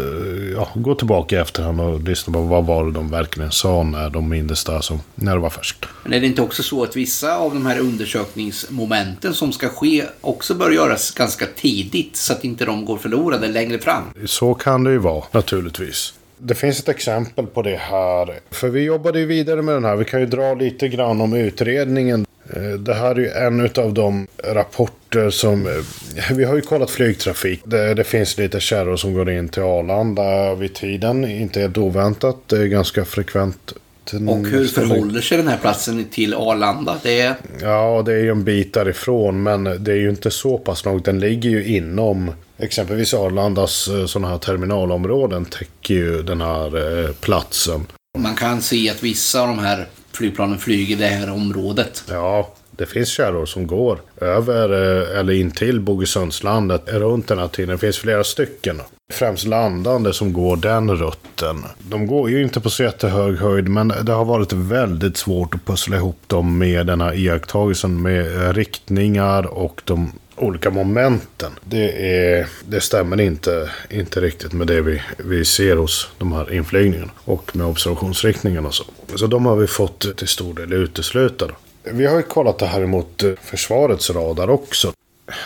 ja, 0.56 0.70
gå 0.76 0.96
tillbaka 0.96 1.36
i 1.36 1.40
efterhand 1.40 1.82
och 1.82 2.02
lyssna 2.02 2.34
på 2.34 2.42
vad 2.42 2.66
var 2.66 2.86
det 2.86 2.92
de 2.92 3.10
verkligen 3.10 3.52
sa 3.52 3.84
när 3.84 4.10
de 4.10 4.30
mindes 4.30 4.64
det 4.64 4.82
som 4.82 5.00
när 5.16 5.34
det 5.34 5.40
var 5.40 5.50
färskt. 5.50 5.86
Men 6.04 6.14
är 6.14 6.20
det 6.20 6.28
inte 6.28 6.42
också 6.42 6.64
så 6.64 6.84
att 6.84 6.96
vissa 6.96 7.38
av 7.38 7.54
de 7.54 7.66
här 7.66 7.80
undersökningsmomenten 7.80 9.34
som 9.34 9.52
ska 9.52 9.70
ske 9.70 10.04
också 10.22 10.54
bör 10.54 10.72
göras 10.72 11.12
ganska 11.12 11.46
tidigt 11.56 12.16
så 12.16 12.34
att 12.34 12.44
inte 12.44 12.66
de 12.66 12.86
går 12.86 12.98
förlorade 12.98 13.48
längre 13.48 13.80
fram? 13.80 14.04
Så 14.26 14.54
kan 14.54 14.84
det 14.84 14.92
ju 14.92 14.98
vara 14.98 15.24
naturligtvis. 15.32 16.14
Det 16.38 16.56
finns 16.56 16.80
ett 16.80 16.90
exempel 16.90 17.46
på 17.48 17.62
det 17.62 17.76
här. 17.76 18.40
För 18.52 18.70
vi 18.70 18.82
jobbade 18.82 19.20
ju 19.20 19.26
vidare 19.26 19.62
med 19.62 19.76
den 19.76 19.86
här. 19.86 19.96
Vi 19.96 20.06
kan 20.06 20.20
ju 20.20 20.26
dra 20.26 20.54
lite 20.54 20.88
grann 20.88 21.22
om 21.22 21.34
utredningen. 21.34 22.25
Eh, 22.54 22.62
Det 22.80 22.94
här 22.94 23.16
är 23.16 23.20
ju 23.20 23.30
en 23.30 23.70
av 23.86 23.94
de 23.94 24.28
rapporter 24.44 25.30
som... 25.30 25.68
eh, 25.68 25.74
Vi 26.36 26.44
har 26.44 26.56
ju 26.56 26.62
kollat 26.62 26.92
flygtrafik. 26.92 27.62
Det, 27.64 27.94
det 27.94 28.04
finns 28.04 28.38
lite 28.38 28.60
kärror 28.60 28.96
som 28.98 29.14
går 29.14 29.30
in 29.30 29.50
till 29.50 29.64
Arlanda 29.64 30.56
vid 30.56 30.74
tiden. 30.76 31.26
Inte 31.26 31.60
helt 31.60 31.78
oväntat. 31.78 32.38
Det 32.48 32.58
är 32.58 32.66
ganska 32.66 33.06
frekvent. 33.06 33.74
Och 34.30 34.48
hur 34.48 34.68
förhåller 34.68 35.22
sig 35.22 35.38
den 35.38 35.48
här 35.48 35.58
platsen 35.58 36.06
till 36.12 36.34
Arlanda? 36.34 36.98
Det 37.04 37.22
är... 37.22 37.36
Ja, 37.62 38.04
det 38.06 38.14
är 38.14 38.18
ju 38.20 38.30
en 38.30 38.44
bit 38.44 38.74
därifrån, 38.74 39.44
men 39.44 39.64
det 39.64 39.92
är 39.92 39.96
ju 39.96 40.10
inte 40.10 40.32
så 40.32 40.58
pass 40.58 40.86
långt. 40.86 41.06
Den 41.06 41.20
ligger 41.20 41.50
ju 41.50 41.66
inom 41.66 42.32
exempelvis 42.58 43.14
Arlandas 43.14 43.90
sådana 44.08 44.28
här 44.28 44.38
terminalområden 44.38 45.46
täcker 45.46 45.94
ju 45.94 46.22
den 46.24 46.42
här 46.42 47.04
eh, 47.06 47.12
platsen. 47.12 47.86
Man 48.18 48.36
kan 48.36 48.62
se 48.62 48.90
att 48.90 49.04
vissa 49.04 49.42
av 49.42 49.48
de 49.48 49.60
här 49.60 49.88
flygplanen 50.16 50.58
flyger 50.60 50.98
det 50.98 51.06
här 51.06 51.32
området. 51.32 52.04
Ja, 52.10 52.50
det 52.72 52.86
finns 52.86 53.10
kärror 53.10 53.46
som 53.46 53.68
går 53.68 54.00
över 54.22 54.70
eh, 54.70 55.20
eller 55.20 55.34
in 55.34 55.52
till 55.52 55.80
Bogesundslandet 55.80 56.82
runt 56.88 57.28
den 57.28 57.40
här 57.40 57.48
tiden. 57.48 57.70
Det 57.70 57.78
finns 57.78 57.98
flera 57.98 58.24
stycken. 58.24 58.82
Främst 59.14 59.46
landande 59.46 60.14
som 60.14 60.34
går 60.34 60.58
den 60.58 60.96
rutten. 60.96 61.64
De 61.80 62.08
går 62.08 62.30
ju 62.30 62.44
inte 62.44 62.62
på 62.62 62.70
så 62.70 62.84
jättehög 62.84 63.38
höjd 63.38 63.70
men 63.70 63.94
det 64.04 64.12
har 64.12 64.26
varit 64.26 64.54
väldigt 64.54 65.18
svårt 65.18 65.56
att 65.56 65.66
pussla 65.66 65.98
ihop 65.98 66.20
dem 66.28 66.58
med 66.58 66.88
den 66.88 67.02
här 67.02 67.16
iakttagelsen 67.16 68.02
med 68.02 68.44
eh, 68.44 68.54
riktningar 68.54 69.46
och 69.46 69.82
de 69.86 70.12
olika 70.36 70.70
momenten. 70.70 71.52
Det, 71.64 72.14
är, 72.14 72.48
det 72.68 72.82
stämmer 72.82 73.22
inte, 73.22 73.72
inte 73.90 74.22
riktigt 74.22 74.54
med 74.54 74.68
det 74.68 74.82
vi, 74.82 75.02
vi 75.18 75.46
ser 75.46 75.76
hos 75.76 76.10
de 76.18 76.32
här 76.32 76.54
inflygningarna 76.54 77.12
och 77.26 77.56
med 77.56 77.68
observationsriktningarna. 77.68 78.68
och 78.68 78.76
Så. 78.76 78.84
så 79.16 79.28
de 79.28 79.46
har 79.46 79.56
vi 79.56 79.68
fått 79.68 80.18
till 80.18 80.28
stor 80.28 80.54
del 80.54 80.74
utesluta. 80.74 81.46
Vi 81.84 82.06
har 82.06 82.18
ju 82.18 82.24
kollat 82.24 82.60
det 82.60 82.66
här 82.66 82.82
emot 82.82 83.24
försvarets 83.42 84.10
radar 84.10 84.50
också. 84.50 84.94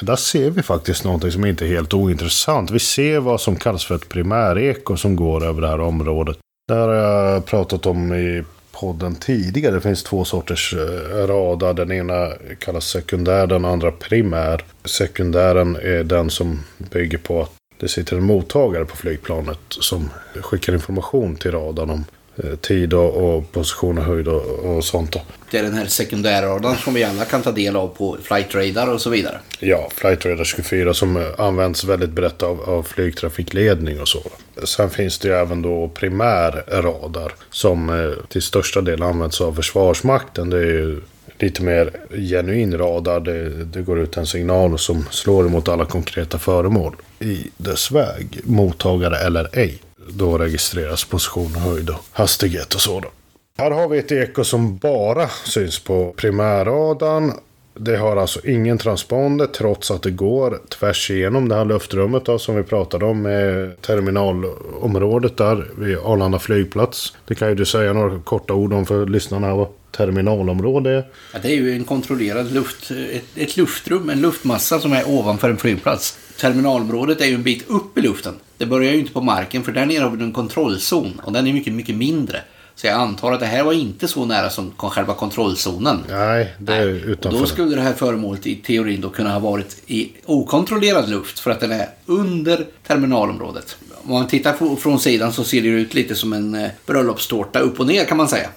Där 0.01 0.15
ser 0.15 0.49
vi 0.49 0.63
faktiskt 0.63 1.03
någonting 1.03 1.31
som 1.31 1.45
inte 1.45 1.65
är 1.65 1.69
helt 1.69 1.93
ointressant. 1.93 2.71
Vi 2.71 2.79
ser 2.79 3.19
vad 3.19 3.41
som 3.41 3.55
kallas 3.55 3.85
för 3.85 3.95
ett 3.95 4.09
primäreko 4.09 4.97
som 4.97 5.15
går 5.15 5.45
över 5.45 5.61
det 5.61 5.67
här 5.67 5.79
området. 5.79 6.37
Det 6.67 6.73
här 6.73 6.87
har 6.87 6.95
jag 6.95 7.45
pratat 7.45 7.85
om 7.85 8.13
i 8.13 8.43
podden 8.79 9.15
tidigare. 9.15 9.75
Det 9.75 9.81
finns 9.81 10.03
två 10.03 10.25
sorters 10.25 10.73
eh, 10.73 11.27
radar. 11.27 11.73
Den 11.73 11.91
ena 11.91 12.31
kallas 12.59 12.85
sekundär, 12.85 13.47
den 13.47 13.65
andra 13.65 13.91
primär. 13.91 14.65
Sekundären 14.85 15.75
är 15.75 16.03
den 16.03 16.29
som 16.29 16.59
bygger 16.77 17.17
på 17.17 17.41
att 17.41 17.51
det 17.79 17.87
sitter 17.87 18.17
en 18.17 18.23
mottagare 18.23 18.85
på 18.85 18.95
flygplanet 18.95 19.59
som 19.69 20.09
skickar 20.35 20.73
information 20.73 21.35
till 21.35 21.51
radarn 21.51 21.89
om 21.89 22.05
eh, 22.43 22.55
tid 22.55 22.93
och, 22.93 23.35
och 23.35 23.51
position 23.51 23.97
och 24.63 24.83
sånt. 24.83 25.11
Då. 25.11 25.21
Det 25.51 25.57
är 25.57 25.63
den 25.63 25.73
här 25.73 25.85
sekundärradarn 25.85 26.77
som 26.77 26.93
vi 26.93 27.03
alla 27.03 27.25
kan 27.25 27.41
ta 27.41 27.51
del 27.51 27.75
av 27.75 27.87
på 27.87 28.17
Flight 28.23 28.55
Radar 28.55 28.93
och 28.93 29.01
så 29.01 29.09
vidare. 29.09 29.39
Ja, 29.59 29.89
Flight 29.95 30.25
Radar 30.25 30.43
24 30.43 30.93
som 30.93 31.17
eh, 31.17 31.23
används 31.37 31.83
väldigt 31.83 32.09
brett 32.09 32.43
av, 32.43 32.61
av 32.61 32.83
flygtrafikledning 32.83 34.01
och 34.01 34.07
så. 34.07 34.21
Sen 34.63 34.89
finns 34.89 35.19
det 35.19 35.27
ju 35.27 35.33
även 35.33 35.61
då 35.61 35.87
primärradar 35.87 37.31
som 37.49 37.89
eh, 37.89 38.27
till 38.29 38.41
största 38.41 38.81
del 38.81 39.03
används 39.03 39.41
av 39.41 39.53
Försvarsmakten. 39.53 40.49
Det 40.49 40.57
är 40.57 40.61
ju 40.61 41.01
lite 41.39 41.63
mer 41.63 41.91
genuin 42.29 42.77
radar. 42.77 43.19
Det, 43.19 43.49
det 43.63 43.81
går 43.81 43.99
ut 43.99 44.17
en 44.17 44.25
signal 44.25 44.79
som 44.79 45.05
slår 45.11 45.45
emot 45.45 45.67
alla 45.67 45.85
konkreta 45.85 46.37
föremål 46.37 46.95
i 47.19 47.47
dess 47.57 47.91
väg, 47.91 48.39
mottagare 48.43 49.17
eller 49.17 49.49
ej. 49.53 49.79
Då 50.13 50.37
registreras 50.37 51.03
position, 51.03 51.55
höjd 51.55 51.89
och 51.89 51.95
hastighet 52.11 52.73
och 52.73 52.81
så. 52.81 52.99
Då. 52.99 53.07
Här 53.57 53.71
har 53.71 53.87
vi 53.87 53.97
ett 53.97 54.11
eko 54.11 54.43
som 54.43 54.77
bara 54.77 55.27
syns 55.27 55.79
på 55.79 56.13
primärradarn. 56.17 57.33
Det 57.73 57.97
har 57.97 58.17
alltså 58.17 58.45
ingen 58.45 58.77
transponder 58.77 59.45
trots 59.45 59.91
att 59.91 60.01
det 60.01 60.11
går 60.11 60.59
tvärs 60.69 61.11
igenom 61.11 61.49
det 61.49 61.55
här 61.55 61.65
luftrummet 61.65 62.25
då, 62.25 62.39
som 62.39 62.55
vi 62.55 62.63
pratade 62.63 63.05
om 63.05 63.21
med 63.21 63.81
terminalområdet 63.81 65.37
där 65.37 65.67
vid 65.77 65.97
Arlanda 65.97 66.39
flygplats. 66.39 67.13
Det 67.27 67.35
kan 67.35 67.49
ju 67.49 67.55
du 67.55 67.65
säga 67.65 67.93
några 67.93 68.19
korta 68.19 68.53
ord 68.53 68.73
om 68.73 68.85
för 68.85 69.05
lyssnarna 69.05 69.55
vad 69.55 69.67
terminalområde 69.91 70.91
är. 70.91 71.07
Ja, 71.33 71.39
det 71.41 71.47
är 71.47 71.55
ju 71.55 71.71
en 71.71 71.83
kontrollerad 71.83 72.51
luft, 72.51 72.91
ett, 72.91 73.23
ett 73.35 73.57
luftrum, 73.57 74.09
en 74.09 74.21
luftmassa 74.21 74.79
som 74.79 74.93
är 74.93 75.09
ovanför 75.09 75.49
en 75.49 75.57
flygplats. 75.57 76.17
Terminalområdet 76.39 77.21
är 77.21 77.25
ju 77.25 77.35
en 77.35 77.43
bit 77.43 77.69
upp 77.69 77.97
i 77.97 78.01
luften. 78.01 78.33
Det 78.57 78.65
börjar 78.65 78.93
ju 78.93 78.99
inte 78.99 79.13
på 79.13 79.21
marken 79.21 79.63
för 79.63 79.71
där 79.71 79.85
nere 79.85 80.03
har 80.03 80.09
vi 80.09 80.23
en 80.23 80.31
kontrollzon 80.31 81.21
och 81.23 81.31
den 81.33 81.47
är 81.47 81.53
mycket, 81.53 81.73
mycket 81.73 81.95
mindre. 81.95 82.41
Så 82.75 82.87
jag 82.87 82.95
antar 82.95 83.31
att 83.31 83.39
det 83.39 83.45
här 83.45 83.63
var 83.63 83.73
inte 83.73 84.07
så 84.07 84.25
nära 84.25 84.49
som 84.49 84.71
själva 84.77 85.13
kontrollzonen. 85.13 86.03
Nej, 86.09 86.53
det 86.59 86.75
är 86.75 86.85
Nej. 86.85 87.03
Och 87.03 87.09
utanför. 87.09 87.39
då 87.39 87.45
skulle 87.45 87.75
det 87.75 87.81
här 87.81 87.93
föremålet 87.93 88.47
i 88.47 88.55
teorin 88.55 89.01
då 89.01 89.09
kunna 89.09 89.31
ha 89.31 89.39
varit 89.39 89.77
i 89.87 90.11
okontrollerad 90.25 91.09
luft 91.09 91.39
för 91.39 91.51
att 91.51 91.59
den 91.59 91.71
är 91.71 91.89
under 92.05 92.65
terminalområdet. 92.87 93.77
Om 94.03 94.13
man 94.13 94.27
tittar 94.27 94.53
på, 94.53 94.75
från 94.75 94.99
sidan 94.99 95.33
så 95.33 95.43
ser 95.43 95.61
det 95.61 95.67
ut 95.67 95.93
lite 95.93 96.15
som 96.15 96.33
en 96.33 96.55
eh, 96.55 96.69
bröllopstårta 96.85 97.59
upp 97.59 97.79
och 97.79 97.87
ner 97.87 98.05
kan 98.05 98.17
man 98.17 98.27
säga. 98.27 98.49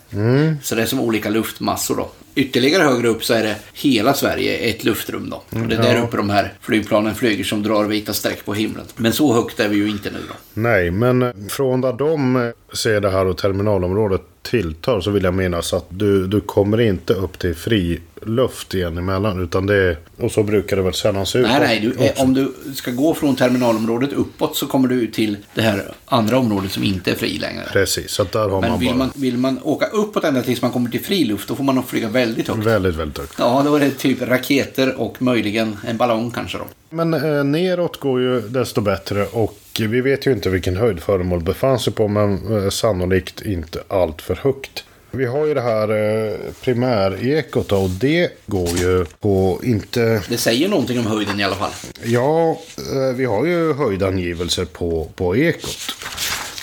Så 0.63 0.75
det 0.75 0.83
är 0.83 0.87
som 0.87 1.01
olika 1.01 1.31
luftmassor 1.31 1.97
då. 1.97 2.11
Ytterligare 2.35 2.83
högre 2.83 3.09
upp 3.09 3.25
så 3.25 3.35
är 3.35 3.43
det 3.43 3.57
hela 3.73 4.15
Sverige 4.15 4.57
ett 4.57 4.85
luftrum 4.85 5.31
då. 5.31 5.37
Och 5.37 5.69
det 5.69 5.77
är 5.77 5.83
där 5.83 6.03
uppe 6.03 6.17
de 6.17 6.31
här 6.31 6.53
flygplanen 6.61 7.15
flyger 7.15 7.45
som 7.45 7.63
drar 7.63 7.85
vita 7.85 8.13
streck 8.13 8.45
på 8.45 8.55
himlen. 8.55 8.85
Men 8.97 9.13
så 9.13 9.35
högt 9.35 9.61
är 9.61 9.69
vi 9.69 9.77
ju 9.77 9.89
inte 9.89 10.11
nu 10.11 10.19
då. 10.29 10.35
Nej, 10.55 10.91
men 10.91 11.49
från 11.49 11.81
där 11.81 11.93
de 11.93 12.53
ser 12.73 13.01
det 13.01 13.11
här 13.11 13.27
och 13.27 13.39
terminalområdet 13.39 14.23
tilltar 14.43 15.01
så 15.01 15.11
vill 15.11 15.25
jag 15.25 15.35
minnas 15.35 15.73
att 15.73 15.87
du, 15.89 16.27
du 16.27 16.41
kommer 16.41 16.81
inte 16.81 17.15
upp 17.15 17.39
till 17.39 17.55
fri 17.55 18.01
luft 18.27 18.75
igen 18.75 18.99
emellan. 18.99 19.43
Utan 19.43 19.67
det 19.67 19.77
är, 19.77 19.99
och 20.17 20.33
så 20.33 20.43
brukar 20.43 20.77
det 20.77 20.83
väl 20.83 20.95
sällan 20.95 21.27
se 21.27 21.39
ut. 21.39 21.47
Nej, 21.47 21.61
nej. 21.61 21.81
Du, 21.81 22.05
eh, 22.05 22.23
om 22.23 22.35
du 22.35 22.53
ska 22.75 22.91
gå 22.91 23.15
från 23.15 23.37
terminalområdet 23.37 24.13
uppåt 24.13 24.57
så 24.57 24.67
kommer 24.67 24.89
du 24.89 25.07
till 25.07 25.37
det 25.55 25.63
här 25.63 25.93
andra 26.05 26.39
området 26.39 26.73
som 26.73 26.83
inte 26.83 27.11
är 27.11 27.15
fri 27.15 27.39
längre. 27.39 27.65
Precis, 27.73 28.11
så 28.11 28.25
där 28.25 28.49
har 28.49 28.61
Men 28.61 28.71
man 28.71 28.81
vill 28.81 28.89
bara 28.89 28.97
man, 28.97 29.11
vill 29.15 29.39
man 29.39 29.61
åka 29.63 29.87
uppåt 29.87 30.25
ända 30.25 30.43
tills 30.43 30.63
man 30.63 30.71
kommer 30.71 30.91
till 30.91 31.05
fri 31.05 31.25
luft, 31.25 31.49
då 31.49 31.55
får 31.55 31.65
man 31.65 31.75
nog 31.75 31.89
flyga 31.89 32.09
väldigt 32.09 32.49
högt. 32.49 32.67
väldigt, 32.67 32.95
väldigt 32.95 33.19
högt. 33.19 33.35
Ja, 33.39 33.63
då 33.65 33.77
är 33.77 33.81
det 33.81 33.91
typ 33.91 34.23
raketer 34.23 35.01
och 35.01 35.23
möjligen 35.23 35.77
en 35.87 35.97
ballong 35.97 36.31
kanske 36.31 36.59
då. 36.59 36.65
Men 36.91 37.15
eh, 37.15 37.45
neråt 37.45 38.01
går 38.01 38.21
ju 38.21 38.41
desto 38.41 38.81
bättre 38.81 39.27
och 39.27 39.59
vi 39.81 40.01
vet 40.01 40.27
ju 40.27 40.33
inte 40.33 40.51
vilken 40.51 40.77
höjd 40.77 41.01
föremål 41.01 41.43
befann 41.43 41.79
sig 41.79 41.93
på 41.93 42.09
men 42.09 42.57
eh, 42.57 42.71
sannolikt 42.71 43.43
inte 43.43 43.83
allt 43.89 44.23
för 44.23 44.35
högt. 44.35 44.85
Vi 45.11 45.27
har 45.27 45.47
ju 45.47 45.55
det 45.55 45.61
här 45.61 45.89
eh, 45.89 46.37
primärekot 46.61 47.73
och 47.73 47.91
det 47.91 48.31
går 48.47 48.69
ju 48.69 49.05
på 49.21 49.61
inte... 49.65 50.23
Det 50.29 50.37
säger 50.37 50.69
någonting 50.69 50.99
om 50.99 51.07
höjden 51.07 51.41
i 51.41 51.45
alla 51.45 51.57
fall. 51.57 51.71
Ja, 52.05 52.51
eh, 52.79 53.17
vi 53.17 53.25
har 53.25 53.47
ju 53.47 53.73
höjdangivelser 53.73 54.65
på, 54.65 55.09
på 55.15 55.37
ekot. 55.37 55.95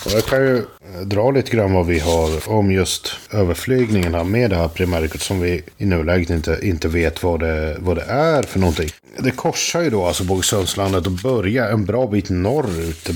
Och 0.06 0.12
jag 0.12 0.26
kan 0.26 0.41
ju 0.41 0.58
eh, 0.58 1.02
dra 1.06 1.32
lite 1.32 1.52
grann 1.52 1.74
vad 1.74 1.86
vi 1.86 2.00
har 2.00 2.50
om 2.50 2.72
just 2.72 3.16
överflygningen 3.32 4.14
här 4.14 4.24
med 4.24 4.50
det 4.50 4.56
här 4.56 4.68
primärkortet 4.68 5.22
som 5.22 5.39
vi 5.39 5.64
i 5.78 5.86
nuläget 5.86 6.30
inte, 6.30 6.60
inte 6.64 6.88
vet 6.88 7.24
vad 7.24 7.39
det, 7.39 7.78
vad 7.80 7.97
det 7.97 8.04
är 8.04 8.43
för 8.43 8.60
någonting. 8.60 8.89
Det 9.18 9.32
korsar 9.32 9.82
ju 9.82 9.89
då 9.89 10.06
alltså 10.06 10.24
Bogesundslandet 10.24 11.06
och 11.06 11.12
börjar 11.12 11.70
en 11.70 11.86
bra 11.86 12.08
bit 12.08 12.30
norrut. 12.30 13.10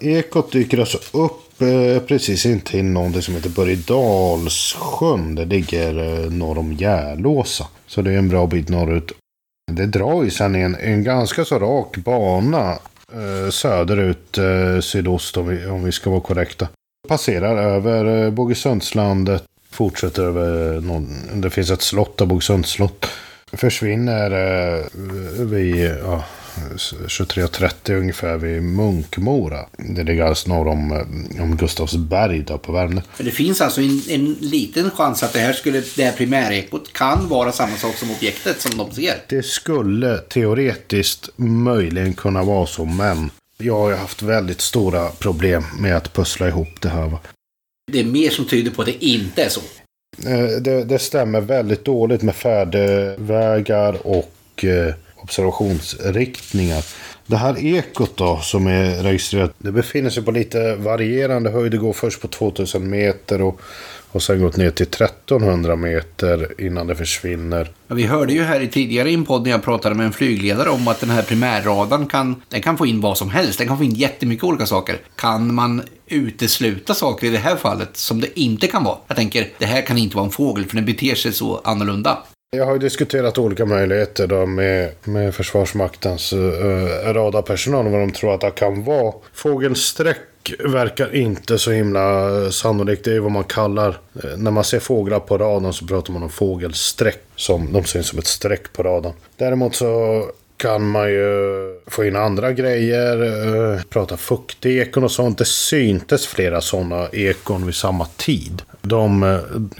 Ekot 0.00 0.52
dyker 0.52 0.78
alltså 0.78 0.98
upp 1.12 1.62
eh, 1.62 2.02
precis 2.02 2.46
intill 2.46 2.84
någonting 2.84 3.22
som 3.22 3.34
heter 3.34 3.50
Börjedalssjön. 3.50 5.34
Det 5.34 5.44
ligger 5.44 6.24
eh, 6.24 6.30
norr 6.30 6.58
om 6.58 6.72
Järlåsa. 6.72 7.66
Så 7.86 8.02
det 8.02 8.12
är 8.12 8.18
en 8.18 8.28
bra 8.28 8.46
bit 8.46 8.68
norrut. 8.68 9.12
Det 9.72 9.86
drar 9.86 10.24
ju 10.24 10.30
sen 10.30 10.54
en, 10.54 10.74
en 10.74 11.04
ganska 11.04 11.44
så 11.44 11.58
rak 11.58 11.96
bana 11.96 12.78
Eh, 13.12 13.50
söderut, 13.50 14.38
eh, 14.38 14.80
sydost 14.80 15.36
om 15.36 15.48
vi, 15.48 15.66
om 15.66 15.84
vi 15.84 15.92
ska 15.92 16.10
vara 16.10 16.20
korrekta. 16.20 16.68
Passerar 17.08 17.56
över 17.56 18.24
eh, 18.24 18.30
Bogesundslandet, 18.30 19.44
fortsätter 19.70 20.22
över 20.22 20.80
någon, 20.80 21.08
det 21.40 21.50
finns 21.50 21.70
ett 21.70 21.82
slott 21.82 22.18
där, 22.18 22.26
Bogesunds 22.26 22.70
slott. 22.70 23.06
Försvinner 23.52 24.30
vid 25.44 25.96
ja, 26.04 26.24
23.30 26.56 27.98
ungefär 27.98 28.36
vid 28.36 28.62
Munkmora. 28.62 29.66
Det 29.76 30.02
ligger 30.04 30.24
alltså 30.24 30.48
norr 30.48 30.68
om, 30.68 30.92
eh, 30.92 31.42
om 31.42 31.56
Gustavsberg 31.56 32.42
där 32.42 32.56
på 32.58 32.72
Värmdö. 32.72 33.00
För 33.14 33.24
det 33.24 33.30
finns 33.30 33.60
alltså 33.60 33.80
en, 33.80 34.02
en 34.08 34.32
liten 34.40 34.90
chans 34.90 35.22
att 35.22 35.32
det 35.32 35.38
här, 35.38 35.52
skulle, 35.52 35.82
det 35.96 36.04
här 36.04 36.12
primärekot 36.12 36.92
kan 36.92 37.28
vara 37.28 37.52
samma 37.52 37.76
sak 37.76 37.94
som 37.94 38.10
objektet 38.10 38.60
som 38.60 38.78
de 38.78 38.90
ser. 38.90 39.14
Det 39.28 39.42
skulle 39.46 40.18
teoretiskt 40.18 41.28
möjligen 41.36 42.14
kunna 42.14 42.42
vara 42.42 42.66
så, 42.66 42.84
men 42.84 43.30
jag 43.58 43.78
har 43.78 43.90
ju 43.90 43.96
haft 43.96 44.22
väldigt 44.22 44.60
stora 44.60 45.08
problem 45.08 45.64
med 45.78 45.96
att 45.96 46.12
pussla 46.12 46.48
ihop 46.48 46.80
det 46.80 46.88
här. 46.88 47.18
Det 47.92 48.00
är 48.00 48.04
mer 48.04 48.30
som 48.30 48.44
tyder 48.44 48.70
på 48.70 48.82
att 48.82 48.88
det 48.88 49.04
inte 49.04 49.42
är 49.44 49.48
så. 49.48 49.60
Eh, 50.26 50.60
Det, 50.60 50.84
det 50.84 50.98
stämmer 50.98 51.40
väldigt 51.40 51.84
dåligt 51.84 52.22
med 52.22 52.34
färdvägar 52.34 54.06
och 54.06 54.64
eh, 54.64 54.94
observationsriktningar. 55.26 56.84
Det 57.26 57.36
här 57.36 57.58
ekot 57.58 58.16
då 58.16 58.40
som 58.42 58.66
är 58.66 59.02
registrerat, 59.02 59.54
det 59.58 59.72
befinner 59.72 60.10
sig 60.10 60.22
på 60.22 60.30
lite 60.30 60.76
varierande 60.76 61.50
höjd. 61.50 61.72
Det 61.72 61.78
går 61.78 61.92
först 61.92 62.20
på 62.20 62.28
2000 62.28 62.90
meter 62.90 63.42
och, 63.42 63.60
och 64.12 64.22
sen 64.22 64.40
gått 64.42 64.56
ner 64.56 64.70
till 64.70 64.86
1300 64.86 65.76
meter 65.76 66.60
innan 66.60 66.86
det 66.86 66.96
försvinner. 66.96 67.70
Ja, 67.88 67.94
Vi 67.94 68.06
hörde 68.06 68.32
ju 68.32 68.42
här 68.42 68.60
i 68.60 68.68
tidigare 68.68 69.10
inpodd 69.10 69.42
när 69.42 69.50
jag 69.50 69.62
pratade 69.62 69.94
med 69.94 70.06
en 70.06 70.12
flygledare 70.12 70.68
om 70.68 70.88
att 70.88 71.00
den 71.00 71.10
här 71.10 71.22
primärradarn 71.22 72.06
kan, 72.06 72.42
den 72.48 72.62
kan 72.62 72.78
få 72.78 72.86
in 72.86 73.00
vad 73.00 73.18
som 73.18 73.30
helst. 73.30 73.58
Den 73.58 73.68
kan 73.68 73.78
få 73.78 73.84
in 73.84 73.94
jättemycket 73.94 74.44
olika 74.44 74.66
saker. 74.66 74.98
Kan 75.16 75.54
man 75.54 75.82
utesluta 76.06 76.94
saker 76.94 77.26
i 77.26 77.30
det 77.30 77.38
här 77.38 77.56
fallet 77.56 77.96
som 77.96 78.20
det 78.20 78.40
inte 78.40 78.66
kan 78.66 78.84
vara? 78.84 78.98
Jag 79.06 79.16
tänker, 79.16 79.48
det 79.58 79.66
här 79.66 79.82
kan 79.82 79.98
inte 79.98 80.16
vara 80.16 80.26
en 80.26 80.32
fågel 80.32 80.66
för 80.66 80.76
den 80.76 80.84
beter 80.84 81.14
sig 81.14 81.32
så 81.32 81.60
annorlunda. 81.64 82.18
Jag 82.50 82.66
har 82.66 82.72
ju 82.72 82.78
diskuterat 82.78 83.38
olika 83.38 83.64
möjligheter 83.64 84.26
då 84.26 84.46
med, 84.46 84.90
med 85.04 85.34
Försvarsmaktens 85.34 86.32
uh, 86.32 86.86
radarpersonal 87.04 87.88
vad 87.88 88.00
de 88.00 88.12
tror 88.12 88.34
att 88.34 88.40
det 88.40 88.50
kan 88.50 88.84
vara. 88.84 89.14
Fågelsträck 89.32 90.18
verkar 90.58 91.14
inte 91.14 91.58
så 91.58 91.70
himla 91.70 92.36
eh, 92.44 92.50
sannolikt. 92.50 93.04
Det 93.04 93.12
är 93.12 93.20
vad 93.20 93.32
man 93.32 93.44
kallar, 93.44 93.88
uh, 93.88 94.36
när 94.36 94.50
man 94.50 94.64
ser 94.64 94.80
fåglar 94.80 95.20
på 95.20 95.38
radarn 95.38 95.72
så 95.72 95.86
pratar 95.86 96.12
man 96.12 96.22
om 96.22 96.30
fågelsträck. 96.30 97.22
Som, 97.36 97.72
de 97.72 97.84
syns 97.84 98.06
som 98.06 98.18
ett 98.18 98.26
streck 98.26 98.72
på 98.72 98.82
radarn. 98.82 99.12
Däremot 99.36 99.74
så 99.74 100.22
kan 100.56 100.90
man 100.90 101.10
ju 101.10 101.28
få 101.86 102.04
in 102.04 102.16
andra 102.16 102.52
grejer, 102.52 103.22
uh, 103.22 103.80
prata 103.82 104.16
fuktekon 104.16 105.04
och 105.04 105.12
sånt. 105.12 105.38
Det 105.38 105.44
syntes 105.44 106.26
flera 106.26 106.60
sådana 106.60 107.08
ekon 107.12 107.66
vid 107.66 107.74
samma 107.74 108.06
tid. 108.16 108.62
De 108.82 109.38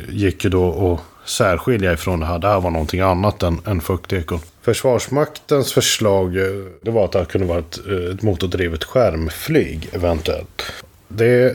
gick 0.08 0.44
ju 0.44 0.50
då 0.50 0.64
och 0.64 1.00
särskilja 1.26 1.92
ifrån 1.92 2.20
det 2.20 2.26
här. 2.26 2.38
Det 2.38 2.48
här 2.48 2.60
var 2.60 2.70
någonting 2.70 3.00
annat 3.00 3.42
än, 3.42 3.60
än 3.66 3.80
fuktekon. 3.80 4.40
Försvarsmaktens 4.62 5.72
förslag 5.72 6.36
eh, 6.36 6.42
det 6.82 6.90
var 6.90 7.04
att 7.04 7.12
det 7.12 7.24
kunde 7.24 7.46
vara 7.46 7.58
ett, 7.58 7.78
eh, 7.86 8.14
ett 8.14 8.22
motordrivet 8.22 8.84
skärmflyg 8.84 9.88
eventuellt. 9.92 10.62
Det 11.08 11.54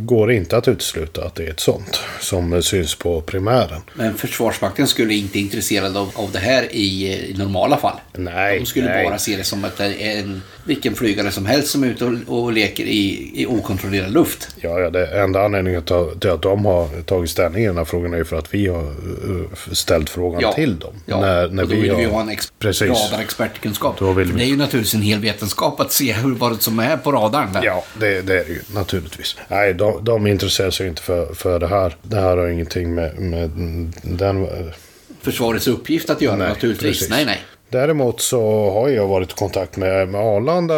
går 0.00 0.32
inte 0.32 0.56
att 0.56 0.68
utesluta 0.68 1.24
att 1.24 1.34
det 1.34 1.46
är 1.46 1.50
ett 1.50 1.60
sånt 1.60 2.00
som 2.20 2.52
eh, 2.52 2.60
syns 2.60 2.94
på 2.94 3.20
primären. 3.20 3.80
Men 3.94 4.14
Försvarsmakten 4.14 4.86
skulle 4.86 5.14
inte 5.14 5.38
vara 5.38 5.42
intresserad 5.42 5.96
av, 5.96 6.10
av 6.14 6.30
det 6.32 6.38
här 6.38 6.68
i, 6.74 7.12
i 7.30 7.34
normala 7.38 7.76
fall. 7.76 7.96
Nej, 8.12 8.58
De 8.58 8.66
skulle 8.66 8.86
nej. 8.88 9.04
bara 9.04 9.18
se 9.18 9.36
det 9.36 9.44
som 9.44 9.64
att 9.64 9.76
det 9.76 9.84
är 10.02 10.18
en, 10.20 10.42
vilken 10.64 10.94
flygare 10.94 11.30
som 11.30 11.46
helst 11.46 11.68
som 11.68 11.82
är 11.84 11.88
ute 11.88 12.04
och, 12.04 12.42
och 12.44 12.52
leker 12.52 12.84
i, 12.84 13.30
i 13.34 13.46
okontrollerad 13.46 14.12
luft. 14.12 14.48
Ja, 14.60 14.80
ja, 14.80 14.90
det 14.90 15.06
enda 15.20 15.44
anledningen 15.44 15.82
till 15.82 15.96
att- 15.96 16.42
de 16.42 16.64
har 16.64 17.02
tagit 17.02 17.30
ställning 17.30 17.62
i 17.64 17.66
den 17.66 17.76
här 17.76 17.84
frågan 17.84 18.14
är 18.14 18.18
ju 18.18 18.24
för 18.24 18.36
att 18.38 18.54
vi 18.54 18.66
har 18.66 18.82
uh, 18.82 19.46
ställt 19.72 20.10
frågan 20.10 20.40
Ja. 20.40 20.52
till 20.52 20.78
dem. 20.78 20.94
Ja, 21.06 21.20
När, 21.20 21.48
när 21.48 21.62
och 21.62 21.68
då 21.68 21.74
vi 21.74 21.80
vill 21.80 21.90
har... 21.90 21.98
vi 21.98 22.04
ha 22.04 22.20
en 22.20 22.28
ex- 22.28 22.52
Precis. 22.58 22.88
radarexpertkunskap. 22.88 24.02
Vi- 24.02 24.24
Det 24.24 24.44
är 24.44 24.48
ju 24.48 24.56
naturligtvis 24.56 24.94
en 24.94 25.02
hel 25.02 25.18
vetenskap 25.20 25.80
att 25.80 25.92
se 25.92 26.12
hur, 26.12 26.34
vad 26.34 26.62
som 26.62 26.78
är 26.78 26.96
på 26.96 27.12
radarn. 27.12 27.52
Där. 27.52 27.64
Ja, 27.64 27.84
det, 28.00 28.06
det 28.22 28.34
är 28.40 28.44
det 28.44 28.48
ju 28.50 28.60
naturligtvis. 28.74 28.91
Nej, 29.48 29.74
de, 29.74 30.04
de 30.04 30.26
intresserar 30.26 30.70
sig 30.70 30.88
inte 30.88 31.02
för, 31.02 31.34
för 31.34 31.58
det 31.58 31.66
här. 31.66 31.96
Det 32.02 32.16
här 32.16 32.36
har 32.36 32.48
ingenting 32.48 32.94
med, 32.94 33.18
med 33.18 33.50
den... 34.02 34.48
Försvarets 35.20 35.68
uppgift 35.68 36.10
att 36.10 36.20
göra 36.20 36.36
Nej, 36.36 36.48
naturligtvis. 36.48 36.98
precis. 36.98 37.10
Nej, 37.10 37.24
nej. 37.24 37.42
Däremot 37.68 38.20
så 38.20 38.70
har 38.70 38.88
jag 38.88 39.06
varit 39.06 39.30
i 39.30 39.34
kontakt 39.34 39.76
med, 39.76 40.08
med 40.08 40.20
Arlanda 40.20 40.74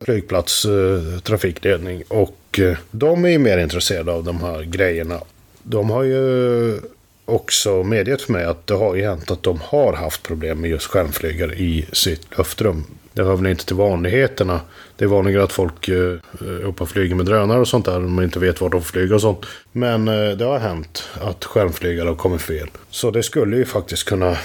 flygplats 0.00 0.64
eh, 0.64 1.18
trafikledning. 1.18 2.02
Och 2.08 2.58
eh, 2.58 2.76
de 2.90 3.24
är 3.24 3.28
ju 3.28 3.38
mer 3.38 3.58
intresserade 3.58 4.12
av 4.12 4.24
de 4.24 4.40
här 4.40 4.62
grejerna. 4.62 5.20
De 5.62 5.90
har 5.90 6.02
ju 6.02 6.80
också 7.24 7.82
medgett 7.82 8.22
för 8.22 8.32
mig 8.32 8.44
att 8.44 8.66
det 8.66 8.74
har 8.74 8.94
ju 8.94 9.04
hänt 9.04 9.30
att 9.30 9.42
de 9.42 9.60
har 9.64 9.92
haft 9.92 10.22
problem 10.22 10.60
med 10.60 10.70
just 10.70 10.86
skärmflygare 10.86 11.54
i 11.54 11.86
sitt 11.92 12.38
luftrum. 12.38 12.84
Det 13.12 13.22
hör 13.22 13.36
väl 13.36 13.46
inte 13.46 13.66
till 13.66 13.76
vanligheterna. 13.76 14.60
Det 14.96 15.04
är 15.04 15.08
vanligare 15.08 15.44
att 15.44 15.52
folk 15.52 15.88
eh, 15.88 16.18
är 16.40 16.64
uppe 16.64 16.86
flyger 16.86 17.14
med 17.14 17.26
drönare 17.26 17.60
och 17.60 17.68
sånt 17.68 17.84
där. 17.84 17.92
De 17.92 18.22
inte 18.22 18.38
vet 18.38 18.60
var 18.60 18.68
de 18.68 18.82
flyger 18.82 19.14
och 19.14 19.20
sånt. 19.20 19.46
Men 19.72 20.08
eh, 20.08 20.30
det 20.30 20.44
har 20.44 20.58
hänt 20.58 21.08
att 21.20 21.44
skärmflygare 21.44 22.08
har 22.08 22.14
kommit 22.14 22.42
fel. 22.42 22.68
Så 22.90 23.10
det 23.10 23.22
skulle 23.22 23.56
ju 23.56 23.64
faktiskt 23.64 24.04
kunna, 24.04 24.36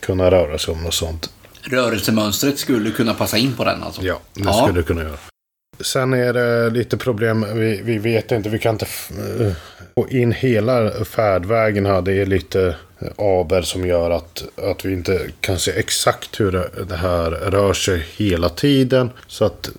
kunna 0.00 0.30
röra 0.30 0.58
sig 0.58 0.74
om 0.74 0.82
något 0.82 0.94
sånt. 0.94 1.30
Rörelsemönstret 1.62 2.58
skulle 2.58 2.90
kunna 2.90 3.14
passa 3.14 3.38
in 3.38 3.54
på 3.56 3.64
den 3.64 3.82
alltså. 3.82 4.02
Ja, 4.02 4.20
det 4.34 4.52
skulle 4.52 4.80
det 4.80 4.82
kunna 4.82 5.02
göra. 5.02 5.16
Sen 5.80 6.12
är 6.12 6.32
det 6.32 6.70
lite 6.70 6.96
problem. 6.96 7.46
Vi, 7.54 7.80
vi 7.84 7.98
vet 7.98 8.32
inte, 8.32 8.48
vi 8.48 8.58
kan 8.58 8.74
inte 8.74 8.86
eh, 9.40 9.52
få 9.94 10.08
in 10.08 10.32
hela 10.32 11.04
färdvägen 11.04 11.86
här. 11.86 12.02
Det 12.02 12.12
är 12.12 12.26
lite 12.26 12.62
eh, 12.66 12.74
aber 13.16 13.62
som 13.62 13.86
gör 13.86 14.10
att, 14.10 14.44
att 14.56 14.84
vi 14.84 14.92
inte 14.92 15.30
kan 15.40 15.58
se 15.58 15.70
exakt 15.70 16.40
hur 16.40 16.52
det, 16.88 16.96
här 16.96 17.30
rör 17.30 17.72
sig 17.72 18.06
hela 18.16 18.48
tiden. 18.48 19.10
Så 19.26 19.44
att, 19.44 19.70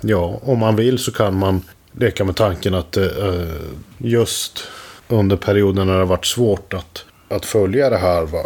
ja, 0.00 0.40
om 0.42 0.58
man 0.58 0.76
vill 0.76 0.98
så 0.98 1.12
kan 1.12 1.38
man 1.38 1.62
leka 1.92 2.24
med 2.24 2.36
tanken 2.36 2.74
att 2.74 2.96
eh, 2.96 3.08
just 3.98 4.64
under 5.08 5.36
perioden 5.36 5.86
när 5.86 5.92
det 5.92 5.98
har 5.98 6.06
varit 6.06 6.26
svårt 6.26 6.74
att, 6.74 7.04
att 7.28 7.44
följa 7.44 7.90
det 7.90 7.96
här 7.96 8.22
va, 8.22 8.42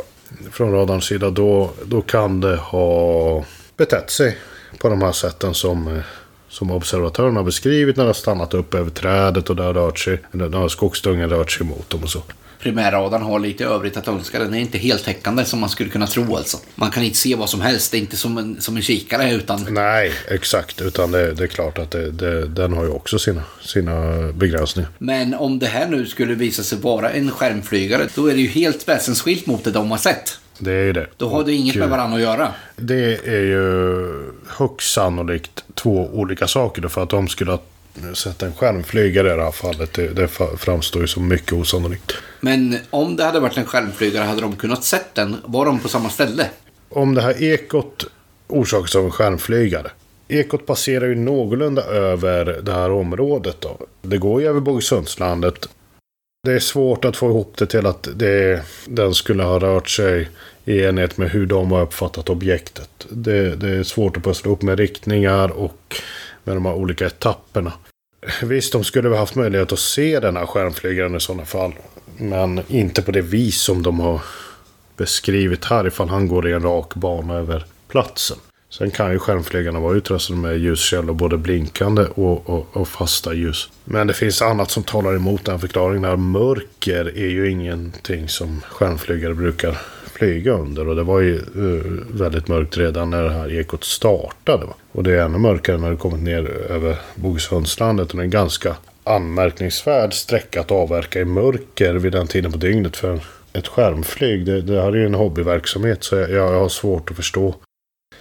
från 0.53 0.72
radarns 0.72 1.05
sida, 1.05 1.31
då, 1.31 1.70
då 1.85 2.03
kan 2.03 2.41
det 2.41 2.57
ha 2.57 3.45
betett 3.76 4.11
sig 4.11 4.39
på 4.78 4.89
de 4.89 5.03
här 5.03 5.12
sätten 5.12 5.55
som, 5.55 5.89
eh, 5.89 6.03
som 6.49 6.70
observatören 6.70 7.37
har 7.37 7.43
beskrivit 7.43 7.97
när 7.97 8.05
det 8.05 8.09
har 8.09 8.14
stannat 8.14 8.55
upp 8.55 8.74
över 8.74 8.91
trädet 8.91 9.51
och 9.51 9.57
det 9.57 9.62
har 9.62 9.74
rört 9.74 9.99
sig, 9.99 10.18
eller 10.33 10.49
när 10.49 10.68
skogsdungen 10.68 11.31
rört 11.31 11.51
sig 11.51 11.66
mot 11.66 11.91
dem 11.91 12.03
och 12.03 12.11
så. 12.11 12.22
Primärradarn 12.63 13.23
har 13.23 13.39
lite 13.39 13.65
övrigt 13.65 13.97
att 13.97 14.09
önska. 14.09 14.39
Den 14.39 14.55
är 14.55 14.59
inte 14.59 14.79
heltäckande 14.79 15.45
som 15.45 15.61
man 15.61 15.69
skulle 15.69 15.91
kunna 15.91 16.07
tro 16.07 16.37
alltså. 16.37 16.59
Man 16.75 16.91
kan 16.91 17.03
inte 17.03 17.17
se 17.17 17.35
vad 17.35 17.51
som 17.51 17.61
helst. 17.61 17.93
Det 17.93 17.99
är 17.99 18.01
inte 18.01 18.17
som 18.17 18.39
en, 18.39 18.61
som 18.61 18.77
en 18.77 18.83
kikare 18.83 19.33
utan... 19.33 19.67
Nej, 19.71 20.13
exakt. 20.29 20.81
Utan 20.81 21.11
det, 21.11 21.33
det 21.33 21.45
är 21.45 21.49
klart 21.49 21.79
att 21.79 21.91
det, 21.91 22.11
det, 22.11 22.47
den 22.47 22.73
har 22.73 22.85
ju 22.85 22.91
också 22.91 23.19
sina, 23.19 23.43
sina 23.61 24.19
begränsningar. 24.33 24.91
Men 24.99 25.35
om 25.35 25.59
det 25.59 25.67
här 25.67 25.89
nu 25.89 26.07
skulle 26.07 26.35
visa 26.35 26.63
sig 26.63 26.79
vara 26.79 27.11
en 27.11 27.31
skärmflygare, 27.31 28.09
då 28.15 28.27
är 28.27 28.35
det 28.35 28.41
ju 28.41 28.49
helt 28.49 28.89
väsensskilt 28.89 29.47
mot 29.47 29.65
det 29.65 29.71
de 29.71 29.91
har 29.91 29.99
sett. 29.99 30.39
Det 30.59 30.73
är 30.73 30.85
ju 30.85 30.93
det. 30.93 31.07
Då 31.17 31.29
har 31.29 31.45
det 31.45 31.53
inget 31.53 31.77
med 31.77 31.89
varandra 31.89 32.17
att 32.17 32.23
göra. 32.23 32.53
Det 32.77 33.29
är 33.29 33.41
ju 33.41 34.33
högst 34.49 34.93
sannolikt 34.93 35.65
två 35.75 36.11
olika 36.13 36.47
saker. 36.47 36.89
För 36.89 37.03
att 37.03 37.11
de 37.11 37.29
skulle 37.29 37.51
ha 37.51 37.61
sett 38.15 38.43
en 38.43 38.53
skärmflygare 38.53 39.33
i 39.33 39.37
det 39.37 39.45
här 39.45 39.51
fallet. 39.51 39.93
Det, 39.93 40.09
det 40.09 40.29
framstår 40.57 41.03
ju 41.03 41.09
som 41.09 41.29
mycket 41.29 41.53
osannolikt. 41.53 42.13
Men 42.41 42.79
om 42.91 43.17
det 43.17 43.25
hade 43.25 43.41
varit 43.41 43.57
en 43.57 43.67
skärmflygare, 43.67 44.25
hade 44.25 44.41
de 44.41 44.57
kunnat 44.57 44.85
sett 44.85 45.15
den? 45.15 45.37
Var 45.45 45.67
de 45.67 45.79
på 45.79 45.89
samma 45.89 46.11
ställe? 46.11 46.47
Om 46.89 47.15
det 47.15 47.23
här 47.23 47.43
ekot 47.43 48.07
orsakas 48.47 48.97
av 48.97 49.05
en 49.05 49.11
skärmflygare. 49.11 49.91
Ekot 50.29 50.67
passerar 50.67 51.07
ju 51.07 51.15
någorlunda 51.15 51.83
över 51.83 52.61
det 52.63 52.73
här 52.73 52.91
området. 52.91 53.57
Då. 53.61 53.79
Det 54.03 54.19
går 54.19 54.41
ju 54.41 54.49
över 54.49 54.61
Bogesundslandet. 54.61 55.69
Det 56.43 56.53
är 56.53 56.59
svårt 56.59 57.05
att 57.05 57.17
få 57.17 57.31
ihop 57.31 57.57
det 57.57 57.67
till 57.67 57.87
att 57.87 58.09
det, 58.15 58.63
den 58.87 59.15
skulle 59.15 59.43
ha 59.43 59.59
rört 59.59 59.89
sig 59.89 60.29
i 60.65 60.83
enhet 60.83 61.17
med 61.17 61.31
hur 61.31 61.47
de 61.47 61.73
har 61.73 61.83
uppfattat 61.83 62.29
objektet. 62.29 63.07
Det, 63.09 63.57
det 63.57 63.69
är 63.69 63.83
svårt 63.83 64.17
att 64.17 64.25
pussla 64.25 64.51
upp 64.51 64.63
med 64.63 64.79
riktningar 64.79 65.49
och 65.49 65.97
med 66.45 66.57
de 66.57 66.67
här 66.67 66.75
olika 66.75 67.07
etapperna. 67.07 67.73
Visst, 68.43 68.73
de 68.73 68.85
skulle 68.85 69.09
ha 69.09 69.16
haft 69.16 69.35
möjlighet 69.35 69.73
att 69.73 69.79
se 69.79 70.21
den 70.21 70.37
här 70.37 70.47
skärmflygaren 70.47 71.16
i 71.16 71.21
sådana 71.21 71.45
fall. 71.45 71.73
Men 72.16 72.61
inte 72.68 73.03
på 73.03 73.11
det 73.11 73.21
vis 73.21 73.61
som 73.61 73.83
de 73.83 74.01
har 74.01 74.21
beskrivit 74.97 75.64
här 75.64 75.87
ifall 75.87 76.09
han 76.09 76.29
går 76.29 76.49
i 76.49 76.53
en 76.53 76.62
rak 76.62 76.95
bana 76.95 77.35
över 77.35 77.64
platsen. 77.89 78.39
Sen 78.71 78.91
kan 78.91 79.12
ju 79.12 79.18
skärmflygarna 79.18 79.81
vara 79.81 79.97
utrustade 79.97 80.39
med 80.39 80.59
ljuskällor, 80.59 81.14
både 81.14 81.37
blinkande 81.37 82.03
och, 82.03 82.51
och, 82.51 82.66
och, 82.73 82.89
fasta 82.89 83.35
ljus. 83.35 83.71
Men 83.85 84.07
det 84.07 84.14
finns 84.14 84.43
annat 84.43 84.71
som 84.71 84.83
talar 84.83 85.16
emot 85.16 85.45
den 85.45 85.61
förklaringen. 85.61 86.31
Mörker 86.31 87.18
är 87.18 87.29
ju 87.29 87.51
ingenting 87.51 88.29
som 88.29 88.61
skärmflygare 88.68 89.35
brukar 89.35 89.79
flyga 90.21 90.53
under. 90.53 90.89
Och 90.89 90.97
det 90.97 91.03
var 91.03 91.21
ju 91.21 91.37
eh, 91.37 92.21
väldigt 92.21 92.49
mörkt 92.49 92.79
redan 92.79 93.11
när 93.11 93.23
det 93.23 93.31
här 93.31 93.53
ekot 93.53 93.85
startade. 93.85 94.66
Va? 94.66 94.75
Och 94.93 95.03
det 95.03 95.12
är 95.12 95.25
ännu 95.25 95.39
mörkare 95.39 95.79
när 95.79 95.91
det 95.91 95.97
kommit 95.97 96.23
ner 96.23 96.49
över 96.71 96.97
Bogesundslandet 97.14 98.11
Och 98.11 98.16
det 98.16 98.23
är 98.23 98.25
en 98.25 98.31
ganska 98.31 98.77
anmärkningsvärd 99.05 100.14
sträcka 100.14 100.61
att 100.61 100.71
avverka 100.71 101.21
i 101.21 101.25
mörker 101.25 101.95
vid 101.95 102.12
den 102.12 102.27
tiden 102.27 102.53
på 102.53 102.59
dygnet. 102.59 102.97
För 102.97 103.21
ett 103.53 103.68
skärmflyg, 103.68 104.47
det, 104.47 104.61
det 104.61 104.83
här 104.83 104.93
är 104.93 104.97
ju 104.97 105.07
en 105.07 105.14
hobbyverksamhet. 105.14 106.05
Så 106.05 106.16
jag, 106.16 106.31
jag 106.31 106.61
har 106.61 106.68
svårt 106.68 107.11
att 107.11 107.16
förstå 107.16 107.55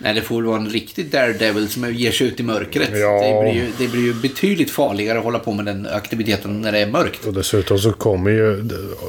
Nej, 0.01 0.13
det 0.13 0.21
får 0.21 0.35
väl 0.35 0.45
vara 0.45 0.57
en 0.57 0.69
riktig 0.69 1.11
daredevil 1.11 1.69
som 1.69 1.93
ger 1.93 2.11
sig 2.11 2.27
ut 2.27 2.39
i 2.39 2.43
mörkret. 2.43 2.89
Ja. 2.93 3.21
Det, 3.23 3.41
blir 3.41 3.63
ju, 3.63 3.71
det 3.77 3.87
blir 3.87 4.01
ju 4.01 4.13
betydligt 4.13 4.71
farligare 4.71 5.17
att 5.17 5.23
hålla 5.23 5.39
på 5.39 5.53
med 5.53 5.65
den 5.65 5.87
aktiviteten 5.87 6.61
när 6.61 6.71
det 6.71 6.79
är 6.79 6.87
mörkt. 6.87 7.25
Och 7.25 7.33
dessutom 7.33 7.79
så 7.79 7.91
kommer 7.91 8.31
ju... 8.31 8.61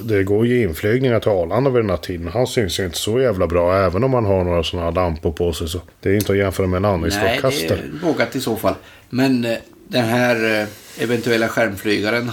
Det 0.03 0.25
går 0.25 0.47
ju 0.47 0.63
inflygningar 0.63 1.21
till 1.21 1.31
Arlanda 1.31 1.71
vid 1.71 1.83
den 1.83 1.91
här 1.91 1.97
tiden. 1.97 2.29
Han 2.29 2.47
syns 2.47 2.81
ju 2.81 2.85
inte 2.85 2.99
så 2.99 3.21
jävla 3.21 3.47
bra, 3.47 3.77
även 3.77 4.05
om 4.05 4.11
man 4.11 4.25
har 4.25 4.45
några 4.45 4.63
sådana 4.63 4.87
här 4.87 4.95
lampor 4.95 5.33
på 5.33 5.53
sig. 5.53 5.69
Så 5.69 5.81
det 6.01 6.11
är 6.11 6.15
inte 6.15 6.33
att 6.33 6.39
jämföra 6.39 6.67
med 6.67 6.77
en 6.77 6.85
andningsstrålkastare. 6.85 7.69
Nej, 7.69 7.91
det 7.93 8.07
är 8.07 8.13
vågat 8.13 8.37
i 8.37 8.41
så 8.41 8.57
fall. 8.57 8.75
Men 9.11 9.45
eh, 9.45 9.59
den 9.89 10.05
här 10.05 10.61
eh, 10.61 10.69
eventuella 11.05 11.49
skärmflygaren 11.49 12.31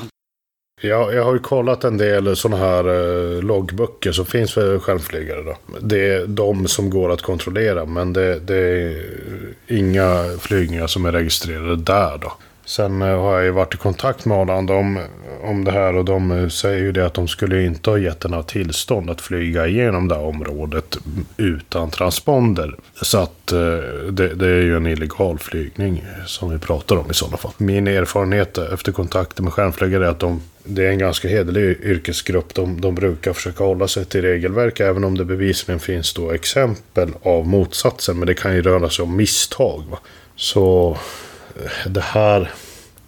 jag, 0.82 1.14
jag 1.14 1.24
har 1.24 1.34
ju 1.34 1.40
kollat 1.40 1.84
en 1.84 1.98
del 1.98 2.36
sådana 2.36 2.58
här 2.58 2.86
eh, 2.88 3.42
loggböcker 3.42 4.12
som 4.12 4.26
finns 4.26 4.54
för 4.54 4.80
skärmflygare. 4.80 5.44
Då. 5.44 5.56
Det 5.80 6.14
är 6.14 6.28
de 6.28 6.68
som 6.68 6.90
går 6.90 7.12
att 7.12 7.22
kontrollera 7.22 7.86
men 7.86 8.14
det, 8.14 8.40
det 8.40 8.58
är 8.58 9.04
inga 9.68 10.38
flygningar 10.40 10.88
som 10.88 11.06
är 11.06 11.12
registrerade 11.12 11.76
där. 11.76 12.18
Då. 12.18 12.34
Sen 12.68 13.02
eh, 13.02 13.22
har 13.22 13.34
jag 13.34 13.44
ju 13.44 13.52
varit 13.52 13.74
i 13.74 13.78
kontakt 13.78 14.26
med 14.26 14.38
Arlanda 14.38 14.74
om, 14.74 15.00
om 15.44 15.64
det 15.64 15.72
här 15.72 15.96
och 15.96 16.06
de 16.06 16.32
eh, 16.32 16.48
säger 16.48 16.80
ju 16.80 16.92
det 16.92 17.06
att 17.06 17.14
de 17.14 17.28
skulle 17.28 17.64
inte 17.64 17.90
ha 17.90 17.98
gett 17.98 18.24
några 18.24 18.44
tillstånd 18.44 19.10
att 19.10 19.22
flyga 19.22 19.68
igenom 19.68 20.08
det 20.08 20.16
här 20.16 20.26
området 20.26 20.98
utan 21.38 21.92
transponder. 21.92 22.76
Så 23.02 23.18
att 23.18 23.52
eh, 23.52 23.60
det, 24.12 24.34
det, 24.36 24.48
är 24.48 24.62
ju 24.62 24.78
en 24.78 24.88
illegal 24.88 25.40
flygning 25.40 26.06
som 26.26 26.50
vi 26.50 26.58
pratar 26.58 26.96
om 26.96 27.12
i 27.12 27.14
sådana 27.14 27.38
fall. 27.38 27.52
Min 27.58 27.88
erfarenhet 27.88 28.58
efter 28.58 28.92
kontakter 28.92 29.44
med 29.44 29.54
Stjärnflygare 29.54 30.06
är 30.06 30.10
att 30.10 30.20
de 30.20 30.42
det 30.70 30.86
är 30.86 30.90
en 30.90 31.00
ganska 31.00 31.28
hederlig 31.28 31.64
yrkesgrupp. 31.84 32.54
De, 32.54 32.82
de 32.82 32.96
brukar 32.96 33.34
försöka 33.34 33.64
hålla 33.64 33.88
sig 33.88 34.06
till 34.06 34.22
regelverk 34.22 34.80
även 34.80 35.04
om 35.04 35.18
det 35.18 35.26
bevisligen 35.26 35.80
finns 35.80 36.14
då 36.14 36.32
exempel 36.32 37.10
av 37.24 37.48
motsatsen. 37.48 38.20
Men 38.20 38.28
det 38.28 38.34
kan 38.34 38.56
ju 38.56 38.62
röra 38.62 38.90
sig 38.90 39.04
om 39.04 39.16
misstag. 39.16 39.84
Va? 39.92 40.00
Så 40.36 40.98
det 41.88 42.02
här... 42.02 42.52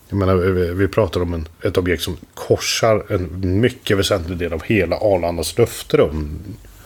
Jag 0.09 0.17
menar, 0.17 0.35
vi 0.73 0.87
pratar 0.87 1.21
om 1.21 1.33
en, 1.33 1.47
ett 1.63 1.77
objekt 1.77 2.03
som 2.03 2.17
korsar 2.33 3.05
en 3.09 3.59
mycket 3.61 3.97
väsentlig 3.97 4.37
del 4.37 4.53
av 4.53 4.63
hela 4.63 4.95
Arlandas 4.95 5.57
luftrum. 5.57 6.39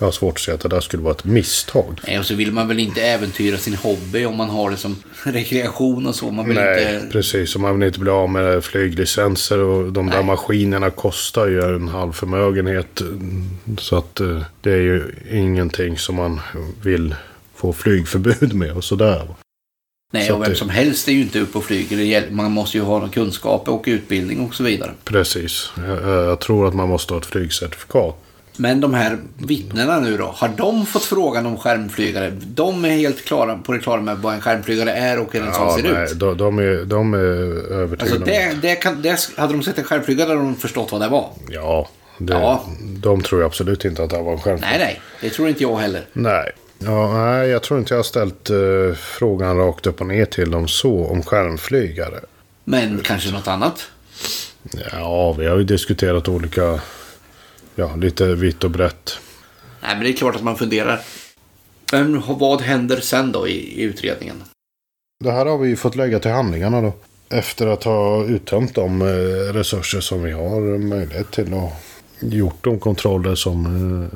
Jag 0.03 0.07
har 0.07 0.11
svårt 0.11 0.33
att 0.33 0.39
se 0.39 0.51
att 0.51 0.59
det 0.59 0.69
där 0.69 0.79
skulle 0.79 1.03
vara 1.03 1.13
ett 1.13 1.25
misstag. 1.25 1.99
Nej, 2.07 2.19
och 2.19 2.25
så 2.25 2.35
vill 2.35 2.51
man 2.51 2.67
väl 2.67 2.79
inte 2.79 3.01
äventyra 3.01 3.57
sin 3.57 3.75
hobby 3.75 4.25
om 4.25 4.37
man 4.37 4.49
har 4.49 4.69
det 4.69 4.77
som 4.77 4.95
rekreation 5.23 6.07
och 6.07 6.15
så. 6.15 6.31
Man 6.31 6.45
vill 6.45 6.55
Nej, 6.55 6.95
inte... 6.95 7.07
precis. 7.11 7.55
Och 7.55 7.61
man 7.61 7.79
vill 7.79 7.87
inte 7.87 7.99
bli 7.99 8.09
av 8.11 8.29
med 8.29 8.63
flyglicenser 8.63 9.59
och 9.59 9.93
de 9.93 10.05
Nej. 10.05 10.15
där 10.15 10.23
maskinerna 10.23 10.89
kostar 10.89 11.47
ju 11.47 11.75
en 11.75 11.87
halv 11.87 12.11
förmögenhet. 12.11 13.01
Så 13.77 13.97
att 13.97 14.19
eh, 14.19 14.41
det 14.61 14.71
är 14.71 14.81
ju 14.81 15.15
ingenting 15.31 15.97
som 15.97 16.15
man 16.15 16.39
vill 16.81 17.15
få 17.55 17.73
flygförbud 17.73 18.53
med 18.53 18.71
och 18.71 18.83
sådär. 18.83 19.27
Nej, 20.13 20.27
så 20.27 20.35
och 20.35 20.41
vem 20.41 20.49
det... 20.49 20.55
som 20.55 20.69
helst 20.69 21.07
är 21.07 21.11
ju 21.11 21.21
inte 21.21 21.39
uppe 21.39 21.57
och 21.57 21.63
flyger. 21.63 22.29
Man 22.31 22.51
måste 22.51 22.77
ju 22.77 22.83
ha 22.83 23.07
kunskaper 23.07 23.71
och 23.71 23.83
utbildning 23.85 24.39
och 24.39 24.55
så 24.55 24.63
vidare. 24.63 24.91
Precis. 25.03 25.71
Jag, 25.87 26.27
jag 26.27 26.39
tror 26.39 26.67
att 26.67 26.73
man 26.73 26.89
måste 26.89 27.13
ha 27.13 27.19
ett 27.19 27.25
flygcertifikat. 27.25 28.15
Men 28.57 28.81
de 28.81 28.93
här 28.93 29.17
vittnena 29.37 29.99
nu 29.99 30.17
då, 30.17 30.25
har 30.25 30.47
de 30.57 30.85
fått 30.85 31.03
frågan 31.03 31.45
om 31.45 31.57
skärmflygare? 31.57 32.29
De 32.45 32.85
är 32.85 32.89
helt 32.89 33.25
klara, 33.25 33.57
på 33.57 33.71
det 33.71 33.79
klara 33.79 34.01
med 34.01 34.17
vad 34.17 34.33
en 34.33 34.41
skärmflygare 34.41 34.91
är 34.91 35.19
och 35.19 35.33
hur 35.33 35.41
en 35.41 35.47
ja, 35.47 35.53
sån 35.53 35.73
ser 35.73 35.93
nej, 35.93 36.03
ut. 36.03 36.19
De, 36.19 36.37
de, 36.37 36.59
är, 36.59 36.85
de 36.85 37.13
är 37.13 37.17
övertygade 37.73 38.01
alltså 38.01 38.25
det, 38.25 38.57
det, 38.61 38.75
kan, 38.75 39.01
det 39.01 39.29
Hade 39.37 39.53
de 39.53 39.63
sett 39.63 39.77
en 39.77 39.83
skärmflygare 39.83 40.27
hade 40.27 40.39
de 40.39 40.55
förstått 40.55 40.91
vad 40.91 41.01
det 41.01 41.07
var. 41.07 41.29
Ja, 41.49 41.89
det, 42.17 42.33
ja. 42.33 42.65
de 42.79 43.21
tror 43.21 43.41
jag 43.41 43.47
absolut 43.47 43.85
inte 43.85 44.03
att 44.03 44.09
det 44.09 44.21
var 44.21 44.33
en 44.33 44.39
skärmflygare. 44.39 44.77
Nej, 44.77 44.85
nej, 44.85 45.01
det 45.21 45.29
tror 45.29 45.49
inte 45.49 45.63
jag 45.63 45.77
heller. 45.77 46.01
Nej. 46.13 46.51
Ja, 46.85 47.13
nej, 47.13 47.49
jag 47.49 47.63
tror 47.63 47.79
inte 47.79 47.93
jag 47.93 47.99
har 47.99 48.03
ställt 48.03 48.49
uh, 48.49 48.93
frågan 48.93 49.57
rakt 49.57 49.87
upp 49.87 50.01
och 50.01 50.07
ner 50.07 50.25
till 50.25 50.51
dem 50.51 50.67
så 50.67 51.05
om 51.05 51.23
skärmflygare. 51.23 52.19
Men 52.63 52.99
kanske 52.99 53.31
något 53.31 53.47
annat? 53.47 53.91
Ja, 54.91 55.33
vi 55.33 55.47
har 55.47 55.57
ju 55.57 55.63
diskuterat 55.63 56.27
olika 56.27 56.79
ja, 57.75 57.95
lite 57.95 58.35
vitt 58.35 58.63
och 58.63 58.71
brett. 58.71 59.19
Nej, 59.81 59.95
men 59.95 60.03
det 60.03 60.09
är 60.09 60.13
klart 60.13 60.35
att 60.35 60.43
man 60.43 60.55
funderar. 60.55 61.01
Men 61.91 62.21
vad 62.27 62.61
händer 62.61 62.99
sen 62.99 63.31
då 63.31 63.47
i, 63.47 63.81
i 63.81 63.81
utredningen? 63.81 64.43
Det 65.23 65.31
här 65.31 65.45
har 65.45 65.57
vi 65.57 65.75
fått 65.75 65.95
lägga 65.95 66.19
till 66.19 66.31
handlingarna 66.31 66.81
då. 66.81 66.93
Efter 67.29 67.67
att 67.67 67.83
ha 67.83 68.25
uttömt 68.25 68.75
de 68.75 69.01
eh, 69.01 69.53
resurser 69.53 70.01
som 70.01 70.23
vi 70.23 70.31
har 70.31 70.77
möjlighet 70.77 71.31
till 71.31 71.53
och 71.53 71.71
gjort 72.19 72.63
de 72.63 72.79
kontroller 72.79 73.35
som... 73.35 74.09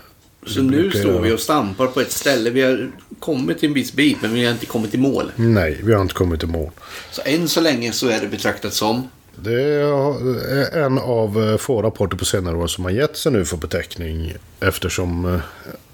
Så 0.47 0.61
nu 0.61 0.91
står 0.91 1.21
vi 1.21 1.31
och 1.31 1.39
stampar 1.39 1.87
på 1.87 2.01
ett 2.01 2.11
ställe. 2.11 2.49
Vi 2.49 2.61
har 2.61 2.91
kommit 3.19 3.63
en 3.63 3.73
viss 3.73 3.93
bit 3.93 4.17
men 4.21 4.33
vi 4.33 4.45
har 4.45 4.51
inte 4.51 4.65
kommit 4.65 4.93
i 4.93 4.97
mål. 4.97 5.31
Nej, 5.35 5.79
vi 5.83 5.93
har 5.93 6.01
inte 6.01 6.13
kommit 6.13 6.43
i 6.43 6.45
mål. 6.45 6.71
Så 7.11 7.21
än 7.25 7.47
så 7.47 7.61
länge 7.61 7.91
så 7.91 8.07
är 8.07 8.21
det 8.21 8.27
betraktat 8.27 8.73
som 8.73 9.07
det 9.43 9.63
är 9.63 10.77
en 10.77 10.97
av 10.97 11.49
eh, 11.49 11.57
få 11.57 11.81
rapporter 11.81 12.17
på 12.17 12.25
senare 12.25 12.57
år 12.57 12.67
som 12.67 12.83
har 12.83 12.91
gett 12.91 13.17
sig 13.17 13.31
nu 13.31 13.45
för 13.45 13.57
beteckning 13.57 14.33
eftersom 14.59 15.25
eh, 15.25 15.39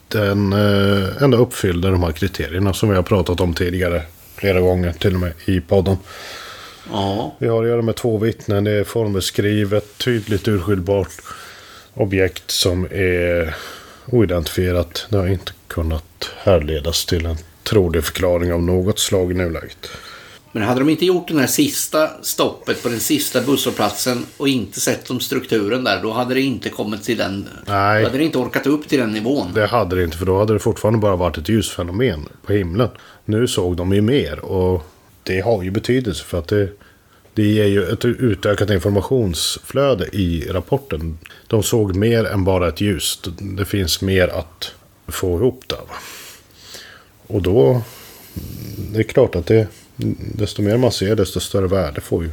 den 0.07 0.53
eh, 0.53 1.23
ändå 1.23 1.37
uppfyllde 1.37 1.89
de 1.89 2.03
här 2.03 2.11
kriterierna 2.11 2.73
som 2.73 2.89
vi 2.89 2.95
har 2.95 3.03
pratat 3.03 3.39
om 3.39 3.53
tidigare 3.53 4.01
flera 4.35 4.59
gånger 4.59 4.93
till 4.93 5.13
och 5.13 5.19
med 5.19 5.33
i 5.45 5.61
podden. 5.61 5.97
Ja. 6.91 7.35
Vi 7.39 7.47
har 7.47 7.63
att 7.63 7.69
göra 7.69 7.81
med 7.81 7.95
två 7.95 8.17
vittnen. 8.17 8.63
Det 8.63 8.71
är 8.71 8.83
formbeskrivet, 8.83 9.97
tydligt 9.97 10.47
urskiljbart 10.47 11.11
objekt 11.93 12.51
som 12.51 12.87
är 12.91 13.55
oidentifierat. 14.05 15.07
Det 15.09 15.17
har 15.17 15.27
inte 15.27 15.51
kunnat 15.67 16.29
härledas 16.37 17.05
till 17.05 17.25
en 17.25 17.37
trolig 17.63 18.03
förklaring 18.03 18.53
av 18.53 18.63
något 18.63 18.99
slag 18.99 19.31
i 19.31 19.33
nuläget. 19.33 19.87
Men 20.55 20.63
hade 20.63 20.79
de 20.79 20.89
inte 20.89 21.05
gjort 21.05 21.27
den 21.27 21.37
här 21.37 21.47
sista 21.47 22.09
stoppet 22.21 22.83
på 22.83 22.89
den 22.89 22.99
sista 22.99 23.41
busshållplatsen 23.41 24.25
och 24.37 24.47
inte 24.47 24.79
sett 24.79 25.09
om 25.09 25.19
strukturen 25.19 25.83
där, 25.83 26.01
då 26.01 26.11
hade 26.11 26.33
det 26.33 26.41
inte 26.41 26.69
kommit 26.69 27.03
till 27.03 27.17
den... 27.17 27.49
Nej. 27.67 28.01
Då 28.01 28.07
hade 28.07 28.17
det 28.17 28.23
inte 28.23 28.37
orkat 28.37 28.67
upp 28.67 28.87
till 28.87 28.99
den 28.99 29.11
nivån. 29.11 29.51
Det 29.53 29.67
hade 29.67 29.95
det 29.95 30.03
inte, 30.03 30.17
för 30.17 30.25
då 30.25 30.39
hade 30.39 30.53
det 30.53 30.59
fortfarande 30.59 30.99
bara 30.99 31.15
varit 31.15 31.37
ett 31.37 31.49
ljusfenomen 31.49 32.29
på 32.45 32.53
himlen. 32.53 32.89
Nu 33.25 33.47
såg 33.47 33.77
de 33.77 33.93
ju 33.93 34.01
mer 34.01 34.39
och 34.39 34.85
det 35.23 35.39
har 35.39 35.63
ju 35.63 35.71
betydelse 35.71 36.23
för 36.23 36.39
att 36.39 36.47
det, 36.47 36.69
det 37.33 37.43
ger 37.43 37.65
ju 37.65 37.83
ett 37.83 38.05
utökat 38.05 38.69
informationsflöde 38.69 40.05
i 40.05 40.47
rapporten. 40.49 41.17
De 41.47 41.63
såg 41.63 41.95
mer 41.95 42.25
än 42.25 42.43
bara 42.43 42.67
ett 42.67 42.81
ljus. 42.81 43.19
Det 43.39 43.65
finns 43.65 44.01
mer 44.01 44.27
att 44.27 44.71
få 45.07 45.37
ihop 45.37 45.63
där. 45.67 45.79
Och 47.27 47.41
då, 47.41 47.81
det 48.91 48.99
är 48.99 49.03
klart 49.03 49.35
att 49.35 49.45
det, 49.45 49.67
desto 50.35 50.61
mer 50.61 50.77
man 50.77 50.91
ser, 50.91 51.15
desto 51.15 51.39
större 51.39 51.67
värde 51.67 52.01
får 52.01 52.23
ju. 52.23 52.29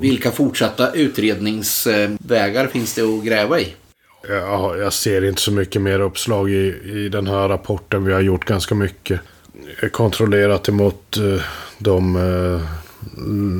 Vilka 0.00 0.30
fortsatta 0.30 0.92
utredningsvägar 0.92 2.66
finns 2.66 2.94
det 2.94 3.02
att 3.02 3.24
gräva 3.24 3.60
i? 3.60 3.74
Ja, 4.28 4.76
jag 4.76 4.92
ser 4.92 5.24
inte 5.24 5.40
så 5.40 5.52
mycket 5.52 5.82
mer 5.82 6.00
uppslag 6.00 6.50
i, 6.50 6.74
i 6.84 7.08
den 7.08 7.26
här 7.26 7.48
rapporten. 7.48 8.04
Vi 8.04 8.12
har 8.12 8.20
gjort 8.20 8.44
ganska 8.44 8.74
mycket. 8.74 9.20
Kontrollerat 9.92 10.68
emot 10.68 11.16
eh, 11.16 11.42
de 11.78 12.16
eh, 12.16 12.87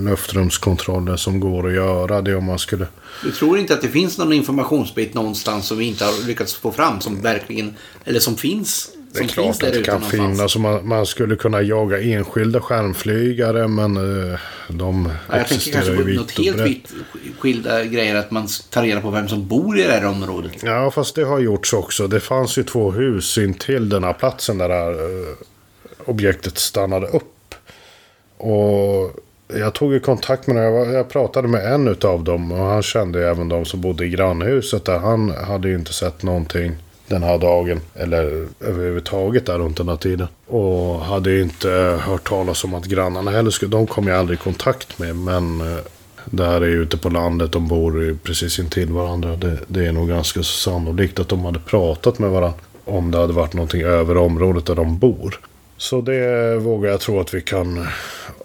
luftrumskontroller 0.05 1.17
som 1.17 1.41
går 1.41 1.69
att 1.69 1.75
göra. 1.75 2.23
Det 2.23 2.35
om 2.35 2.45
man 2.45 2.59
skulle... 2.59 2.87
Du 3.23 3.31
tror 3.31 3.59
inte 3.59 3.75
att 3.75 3.83
det 3.83 3.89
finns 3.89 4.19
någon 4.19 4.33
informationsbit 4.33 5.15
någonstans 5.15 5.67
som 5.67 5.79
vi 5.79 5.85
inte 5.85 6.05
har 6.05 6.27
lyckats 6.27 6.55
få 6.55 6.73
fram 6.73 7.01
som 7.01 7.23
verkligen, 7.23 7.75
eller 8.05 8.21
som 8.21 8.37
finns? 8.37 8.91
Det 9.13 9.21
är 9.21 9.29
klart 9.29 9.63
att 9.63 9.73
det 9.73 9.83
kan 9.83 10.03
finnas. 10.03 10.57
Man, 10.57 10.89
man, 10.89 11.07
skulle 11.07 11.37
kunna 11.37 11.63
jaga 11.63 12.03
enskilda 12.03 12.61
skärmflygare 12.61 13.69
men 13.69 13.97
uh, 13.97 14.39
de 14.69 15.13
ja, 15.31 15.37
Jag 15.37 15.49
tänker 15.49 15.73
kanske 15.73 15.97
på 15.97 16.03
något 16.03 16.39
helt 16.39 16.61
vitt 16.61 16.93
skilda 17.39 17.85
grejer. 17.85 18.15
Att 18.15 18.31
man 18.31 18.49
tar 18.71 18.83
reda 18.83 19.01
på 19.01 19.11
vem 19.11 19.29
som 19.29 19.49
bor 19.49 19.79
i 19.79 19.83
det 19.83 19.93
här 19.93 20.05
området. 20.05 20.53
Ja, 20.63 20.91
fast 20.91 21.15
det 21.15 21.25
har 21.25 21.39
gjorts 21.39 21.73
också. 21.73 22.07
Det 22.07 22.21
fanns 22.21 22.59
ju 22.59 22.63
två 22.63 22.91
hus 22.91 23.39
intill 23.39 23.89
den 23.89 24.05
här 24.05 24.13
platsen 24.13 24.59
där 24.59 24.69
det 24.69 24.75
här 24.75 24.93
uh, 24.93 25.27
objektet 26.05 26.59
stannade 26.59 27.07
upp. 27.07 27.55
Och 28.37 29.28
jag 29.49 29.75
tog 29.75 29.93
ju 29.93 30.01
kontakt 30.01 30.47
med 30.47 30.65
jag, 30.65 30.93
jag 30.93 31.09
pratade 31.09 31.49
med 31.49 31.73
en 31.75 31.97
av 32.03 32.25
dem 32.25 32.53
och 32.53 32.59
han 32.59 32.83
kände 32.83 33.19
ju 33.19 33.25
även 33.25 33.49
de 33.49 33.65
som 33.65 33.81
bodde 33.81 34.05
i 34.05 34.09
grannhuset 34.09 34.85
där. 34.85 34.99
Han 34.99 35.31
hade 35.31 35.69
ju 35.69 35.75
inte 35.75 35.93
sett 35.93 36.23
någonting 36.23 36.77
den 37.09 37.23
här 37.23 37.39
dagen. 37.39 37.81
Eller 37.95 38.47
överhuvudtaget 38.61 39.47
där 39.47 39.59
runt 39.59 39.77
den 39.77 39.89
här 39.89 39.97
tiden. 39.97 40.27
Och 40.47 41.01
hade 41.01 41.31
ju 41.31 41.43
inte 41.43 41.99
hört 42.01 42.29
talas 42.29 42.65
om 42.65 42.75
att 42.75 42.85
grannarna 42.85 43.31
heller 43.31 43.51
skulle... 43.51 43.71
De 43.71 43.87
kom 43.87 44.07
jag 44.07 44.19
aldrig 44.19 44.39
i 44.39 44.43
kontakt 44.43 44.99
med. 44.99 45.17
Men 45.17 45.61
eh, 45.61 45.79
det 46.25 46.45
här 46.45 46.61
är 46.61 46.67
ju 46.67 46.83
ute 46.83 46.97
på 46.97 47.09
landet. 47.09 47.53
De 47.53 47.69
bor 47.69 48.17
precis 48.23 48.59
intill 48.59 48.93
varandra. 48.93 49.37
Det, 49.37 49.59
det 49.67 49.87
är 49.87 49.93
nog 49.93 50.09
ganska 50.09 50.43
sannolikt 50.43 51.19
att 51.19 51.29
de 51.29 51.45
hade 51.45 51.59
pratat 51.59 52.19
med 52.19 52.31
varandra. 52.31 52.59
Om 52.85 53.11
det 53.11 53.19
hade 53.19 53.33
varit 53.33 53.55
någonting 53.55 53.83
över 53.83 54.17
området 54.17 54.67
där 54.67 54.75
de 54.75 54.99
bor. 54.99 55.41
Så 55.79 56.01
det 56.01 56.57
vågar 56.57 56.91
jag 56.91 57.01
tro 57.01 57.21
att 57.21 57.35
vi 57.35 57.41
kan 57.41 57.89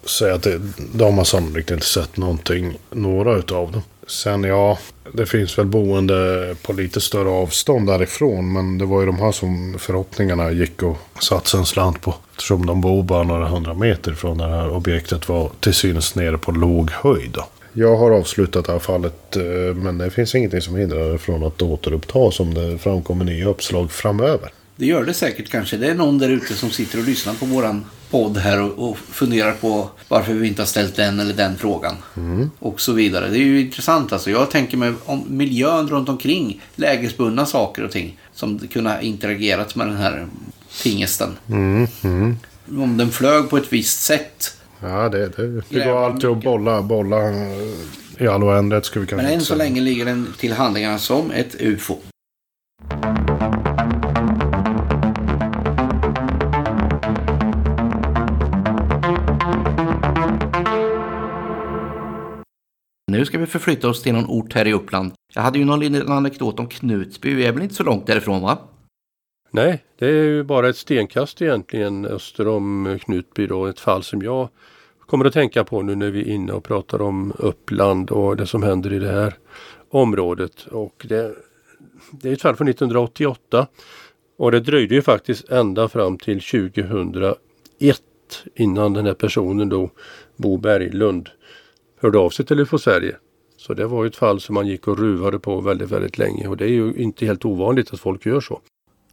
säga 0.05 0.35
att 0.35 0.43
det, 0.43 0.61
de 0.93 1.17
har 1.17 1.25
sannolikt 1.25 1.71
inte 1.71 1.85
sett 1.85 2.17
någonting, 2.17 2.77
några 2.91 3.35
utav 3.35 3.71
dem. 3.71 3.81
Sen 4.07 4.43
ja, 4.43 4.77
det 5.13 5.25
finns 5.25 5.57
väl 5.57 5.65
boende 5.65 6.55
på 6.61 6.73
lite 6.73 7.01
större 7.01 7.29
avstånd 7.29 7.87
därifrån. 7.87 8.53
Men 8.53 8.77
det 8.77 8.85
var 8.85 8.99
ju 8.99 9.05
de 9.05 9.19
här 9.19 9.31
som 9.31 9.75
förhoppningarna 9.79 10.51
gick 10.51 10.83
och 10.83 10.97
satsade 11.19 11.61
en 11.61 11.65
slant 11.65 12.01
på. 12.01 12.15
Eftersom 12.31 12.65
de 12.65 12.81
bor 12.81 13.03
bara 13.03 13.23
några 13.23 13.47
hundra 13.47 13.73
meter 13.73 14.13
från 14.13 14.37
det 14.37 14.47
här 14.47 14.69
objektet 14.69 15.29
var 15.29 15.51
till 15.59 15.73
synes 15.73 16.15
nere 16.15 16.37
på 16.37 16.51
låg 16.51 16.89
höjd. 16.91 17.31
Då. 17.31 17.45
Jag 17.73 17.97
har 17.97 18.11
avslutat 18.11 18.65
det 18.65 18.71
här 18.71 18.79
fallet 18.79 19.35
eh, 19.35 19.75
men 19.75 19.97
det 19.97 20.09
finns 20.09 20.35
ingenting 20.35 20.61
som 20.61 20.75
hindrar 20.75 21.11
det 21.11 21.17
från 21.17 21.43
att 21.43 21.61
återupptas 21.61 22.39
om 22.39 22.53
det 22.53 22.77
framkommer 22.77 23.25
nya 23.25 23.47
uppslag 23.47 23.91
framöver. 23.91 24.51
Det 24.83 24.87
gör 24.87 25.05
det 25.05 25.13
säkert 25.13 25.49
kanske. 25.49 25.77
Det 25.77 25.87
är 25.87 25.95
någon 25.95 26.17
där 26.17 26.29
ute 26.29 26.53
som 26.53 26.69
sitter 26.69 26.99
och 26.99 27.05
lyssnar 27.05 27.33
på 27.33 27.45
våran 27.45 27.85
podd 28.09 28.37
här 28.37 28.61
och, 28.61 28.89
och 28.89 28.97
funderar 28.97 29.51
på 29.51 29.89
varför 30.07 30.33
vi 30.33 30.47
inte 30.47 30.61
har 30.61 30.67
ställt 30.67 30.95
den 30.95 31.19
eller 31.19 31.33
den 31.33 31.57
frågan. 31.57 31.95
Mm. 32.17 32.51
Och 32.59 32.81
så 32.81 32.93
vidare. 32.93 33.29
Det 33.29 33.37
är 33.37 33.43
ju 33.43 33.61
intressant 33.61 34.13
alltså. 34.13 34.31
Jag 34.31 34.51
tänker 34.51 34.77
mig 34.77 34.93
om 35.05 35.23
miljön 35.27 35.87
runt 35.87 36.09
omkring. 36.09 36.61
Lägesbundna 36.75 37.45
saker 37.45 37.83
och 37.83 37.91
ting. 37.91 38.17
Som 38.33 38.59
kunde 38.59 38.89
ha 38.89 39.01
interagerat 39.01 39.75
med 39.75 39.87
den 39.87 39.97
här 39.97 40.27
tingesten. 40.81 41.29
Mm. 41.49 41.87
Mm. 42.03 42.37
Om 42.67 42.97
den 42.97 43.11
flög 43.11 43.49
på 43.49 43.57
ett 43.57 43.73
visst 43.73 44.03
sätt. 44.03 44.57
Ja, 44.79 45.09
det, 45.09 45.29
det, 45.37 45.63
det 45.69 45.85
går 45.85 46.05
alltid 46.05 46.29
att 46.29 46.43
bolla, 46.43 46.81
bolla 46.81 47.17
i 48.17 48.27
all 48.27 48.43
oändlighet. 48.43 48.85
Ska 48.85 48.99
vi 48.99 49.15
Men 49.15 49.25
än 49.25 49.41
så 49.41 49.55
länge 49.55 49.81
ligger 49.81 50.05
den 50.05 50.27
till 50.37 50.53
handlingarna 50.53 50.97
som 50.97 51.31
ett 51.31 51.55
UFO. 51.59 51.97
Nu 63.13 63.25
ska 63.25 63.37
vi 63.37 63.45
förflytta 63.45 63.89
oss 63.89 64.01
till 64.01 64.13
någon 64.13 64.29
ort 64.29 64.53
här 64.53 64.67
i 64.67 64.73
Uppland. 64.73 65.11
Jag 65.33 65.41
hade 65.41 65.59
ju 65.59 65.65
någon 65.65 65.79
liten 65.79 66.11
anekdot 66.11 66.59
om 66.59 66.67
Knutby. 66.67 67.33
Vi 67.33 67.45
är 67.45 67.51
väl 67.51 67.63
inte 67.63 67.75
så 67.75 67.83
långt 67.83 68.07
därifrån 68.07 68.41
va? 68.41 68.57
Nej, 69.51 69.83
det 69.99 70.05
är 70.05 70.11
ju 70.11 70.43
bara 70.43 70.69
ett 70.69 70.77
stenkast 70.77 71.41
egentligen 71.41 72.05
öster 72.05 72.47
om 72.47 72.99
Knutby 73.01 73.47
då. 73.47 73.65
Ett 73.65 73.79
fall 73.79 74.03
som 74.03 74.21
jag 74.21 74.49
kommer 74.99 75.25
att 75.25 75.33
tänka 75.33 75.63
på 75.63 75.81
nu 75.81 75.95
när 75.95 76.11
vi 76.11 76.21
är 76.21 76.33
inne 76.33 76.53
och 76.53 76.63
pratar 76.63 77.01
om 77.01 77.33
Uppland 77.37 78.11
och 78.11 78.37
det 78.37 78.47
som 78.47 78.63
händer 78.63 78.93
i 78.93 78.99
det 78.99 79.11
här 79.11 79.33
området. 79.89 80.65
Och 80.71 81.05
det, 81.09 81.35
det 82.11 82.29
är 82.29 82.33
ett 82.33 82.41
fall 82.41 82.55
från 82.55 82.67
1988. 82.67 83.67
Och 84.37 84.51
det 84.51 84.59
dröjde 84.59 84.95
ju 84.95 85.01
faktiskt 85.01 85.49
ända 85.49 85.87
fram 85.87 86.17
till 86.17 86.41
2001 86.41 87.37
innan 88.55 88.93
den 88.93 89.05
här 89.05 89.13
personen 89.13 89.69
då, 89.69 89.89
Bo 90.37 90.57
Berglund, 90.57 91.29
hörde 92.03 92.17
av 92.17 92.29
sig 92.29 92.45
till 92.45 92.59
UFO 92.59 92.77
Sverige. 92.77 93.15
Så 93.57 93.73
det 93.73 93.85
var 93.85 94.05
ett 94.05 94.15
fall 94.15 94.39
som 94.39 94.55
man 94.55 94.67
gick 94.67 94.87
och 94.87 94.99
ruvade 94.99 95.39
på 95.39 95.61
väldigt, 95.61 95.91
väldigt 95.91 96.17
länge 96.17 96.47
och 96.47 96.57
det 96.57 96.65
är 96.65 96.69
ju 96.69 96.93
inte 96.93 97.25
helt 97.25 97.45
ovanligt 97.45 97.93
att 97.93 97.99
folk 97.99 98.25
gör 98.25 98.41
så. 98.41 98.61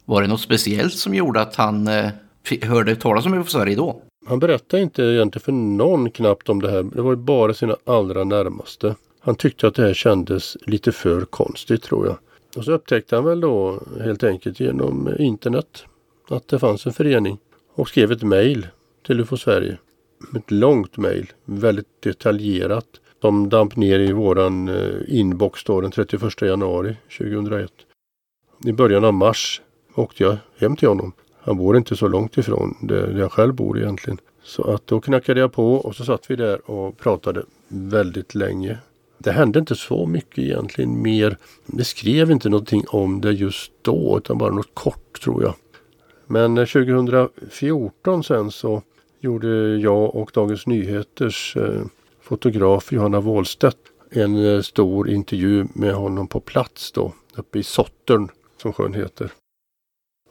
Var 0.05 0.21
det 0.21 0.27
något 0.27 0.41
speciellt 0.41 0.93
som 0.93 1.15
gjorde 1.15 1.41
att 1.41 1.55
han 1.55 1.87
eh, 1.87 2.11
hörde 2.61 2.95
talas 2.95 3.25
om 3.25 3.33
UFO 3.33 3.49
Sverige 3.49 3.75
då? 3.75 4.01
Han 4.27 4.39
berättade 4.39 4.83
inte 4.83 5.03
egentligen 5.03 5.43
för 5.43 5.51
någon 5.51 6.11
knappt 6.11 6.49
om 6.49 6.61
det 6.61 6.71
här. 6.71 6.83
Det 6.83 7.01
var 7.01 7.11
ju 7.11 7.15
bara 7.15 7.53
sina 7.53 7.75
allra 7.85 8.23
närmaste. 8.23 8.95
Han 9.19 9.35
tyckte 9.35 9.67
att 9.67 9.75
det 9.75 9.83
här 9.83 9.93
kändes 9.93 10.57
lite 10.61 10.91
för 10.91 11.25
konstigt 11.25 11.83
tror 11.83 12.07
jag. 12.07 12.17
Och 12.57 12.65
så 12.65 12.71
upptäckte 12.71 13.15
han 13.15 13.25
väl 13.25 13.41
då 13.41 13.79
helt 14.03 14.23
enkelt 14.23 14.59
genom 14.59 15.09
internet 15.19 15.85
att 16.29 16.47
det 16.47 16.59
fanns 16.59 16.85
en 16.85 16.93
förening 16.93 17.37
och 17.75 17.89
skrev 17.89 18.11
ett 18.11 18.23
mejl 18.23 18.67
till 19.05 19.19
UFO 19.19 19.37
Sverige 19.37 19.77
ett 20.35 20.51
långt 20.51 20.97
mejl, 20.97 21.31
väldigt 21.45 22.01
detaljerat. 22.01 22.87
De 23.19 23.49
damp 23.49 23.75
ner 23.75 23.99
i 23.99 24.11
våran 24.11 24.69
eh, 24.69 24.95
inbox 25.07 25.63
då 25.63 25.81
den 25.81 25.91
31 25.91 26.41
januari 26.41 26.95
2001. 27.17 27.71
I 28.65 28.71
början 28.71 29.05
av 29.05 29.13
mars 29.13 29.61
åkte 29.95 30.23
jag 30.23 30.37
hem 30.57 30.75
till 30.75 30.87
honom. 30.87 31.13
Han 31.43 31.57
bor 31.57 31.77
inte 31.77 31.95
så 31.95 32.07
långt 32.07 32.37
ifrån 32.37 32.77
där 32.81 33.17
jag 33.17 33.31
själv 33.31 33.53
bor 33.53 33.77
egentligen. 33.79 34.17
Så 34.43 34.63
att 34.63 34.87
då 34.87 35.01
knackade 35.01 35.39
jag 35.39 35.53
på 35.53 35.73
och 35.73 35.95
så 35.95 36.05
satt 36.05 36.31
vi 36.31 36.35
där 36.35 36.71
och 36.71 36.97
pratade 36.97 37.43
väldigt 37.67 38.35
länge. 38.35 38.77
Det 39.17 39.31
hände 39.31 39.59
inte 39.59 39.75
så 39.75 40.05
mycket 40.05 40.37
egentligen 40.37 41.01
mer. 41.01 41.37
Det 41.65 41.83
skrev 41.83 42.31
inte 42.31 42.49
någonting 42.49 42.83
om 42.87 43.21
det 43.21 43.31
just 43.31 43.71
då 43.81 44.17
utan 44.17 44.37
bara 44.37 44.53
något 44.53 44.73
kort 44.73 45.21
tror 45.23 45.43
jag. 45.43 45.53
Men 46.27 46.57
eh, 46.57 46.65
2014 46.65 48.23
sen 48.23 48.51
så 48.51 48.81
gjorde 49.21 49.77
jag 49.77 50.15
och 50.15 50.31
Dagens 50.33 50.67
Nyheters 50.67 51.57
eh, 51.57 51.81
fotograf 52.21 52.91
Johanna 52.91 53.19
Wåhlstedt 53.19 53.77
en 54.09 54.45
eh, 54.45 54.61
stor 54.61 55.09
intervju 55.09 55.65
med 55.73 55.93
honom 55.93 56.27
på 56.27 56.39
plats 56.39 56.91
då 56.91 57.13
uppe 57.35 57.59
i 57.59 57.63
Sottern 57.63 58.29
som 58.61 58.73
sjön 58.73 58.93
heter. 58.93 59.31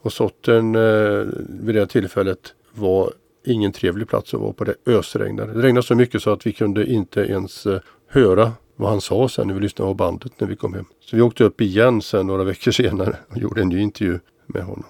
Och 0.03 0.13
Sottern 0.13 0.75
eh, 0.75 1.27
vid 1.49 1.75
det 1.75 1.87
tillfället 1.87 2.55
var 2.73 3.13
ingen 3.47 3.73
trevlig 3.73 4.09
plats 4.09 4.35
att 4.35 4.41
vara 4.41 4.53
på. 4.53 4.65
Det 4.65 4.75
ösregnade. 4.87 5.53
Det 5.53 5.63
regnade 5.63 5.87
så 5.87 5.95
mycket 5.95 6.23
så 6.23 6.31
att 6.31 6.47
vi 6.47 6.53
kunde 6.53 6.87
inte 6.87 7.21
ens 7.21 7.67
höra 8.09 8.53
vad 8.77 8.91
han 8.91 9.01
sa 9.01 9.29
sen 9.29 9.47
när 9.47 9.55
vi 9.55 9.61
lyssnade 9.61 9.91
på 9.91 9.95
bandet 9.95 10.41
när 10.41 10.49
vi 10.49 10.57
kom 10.57 10.75
hem. 10.75 10.85
Så 11.01 11.17
vi 11.17 11.23
åkte 11.23 11.45
upp 11.45 11.61
igen 11.61 12.03
sen 12.03 12.27
några 12.27 12.45
veckor 12.51 12.71
senare 12.71 13.17
och 13.29 13.39
gjorde 13.39 13.63
en 13.63 13.69
ny 13.69 13.81
intervju 13.81 14.19
med 14.47 14.63
honom. 14.63 14.87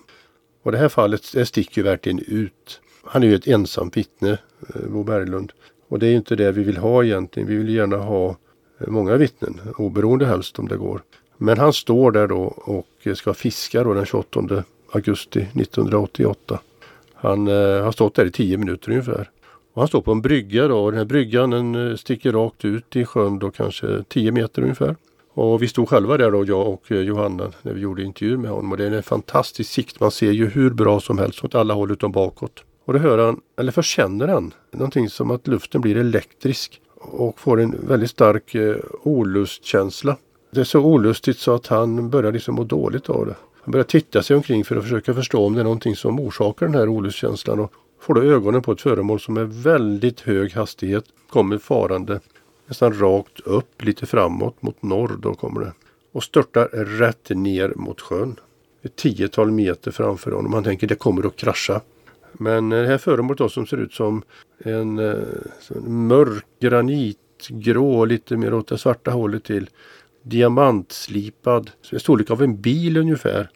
Och 0.62 0.72
det 0.72 0.78
här 0.78 0.88
fallet 0.88 1.32
det 1.34 1.46
sticker 1.46 1.82
verkligen 1.82 2.18
ut. 2.18 2.80
Han 3.04 3.22
är 3.22 3.26
ju 3.26 3.34
ett 3.34 3.46
ensamt 3.46 3.96
vittne, 3.96 4.38
eh, 4.74 4.88
Bo 4.88 5.02
Berglund. 5.02 5.52
Och 5.88 5.98
det 5.98 6.06
är 6.06 6.14
inte 6.14 6.36
det 6.36 6.52
vi 6.52 6.62
vill 6.62 6.76
ha 6.76 7.04
egentligen. 7.04 7.48
Vi 7.48 7.56
vill 7.56 7.74
gärna 7.74 7.96
ha 7.96 8.36
eh, 8.80 8.88
många 8.88 9.16
vittnen, 9.16 9.60
oberoende 9.76 10.26
helst 10.26 10.58
om 10.58 10.68
det 10.68 10.76
går. 10.76 11.02
Men 11.36 11.58
han 11.58 11.72
står 11.72 12.12
där 12.12 12.26
då 12.26 12.42
och 12.56 12.86
eh, 13.02 13.14
ska 13.14 13.34
fiska 13.34 13.84
då 13.84 13.94
den 13.94 14.06
28 14.06 14.64
augusti 14.92 15.40
1988. 15.40 16.60
Han 17.14 17.48
eh, 17.48 17.82
har 17.82 17.92
stått 17.92 18.14
där 18.14 18.26
i 18.26 18.30
10 18.30 18.56
minuter 18.56 18.90
ungefär. 18.90 19.30
Och 19.72 19.82
han 19.82 19.88
står 19.88 20.00
på 20.00 20.12
en 20.12 20.22
brygga 20.22 20.68
då 20.68 20.78
och 20.78 20.90
den 20.92 20.98
här 20.98 21.04
bryggan 21.04 21.50
den 21.50 21.98
sticker 21.98 22.32
rakt 22.32 22.64
ut 22.64 22.96
i 22.96 23.04
sjön 23.04 23.38
då 23.38 23.50
kanske 23.50 24.04
10 24.08 24.32
meter 24.32 24.62
ungefär. 24.62 24.96
Och 25.32 25.62
vi 25.62 25.68
stod 25.68 25.88
själva 25.88 26.16
där 26.16 26.30
då, 26.30 26.44
jag 26.44 26.68
och 26.68 26.90
Johanna, 26.90 27.52
när 27.62 27.72
vi 27.72 27.80
gjorde 27.80 28.02
intervjuer 28.02 28.36
med 28.36 28.50
honom. 28.50 28.72
Och 28.72 28.78
det 28.78 28.84
är 28.84 28.90
en 28.90 29.02
fantastisk 29.02 29.70
sikt. 29.70 30.00
Man 30.00 30.10
ser 30.10 30.30
ju 30.30 30.46
hur 30.46 30.70
bra 30.70 31.00
som 31.00 31.18
helst 31.18 31.44
åt 31.44 31.54
alla 31.54 31.74
håll 31.74 31.92
utom 31.92 32.12
bakåt. 32.12 32.64
Och 32.90 32.94
då 32.94 33.00
hör 33.00 33.18
han, 33.18 33.40
eller 33.56 33.72
först 33.72 33.90
känner 33.90 34.28
han, 34.28 34.54
någonting 34.70 35.08
som 35.08 35.30
att 35.30 35.46
luften 35.46 35.80
blir 35.80 35.96
elektrisk 35.96 36.80
och 36.94 37.40
får 37.40 37.60
en 37.60 37.86
väldigt 37.88 38.10
stark 38.10 38.54
eh, 38.54 38.76
olustkänsla. 39.02 40.16
Det 40.50 40.60
är 40.60 40.64
så 40.64 40.80
olustigt 40.80 41.38
så 41.38 41.54
att 41.54 41.66
han 41.66 42.10
börjar 42.10 42.32
liksom 42.32 42.54
må 42.54 42.64
dåligt 42.64 43.10
av 43.10 43.26
det. 43.26 43.34
Han 43.62 43.72
börjar 43.72 43.84
titta 43.84 44.22
sig 44.22 44.36
omkring 44.36 44.64
för 44.64 44.76
att 44.76 44.82
försöka 44.82 45.14
förstå 45.14 45.46
om 45.46 45.54
det 45.54 45.60
är 45.60 45.64
någonting 45.64 45.96
som 45.96 46.20
orsakar 46.20 46.66
den 46.66 46.74
här 46.74 46.88
olustkänslan 46.88 47.60
och 47.60 47.72
får 48.00 48.14
då 48.14 48.22
ögonen 48.22 48.62
på 48.62 48.72
ett 48.72 48.80
föremål 48.80 49.20
som 49.20 49.34
med 49.34 49.54
väldigt 49.54 50.20
hög 50.20 50.52
hastighet 50.52 51.04
kommer 51.28 51.58
farande 51.58 52.20
nästan 52.66 53.00
rakt 53.00 53.40
upp, 53.40 53.84
lite 53.84 54.06
framåt 54.06 54.62
mot 54.62 54.82
norr 54.82 55.18
då 55.22 55.34
kommer 55.34 55.60
det. 55.60 55.72
Och 56.12 56.22
störtar 56.22 56.66
rätt 56.98 57.28
ner 57.30 57.72
mot 57.76 58.00
sjön. 58.00 58.36
Ett 58.82 58.96
tiotal 58.96 59.50
meter 59.50 59.90
framför 59.90 60.32
honom. 60.32 60.52
Han 60.52 60.64
tänker 60.64 60.86
det 60.86 60.94
kommer 60.94 61.26
att 61.26 61.36
krascha. 61.36 61.80
Men 62.32 62.68
det 62.68 62.86
här 62.86 62.98
föremålet 62.98 63.38
då 63.38 63.48
som 63.48 63.66
ser 63.66 63.76
ut 63.76 63.94
som 63.94 64.22
en, 64.58 64.98
eh, 64.98 65.16
mörk 65.86 66.44
granitgrå, 66.60 68.04
lite 68.04 68.36
mer 68.36 68.54
åt 68.54 68.68
det 68.68 68.78
svarta 68.78 69.10
hållet 69.10 69.44
till. 69.44 69.70
Diamantslipad, 70.22 71.70
storlek 71.98 72.30
av 72.30 72.42
en 72.42 72.60
bil 72.60 72.96
ungefär. 72.96 73.50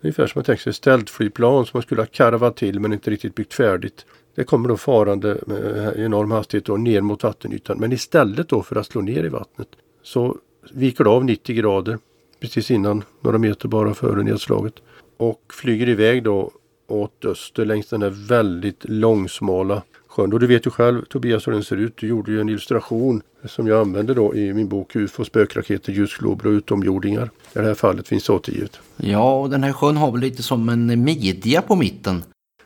Ungefär 0.00 0.26
som 0.26 0.38
man 0.38 0.44
tänker 0.44 0.62
sig 0.62 0.70
ett 0.70 0.76
ställflygplan 0.76 1.66
som 1.66 1.70
man 1.76 1.82
skulle 1.82 2.00
ha 2.00 2.06
karvat 2.06 2.56
till 2.56 2.80
men 2.80 2.92
inte 2.92 3.10
riktigt 3.10 3.34
byggt 3.34 3.54
färdigt. 3.54 4.06
Det 4.34 4.44
kommer 4.44 4.68
då 4.68 4.76
farande 4.76 5.38
med 5.46 5.94
enorm 5.96 6.30
hastighet 6.30 6.68
och 6.68 6.80
ner 6.80 7.00
mot 7.00 7.22
vattenytan. 7.22 7.78
Men 7.78 7.92
istället 7.92 8.48
då 8.48 8.62
för 8.62 8.76
att 8.76 8.86
slå 8.86 9.00
ner 9.00 9.24
i 9.24 9.28
vattnet 9.28 9.68
så 10.02 10.36
viker 10.72 11.04
det 11.04 11.10
av 11.10 11.24
90 11.24 11.56
grader 11.56 11.98
precis 12.40 12.70
innan, 12.70 13.04
några 13.20 13.38
meter 13.38 13.68
bara 13.68 13.94
före 13.94 14.22
nedslaget. 14.22 14.74
Och 15.16 15.40
flyger 15.52 15.88
iväg 15.88 16.22
då 16.22 16.50
åt 16.86 17.24
öster 17.24 17.64
längs 17.64 17.88
den 17.88 18.02
här 18.02 18.28
väldigt 18.28 18.84
långsmala 18.88 19.82
sjön. 20.06 20.32
Och 20.32 20.40
du 20.40 20.46
vet 20.46 20.66
ju 20.66 20.70
själv 20.70 21.04
Tobias 21.04 21.46
hur 21.46 21.52
den 21.52 21.64
ser 21.64 21.76
ut. 21.76 21.96
Du 21.96 22.06
gjorde 22.08 22.32
ju 22.32 22.40
en 22.40 22.48
illustration 22.48 23.22
som 23.44 23.66
jag 23.66 23.80
använde 23.80 24.14
då 24.14 24.34
i 24.34 24.54
min 24.54 24.68
bok 24.68 24.96
UFO, 24.96 25.24
spökraketer, 25.24 25.92
ljusglober 25.92 26.46
och 26.46 26.50
utomjordingar. 26.50 27.24
I 27.24 27.58
det 27.58 27.62
här 27.62 27.74
fallet 27.74 28.08
finns 28.08 28.28
återgivet. 28.30 28.80
Ja, 28.96 29.40
och 29.40 29.50
den 29.50 29.62
här 29.62 29.72
sjön 29.72 29.96
har 29.96 30.12
väl 30.12 30.20
lite 30.20 30.42
som 30.42 30.68
en 30.68 31.04
midja 31.04 31.62
på 31.62 31.76
mitten. 31.76 32.22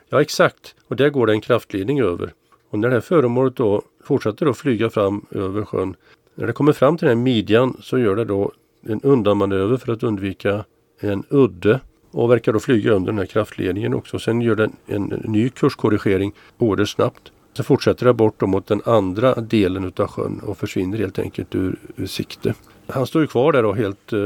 Ja 0.08 0.20
exakt, 0.20 0.74
och 0.88 0.96
där 0.96 1.10
går 1.10 1.26
det 1.26 1.32
en 1.32 1.40
kraftledning 1.40 2.00
över. 2.00 2.32
Och 2.70 2.78
när 2.78 2.88
det 2.88 2.94
här 2.94 3.00
föremålet 3.00 3.56
då 3.56 3.82
fortsätter 4.04 4.46
att 4.46 4.56
flyga 4.56 4.90
fram 4.90 5.26
över 5.30 5.64
sjön. 5.64 5.94
När 6.34 6.46
det 6.46 6.52
kommer 6.52 6.72
fram 6.72 6.98
till 6.98 7.08
den 7.08 7.18
här 7.18 7.24
midjan 7.24 7.76
så 7.82 7.98
gör 7.98 8.16
det 8.16 8.24
då 8.24 8.52
en 8.86 9.00
undanmanöver 9.00 9.76
för 9.76 9.92
att 9.92 10.02
undvika 10.02 10.64
en 11.00 11.24
udde 11.28 11.80
och 12.10 12.30
verkar 12.30 12.52
då 12.52 12.60
flyga 12.60 12.92
under 12.92 13.12
den 13.12 13.18
här 13.18 13.26
kraftledningen 13.26 13.94
också. 13.94 14.18
Sen 14.18 14.40
gör 14.40 14.56
den 14.56 14.72
en 14.86 15.22
ny 15.24 15.48
kurskorrigering 15.48 16.32
oerhört 16.58 16.88
snabbt. 16.88 17.32
Sen 17.56 17.64
fortsätter 17.64 18.06
det 18.06 18.12
bort 18.12 18.40
mot 18.40 18.66
den 18.66 18.82
andra 18.84 19.34
delen 19.34 19.84
utav 19.84 20.06
sjön 20.06 20.40
och 20.40 20.58
försvinner 20.58 20.98
helt 20.98 21.18
enkelt 21.18 21.54
ur, 21.54 21.78
ur 21.96 22.06
sikte. 22.06 22.54
Han 22.86 23.06
står 23.06 23.22
ju 23.22 23.28
kvar 23.28 23.52
där 23.52 23.64
och 23.64 23.76
helt 23.76 24.12
eh, 24.12 24.18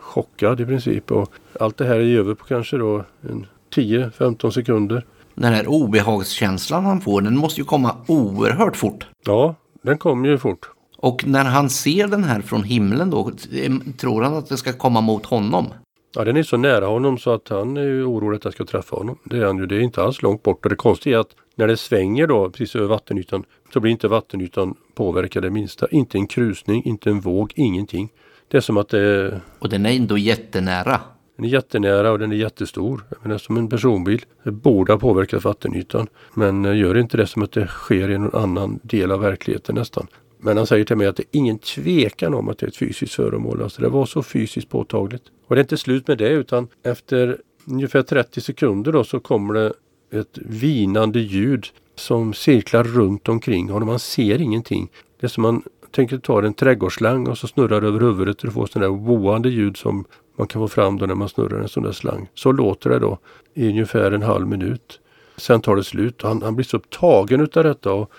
chockad 0.00 0.60
i 0.60 0.66
princip 0.66 1.12
och 1.12 1.30
allt 1.60 1.76
det 1.76 1.84
här 1.84 1.94
är 1.94 2.18
över 2.18 2.34
på 2.34 2.44
kanske 2.44 2.76
då 2.76 3.04
en 3.30 3.46
10-15 3.74 4.50
sekunder. 4.50 5.04
Den 5.34 5.52
här 5.52 5.66
obehagskänslan 5.66 6.84
han 6.84 7.00
får, 7.00 7.20
den 7.20 7.36
måste 7.36 7.60
ju 7.60 7.64
komma 7.64 7.96
oerhört 8.06 8.76
fort. 8.76 9.06
Ja, 9.24 9.54
den 9.82 9.98
kommer 9.98 10.28
ju 10.28 10.38
fort. 10.38 10.70
Och 10.96 11.26
när 11.26 11.44
han 11.44 11.70
ser 11.70 12.06
den 12.06 12.24
här 12.24 12.40
från 12.40 12.64
himlen 12.64 13.10
då, 13.10 13.30
tror 13.96 14.22
han 14.22 14.34
att 14.34 14.48
det 14.48 14.56
ska 14.56 14.72
komma 14.72 15.00
mot 15.00 15.26
honom? 15.26 15.66
Ja, 16.14 16.24
den 16.24 16.36
är 16.36 16.42
så 16.42 16.56
nära 16.56 16.86
honom 16.86 17.18
så 17.18 17.30
att 17.30 17.48
han 17.48 17.76
är 17.76 17.82
ju 17.82 18.04
orolig 18.04 18.36
att 18.36 18.42
den 18.42 18.52
ska 18.52 18.64
träffa 18.64 18.96
honom. 18.96 19.18
Det 19.24 19.36
är 19.36 19.44
han 19.44 19.58
ju. 19.58 19.66
Det 19.66 19.76
är 19.76 19.80
inte 19.80 20.02
alls 20.02 20.22
långt 20.22 20.42
bort. 20.42 20.64
Och 20.64 20.70
det 20.70 20.76
konstiga 20.76 21.16
är 21.16 21.20
att 21.20 21.36
när 21.54 21.66
det 21.66 21.76
svänger 21.76 22.26
då 22.26 22.50
precis 22.50 22.76
över 22.76 22.86
vattenytan 22.86 23.44
så 23.72 23.80
blir 23.80 23.92
inte 23.92 24.08
vattenytan 24.08 24.74
påverkad 24.94 25.42
det 25.42 25.50
minsta. 25.50 25.86
Inte 25.90 26.18
en 26.18 26.26
krusning, 26.26 26.84
inte 26.84 27.10
en 27.10 27.20
våg, 27.20 27.52
ingenting. 27.56 28.12
Det 28.48 28.56
är 28.56 28.60
som 28.60 28.76
att 28.76 28.88
det 28.88 29.00
är... 29.00 29.40
Och 29.58 29.68
den 29.68 29.86
är 29.86 29.96
ändå 29.96 30.18
jättenära. 30.18 31.00
Den 31.36 31.44
är 31.44 31.48
jättenära 31.48 32.12
och 32.12 32.18
den 32.18 32.32
är 32.32 32.36
jättestor. 32.36 33.04
Jag 33.10 33.18
menar, 33.22 33.38
som 33.38 33.56
en 33.56 33.68
personbil. 33.68 34.24
Det 34.42 34.50
borde 34.50 34.92
ha 34.92 34.98
påverkat 34.98 35.44
vattenytan. 35.44 36.06
Men 36.34 36.64
eh, 36.64 36.76
gör 36.76 36.96
inte 36.96 37.16
det 37.16 37.26
som 37.26 37.42
att 37.42 37.52
det 37.52 37.66
sker 37.66 38.10
i 38.10 38.18
någon 38.18 38.42
annan 38.42 38.80
del 38.82 39.12
av 39.12 39.20
verkligheten 39.20 39.74
nästan. 39.74 40.06
Men 40.38 40.56
han 40.56 40.66
säger 40.66 40.84
till 40.84 40.96
mig 40.96 41.06
att 41.06 41.16
det 41.16 41.22
är 41.22 41.38
ingen 41.38 41.58
tvekan 41.58 42.34
om 42.34 42.48
att 42.48 42.58
det 42.58 42.66
är 42.66 42.68
ett 42.68 42.76
fysiskt 42.76 43.14
föremål. 43.14 43.62
Alltså 43.62 43.82
det 43.82 43.88
var 43.88 44.06
så 44.06 44.22
fysiskt 44.22 44.68
påtagligt. 44.68 45.22
Och 45.46 45.54
det 45.54 45.60
är 45.60 45.64
inte 45.64 45.76
slut 45.76 46.08
med 46.08 46.18
det 46.18 46.28
utan 46.28 46.68
efter 46.82 47.38
ungefär 47.66 48.02
30 48.02 48.40
sekunder 48.40 48.92
då 48.92 49.04
så 49.04 49.20
kommer 49.20 49.54
det 49.54 49.72
ett 50.20 50.38
vinande 50.38 51.20
ljud 51.20 51.66
som 51.94 52.34
cirklar 52.34 52.84
runt 52.84 53.28
omkring 53.28 53.70
honom. 53.70 53.88
Man 53.88 53.98
ser 53.98 54.40
ingenting. 54.40 54.90
Det 55.20 55.26
är 55.26 55.28
som 55.28 55.42
man 55.42 55.62
tänker 55.90 56.18
ta 56.18 56.44
en 56.44 56.54
trädgårdsslang 56.54 57.28
och 57.28 57.38
så 57.38 57.46
snurrar 57.46 57.82
över 57.82 58.00
huvudet 58.00 58.44
och 58.44 58.52
får 58.52 58.66
sådana 58.66 58.88
där 58.88 58.98
woande 58.98 59.48
ljud 59.48 59.76
som 59.76 60.04
man 60.36 60.46
kan 60.46 60.62
få 60.62 60.68
fram 60.68 60.98
då 60.98 61.06
när 61.06 61.14
man 61.14 61.28
snurrar 61.28 61.60
en 61.60 61.68
sån 61.68 61.82
där 61.82 61.92
slang. 61.92 62.28
Så 62.34 62.52
låter 62.52 62.90
det 62.90 62.98
då 62.98 63.18
i 63.54 63.68
ungefär 63.68 64.12
en 64.12 64.22
halv 64.22 64.46
minut. 64.46 65.00
Sen 65.36 65.60
tar 65.60 65.76
det 65.76 65.84
slut 65.84 66.22
och 66.22 66.28
han, 66.28 66.42
han 66.42 66.54
blir 66.56 66.64
så 66.64 66.76
upptagen 66.76 67.40
utav 67.40 67.64
detta 67.64 67.92
och 67.92 68.12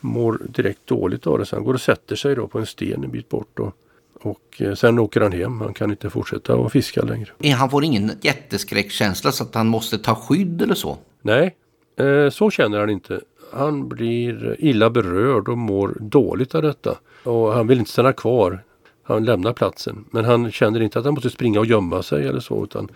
mår 0.00 0.40
direkt 0.48 0.86
dåligt 0.86 1.26
av 1.26 1.38
det. 1.38 1.46
Så 1.46 1.56
han 1.56 1.64
går 1.64 1.74
och 1.74 1.80
sätter 1.80 2.16
sig 2.16 2.34
då 2.34 2.48
på 2.48 2.58
en 2.58 2.66
sten 2.66 3.04
en 3.04 3.10
bit 3.10 3.28
bort. 3.28 3.58
Och, 3.58 3.76
och 4.22 4.62
eh, 4.62 4.74
sen 4.74 4.98
åker 4.98 5.20
han 5.20 5.32
hem. 5.32 5.60
Han 5.60 5.74
kan 5.74 5.90
inte 5.90 6.10
fortsätta 6.10 6.54
att 6.54 6.72
fiska 6.72 7.02
längre. 7.02 7.30
Han 7.56 7.70
får 7.70 7.84
ingen 7.84 8.12
jätteskräckkänsla 8.20 9.32
så 9.32 9.44
att 9.44 9.54
han 9.54 9.66
måste 9.66 9.98
ta 9.98 10.14
skydd 10.14 10.62
eller 10.62 10.74
så? 10.74 10.98
Nej, 11.22 11.56
eh, 11.96 12.30
så 12.30 12.50
känner 12.50 12.78
han 12.80 12.90
inte. 12.90 13.20
Han 13.52 13.88
blir 13.88 14.56
illa 14.58 14.90
berörd 14.90 15.48
och 15.48 15.58
mår 15.58 15.96
dåligt 16.00 16.54
av 16.54 16.62
detta. 16.62 16.98
Och 17.24 17.52
han 17.52 17.66
vill 17.66 17.78
inte 17.78 17.90
stanna 17.90 18.12
kvar. 18.12 18.64
Han 19.02 19.24
lämnar 19.24 19.52
platsen. 19.52 20.04
Men 20.10 20.24
han 20.24 20.52
känner 20.52 20.80
inte 20.80 20.98
att 20.98 21.04
han 21.04 21.14
måste 21.14 21.30
springa 21.30 21.60
och 21.60 21.66
gömma 21.66 22.02
sig 22.02 22.26
eller 22.26 22.40
så. 22.40 22.64
Utan 22.64 22.88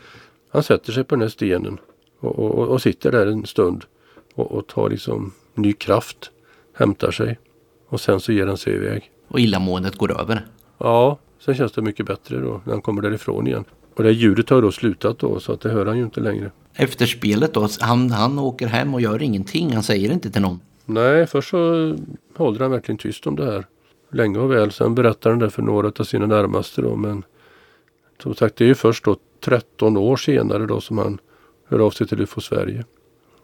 han 0.50 0.62
sätter 0.62 0.92
sig 0.92 1.04
på 1.04 1.14
den 1.14 1.22
här 1.22 1.28
stenen 1.28 1.78
och, 2.20 2.38
och, 2.38 2.68
och 2.68 2.82
sitter 2.82 3.12
där 3.12 3.26
en 3.26 3.46
stund 3.46 3.84
och, 4.34 4.52
och 4.52 4.66
tar 4.66 4.90
liksom 4.90 5.32
ny 5.54 5.72
kraft 5.72 6.30
hämtar 6.76 7.10
sig 7.10 7.38
och 7.88 8.00
sen 8.00 8.20
så 8.20 8.32
ger 8.32 8.46
han 8.46 8.56
sig 8.56 8.74
iväg. 8.74 9.10
Och 9.28 9.40
illamåendet 9.40 9.96
går 9.96 10.20
över? 10.20 10.46
Ja, 10.78 11.18
sen 11.38 11.54
känns 11.54 11.72
det 11.72 11.82
mycket 11.82 12.06
bättre 12.06 12.40
då 12.40 12.60
när 12.64 12.72
han 12.72 12.82
kommer 12.82 13.02
därifrån 13.02 13.46
igen. 13.46 13.64
Och 13.94 14.02
det 14.02 14.12
ljudet 14.12 14.50
har 14.50 14.62
då 14.62 14.72
slutat 14.72 15.18
då 15.18 15.40
så 15.40 15.52
att 15.52 15.60
det 15.60 15.68
hör 15.68 15.86
han 15.86 15.98
ju 15.98 16.04
inte 16.04 16.20
längre. 16.20 16.50
Efter 16.74 17.06
spelet 17.06 17.54
då, 17.54 17.68
han, 17.80 18.10
han 18.10 18.38
åker 18.38 18.66
hem 18.66 18.94
och 18.94 19.00
gör 19.00 19.22
ingenting, 19.22 19.72
han 19.72 19.82
säger 19.82 20.12
inte 20.12 20.30
till 20.30 20.42
någon? 20.42 20.60
Nej, 20.84 21.26
först 21.26 21.50
så 21.50 21.96
håller 22.36 22.60
han 22.60 22.70
verkligen 22.70 22.98
tyst 22.98 23.26
om 23.26 23.36
det 23.36 23.44
här. 23.44 23.66
Länge 24.12 24.38
och 24.38 24.52
väl, 24.52 24.72
sen 24.72 24.94
berättar 24.94 25.30
han 25.30 25.38
det 25.38 25.50
för 25.50 25.62
några 25.62 25.92
av 25.98 26.04
sina 26.04 26.26
närmaste 26.26 26.82
då 26.82 26.96
men 26.96 27.22
som 28.22 28.34
sagt 28.34 28.56
det 28.56 28.64
är 28.64 28.68
ju 28.68 28.74
först 28.74 29.04
då 29.04 29.16
13 29.44 29.96
år 29.96 30.16
senare 30.16 30.66
då 30.66 30.80
som 30.80 30.98
han 30.98 31.18
hör 31.68 31.78
av 31.78 31.90
sig 31.90 32.06
till 32.06 32.20
UFO 32.20 32.40
Sverige. 32.40 32.84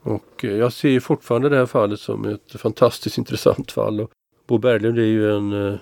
Och 0.03 0.45
eh, 0.45 0.51
jag 0.51 0.73
ser 0.73 1.01
fortfarande 1.01 1.49
det 1.49 1.57
här 1.57 1.67
fallet 1.67 2.01
som 2.01 2.25
ett 2.25 2.61
fantastiskt 2.61 3.19
intressant 3.23 3.73
fall. 3.73 4.01
Och 4.01 4.11
Bo 4.47 4.59
Berglund 4.59 4.99
är 4.99 5.03
ju 5.03 5.37
en 5.37 5.69
eh, 5.69 5.79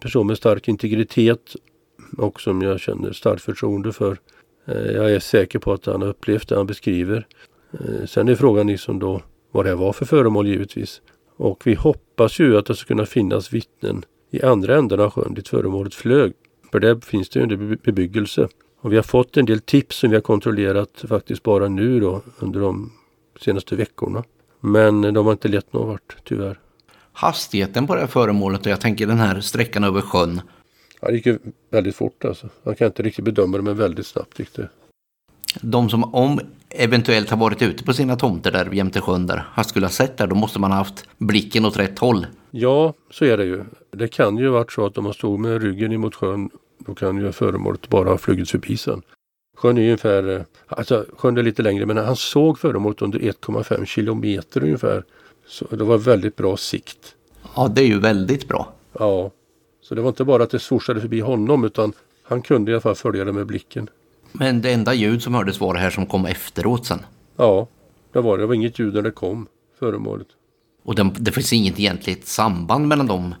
person 0.00 0.26
med 0.26 0.36
stark 0.36 0.68
integritet 0.68 1.56
och 2.18 2.40
som 2.40 2.62
jag 2.62 2.80
känner 2.80 3.12
starkt 3.12 3.42
förtroende 3.42 3.92
för. 3.92 4.18
Eh, 4.66 4.90
jag 4.90 5.12
är 5.12 5.18
säker 5.18 5.58
på 5.58 5.72
att 5.72 5.86
han 5.86 6.02
har 6.02 6.08
upplevt 6.08 6.48
det 6.48 6.56
han 6.56 6.66
beskriver. 6.66 7.26
Eh, 7.72 8.06
sen 8.06 8.28
är 8.28 8.34
frågan 8.34 8.66
liksom 8.66 8.98
då 8.98 9.22
vad 9.50 9.64
det 9.64 9.68
här 9.68 9.76
var 9.76 9.92
för 9.92 10.04
föremål 10.04 10.46
givetvis. 10.46 11.00
Och 11.36 11.66
vi 11.66 11.74
hoppas 11.74 12.38
ju 12.38 12.58
att 12.58 12.66
det 12.66 12.74
ska 12.74 12.86
kunna 12.86 13.06
finnas 13.06 13.52
vittnen 13.52 14.04
i 14.30 14.42
andra 14.42 14.76
änden 14.76 15.00
av 15.00 15.10
sjön 15.10 15.34
dit 15.34 15.48
föremålet 15.48 15.94
flög. 15.94 16.32
För 16.72 16.80
där 16.80 17.00
finns 17.00 17.28
det 17.28 17.40
ju 17.40 17.42
en 17.42 17.78
bebyggelse. 17.82 18.48
Och 18.80 18.92
vi 18.92 18.96
har 18.96 19.02
fått 19.02 19.36
en 19.36 19.46
del 19.46 19.60
tips 19.60 19.96
som 19.96 20.10
vi 20.10 20.16
har 20.16 20.20
kontrollerat 20.20 21.04
faktiskt 21.08 21.42
bara 21.42 21.68
nu 21.68 22.00
då 22.00 22.22
under 22.38 22.60
de 22.60 22.92
senaste 23.40 23.76
veckorna. 23.76 24.24
Men 24.60 25.14
de 25.14 25.26
har 25.26 25.32
inte 25.32 25.48
lett 25.48 25.72
någon 25.72 25.88
vart 25.88 26.16
tyvärr. 26.24 26.58
Hastigheten 27.20 27.86
på 27.86 27.94
det 27.94 28.00
här 28.00 28.08
föremålet 28.08 28.66
och 28.66 28.72
jag 28.72 28.80
tänker 28.80 29.06
den 29.06 29.18
här 29.18 29.40
sträckan 29.40 29.84
över 29.84 30.00
sjön. 30.00 30.40
Ja, 31.00 31.08
det 31.08 31.14
gick 31.14 31.26
ju 31.26 31.38
väldigt 31.70 31.96
fort 31.96 32.24
alltså. 32.24 32.48
Man 32.62 32.74
kan 32.74 32.86
inte 32.86 33.02
riktigt 33.02 33.24
bedöma 33.24 33.56
det 33.56 33.62
men 33.62 33.76
väldigt 33.76 34.06
snabbt 34.06 34.38
gick 34.38 34.52
det. 34.56 34.68
De 35.60 35.90
som 35.90 36.14
om 36.14 36.40
eventuellt 36.70 37.30
har 37.30 37.36
varit 37.36 37.62
ute 37.62 37.84
på 37.84 37.92
sina 37.92 38.16
tomter 38.16 38.52
där 38.52 38.70
jämte 38.72 39.00
sjön 39.00 39.26
där 39.26 39.44
har 39.50 39.62
skulle 39.62 39.86
ha 39.86 39.90
sett 39.90 40.16
det, 40.16 40.26
då 40.26 40.34
måste 40.34 40.60
man 40.60 40.70
ha 40.70 40.78
haft 40.78 41.08
blicken 41.18 41.64
åt 41.64 41.76
rätt 41.76 41.98
håll. 41.98 42.26
Ja, 42.50 42.94
så 43.10 43.24
är 43.24 43.36
det 43.36 43.44
ju. 43.44 43.64
Det 43.90 44.08
kan 44.08 44.38
ju 44.38 44.48
varit 44.48 44.72
så 44.72 44.86
att 44.86 44.98
om 44.98 45.04
man 45.04 45.14
stod 45.14 45.40
med 45.40 45.62
ryggen 45.62 45.92
emot 45.92 46.14
sjön 46.14 46.50
då 46.78 46.94
kan 46.94 47.18
ju 47.18 47.32
föremålet 47.32 47.88
bara 47.88 48.08
ha 48.08 48.18
flugit 48.18 48.50
förbi 48.50 48.76
sen. 48.76 49.02
Sjön 49.56 49.78
är 49.78 49.82
ungefär, 49.82 50.36
eh, 50.36 50.42
alltså 50.68 51.06
sjön 51.16 51.36
är 51.36 51.42
lite 51.42 51.62
längre 51.62 51.86
men 51.86 51.96
han 51.96 52.16
såg 52.16 52.58
föremålet 52.58 53.02
under 53.02 53.18
1,5 53.18 53.84
kilometer 53.84 54.64
ungefär. 54.64 55.04
Så 55.48 55.64
det 55.76 55.84
var 55.84 55.98
väldigt 55.98 56.36
bra 56.36 56.56
sikt. 56.56 57.14
Ja 57.56 57.68
det 57.68 57.82
är 57.82 57.86
ju 57.86 57.98
väldigt 58.00 58.48
bra. 58.48 58.72
Ja. 58.98 59.30
Så 59.80 59.94
det 59.94 60.00
var 60.00 60.08
inte 60.08 60.24
bara 60.24 60.42
att 60.42 60.50
det 60.50 60.58
svorsade 60.58 61.00
förbi 61.00 61.20
honom 61.20 61.64
utan 61.64 61.92
han 62.22 62.42
kunde 62.42 62.70
i 62.70 62.74
alla 62.74 62.80
fall 62.80 62.94
följa 62.94 63.24
det 63.24 63.32
med 63.32 63.46
blicken. 63.46 63.88
Men 64.32 64.62
det 64.62 64.72
enda 64.72 64.94
ljud 64.94 65.22
som 65.22 65.34
hördes 65.34 65.60
var 65.60 65.74
det 65.74 65.80
här 65.80 65.90
som 65.90 66.06
kom 66.06 66.26
efteråt 66.26 66.86
sen? 66.86 66.98
Ja, 67.36 67.66
det 68.12 68.20
var 68.20 68.36
det. 68.38 68.42
Det 68.42 68.46
var 68.46 68.54
inget 68.54 68.78
ljud 68.78 68.94
när 68.94 69.02
det 69.02 69.10
kom. 69.10 69.46
föremålet. 69.78 70.26
Och 70.84 70.94
det, 70.94 71.10
det 71.18 71.32
finns 71.32 71.52
inget 71.52 71.78
egentligt 71.80 72.26
samband 72.26 72.88
mellan 72.88 73.06
de 73.06 73.34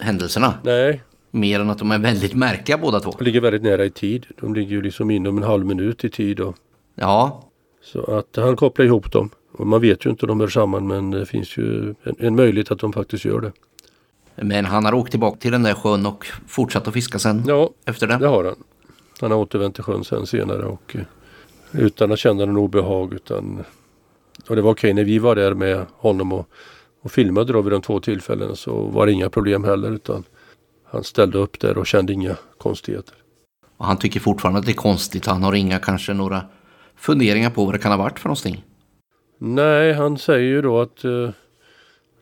händelserna. 0.00 0.54
Nej, 0.62 1.02
Mer 1.30 1.60
än 1.60 1.70
att 1.70 1.78
de 1.78 1.90
är 1.90 1.98
väldigt 1.98 2.34
märkliga 2.34 2.78
båda 2.78 3.00
två. 3.00 3.14
de 3.18 3.24
ligger 3.24 3.40
väldigt 3.40 3.62
nära 3.62 3.84
i 3.84 3.90
tid. 3.90 4.26
De 4.40 4.54
ligger 4.54 4.70
ju 4.70 4.82
liksom 4.82 5.10
inom 5.10 5.36
en 5.36 5.42
halv 5.42 5.66
minut 5.66 6.04
i 6.04 6.10
tid. 6.10 6.40
Och, 6.40 6.56
Ja, 6.94 7.44
så 7.82 8.02
att 8.04 8.36
han 8.36 8.56
kopplar 8.56 8.86
ihop 8.86 9.12
dem. 9.12 9.30
Och 9.58 9.66
man 9.66 9.80
vet 9.80 10.06
ju 10.06 10.10
inte 10.10 10.26
om 10.26 10.28
de 10.28 10.40
hör 10.40 10.48
samman 10.48 10.86
men 10.86 11.10
det 11.10 11.26
finns 11.26 11.56
ju 11.56 11.94
en, 12.02 12.14
en 12.18 12.36
möjlighet 12.36 12.70
att 12.70 12.78
de 12.78 12.92
faktiskt 12.92 13.24
gör 13.24 13.40
det. 13.40 13.52
men 14.34 14.64
han 14.64 14.84
har 14.84 14.94
åkt 14.94 15.10
tillbaka 15.10 15.36
till 15.36 15.52
den 15.52 15.62
där 15.62 15.74
sjön 15.74 16.06
och 16.06 16.26
fortsatt 16.46 16.88
att 16.88 16.94
fiska 16.94 17.18
sen 17.18 17.44
Ja, 17.46 17.70
efter 17.84 18.06
det. 18.06 18.16
det 18.16 18.26
har 18.26 18.44
han. 18.44 18.54
Han 19.20 19.30
har 19.30 19.38
återvänt 19.38 19.74
till 19.74 19.84
sjön 19.84 20.04
sen 20.04 20.26
senare 20.26 20.64
och 20.64 20.96
eh, 20.96 21.02
utan 21.72 22.12
att 22.12 22.18
känna 22.18 22.44
någon 22.44 22.56
obehag. 22.56 23.14
Utan, 23.14 23.64
och 24.48 24.56
det 24.56 24.62
var 24.62 24.70
okej 24.70 24.94
när 24.94 25.04
vi 25.04 25.18
var 25.18 25.36
där 25.36 25.54
med 25.54 25.86
honom 25.96 26.32
och, 26.32 26.48
och 27.02 27.12
filmade 27.12 27.52
då 27.52 27.62
vid 27.62 27.72
de 27.72 27.82
två 27.82 28.00
tillfällena 28.00 28.54
så 28.54 28.82
var 28.82 29.06
det 29.06 29.12
inga 29.12 29.30
problem 29.30 29.64
heller. 29.64 29.90
Utan 29.90 30.24
han 30.84 31.04
ställde 31.04 31.38
upp 31.38 31.60
där 31.60 31.78
och 31.78 31.86
kände 31.86 32.12
inga 32.12 32.36
konstigheter. 32.58 33.14
Och 33.76 33.86
han 33.86 33.96
tycker 33.96 34.20
fortfarande 34.20 34.60
att 34.60 34.66
det 34.66 34.72
är 34.72 34.74
konstigt. 34.74 35.26
Han 35.26 35.42
har 35.42 35.54
inga 35.54 35.78
kanske 35.78 36.14
några 36.14 36.42
funderingar 36.96 37.50
på 37.50 37.64
vad 37.64 37.74
det 37.74 37.78
kan 37.78 37.92
ha 37.92 37.98
varit 37.98 38.18
för 38.18 38.28
någonting. 38.28 38.64
Nej, 39.38 39.92
han 39.92 40.18
säger 40.18 40.48
ju 40.48 40.62
då 40.62 40.80
att 40.80 41.04
eh, 41.04 41.30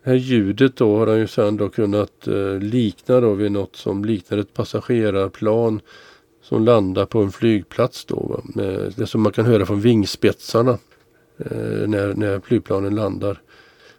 det 0.04 0.10
här 0.10 0.14
ljudet 0.14 0.76
då 0.76 0.98
har 0.98 1.06
han 1.06 1.18
ju 1.18 1.26
sen 1.26 1.56
då 1.56 1.68
kunnat 1.68 2.26
eh, 2.26 2.58
likna 2.58 3.20
då 3.20 3.34
vid 3.34 3.52
något 3.52 3.76
som 3.76 4.04
liknar 4.04 4.38
ett 4.38 4.54
passagerarplan 4.54 5.80
som 6.42 6.64
landar 6.64 7.06
på 7.06 7.22
en 7.22 7.32
flygplats 7.32 8.04
då. 8.04 8.16
Va? 8.16 8.62
Det 8.96 9.06
som 9.06 9.22
man 9.22 9.32
kan 9.32 9.46
höra 9.46 9.66
från 9.66 9.80
vingspetsarna 9.80 10.78
eh, 11.38 11.88
när, 11.88 12.14
när 12.14 12.40
flygplanen 12.40 12.94
landar. 12.94 13.40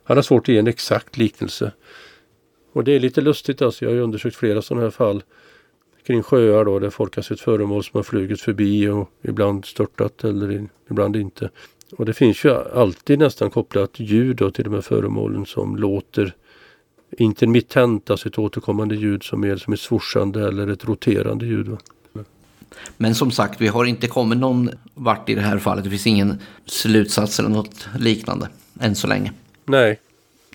Han 0.04 0.18
har 0.18 0.22
svårt 0.22 0.44
att 0.44 0.54
ge 0.54 0.60
en 0.60 0.68
exakt 0.68 1.18
liknelse. 1.18 1.72
Och 2.74 2.84
det 2.84 2.92
är 2.92 3.00
lite 3.00 3.22
lustigt 3.22 3.62
alltså. 3.62 3.86
Jag 3.86 3.92
har 3.92 3.96
ju 3.96 4.02
undersökt 4.02 4.36
flera 4.36 4.62
sådana 4.62 4.84
här 4.84 4.92
fall 4.92 5.24
kring 6.08 6.24
sjöar 6.24 6.66
då 6.66 6.80
där 6.80 6.90
folk 6.90 7.16
har 7.16 7.24
sett 7.24 7.40
föremål 7.40 7.84
som 7.84 7.98
har 7.98 8.04
flugit 8.04 8.42
förbi 8.42 8.88
och 8.88 9.10
ibland 9.22 9.66
störtat 9.66 10.24
eller 10.24 10.68
ibland 10.90 11.16
inte. 11.16 11.50
Och 11.92 12.06
det 12.06 12.14
finns 12.14 12.46
ju 12.46 12.52
alltid 12.52 13.20
nästan 13.20 13.50
kopplat 13.50 14.00
ljud 14.00 14.36
då 14.36 14.52
till 14.52 14.64
de 14.64 14.74
här 14.74 14.82
föremålen 14.82 15.46
som 15.46 15.76
låter 15.76 16.36
intermittent, 17.18 18.10
alltså 18.10 18.30
ett 18.30 18.38
återkommande 18.38 18.96
ljud 18.96 19.24
som 19.24 19.44
är 19.44 19.56
som 19.56 19.74
ett 19.74 19.80
swoshande 19.80 20.48
eller 20.48 20.68
ett 20.68 20.86
roterande 20.86 21.46
ljud. 21.46 21.68
Va? 21.68 21.78
Men 22.98 23.16
som 23.16 23.32
sagt, 23.32 23.62
vi 23.62 23.68
har 23.68 23.86
inte 23.86 24.08
kommit 24.08 24.38
någon 24.38 24.70
vart 24.94 25.30
i 25.30 25.36
det 25.36 25.42
här 25.42 25.58
fallet. 25.58 25.84
Det 25.84 25.90
finns 25.90 26.08
ingen 26.08 26.40
slutsats 26.66 27.40
eller 27.40 27.50
något 27.50 27.88
liknande 28.00 28.50
än 28.80 28.96
så 28.96 29.08
länge. 29.08 29.32
Nej, 29.66 30.00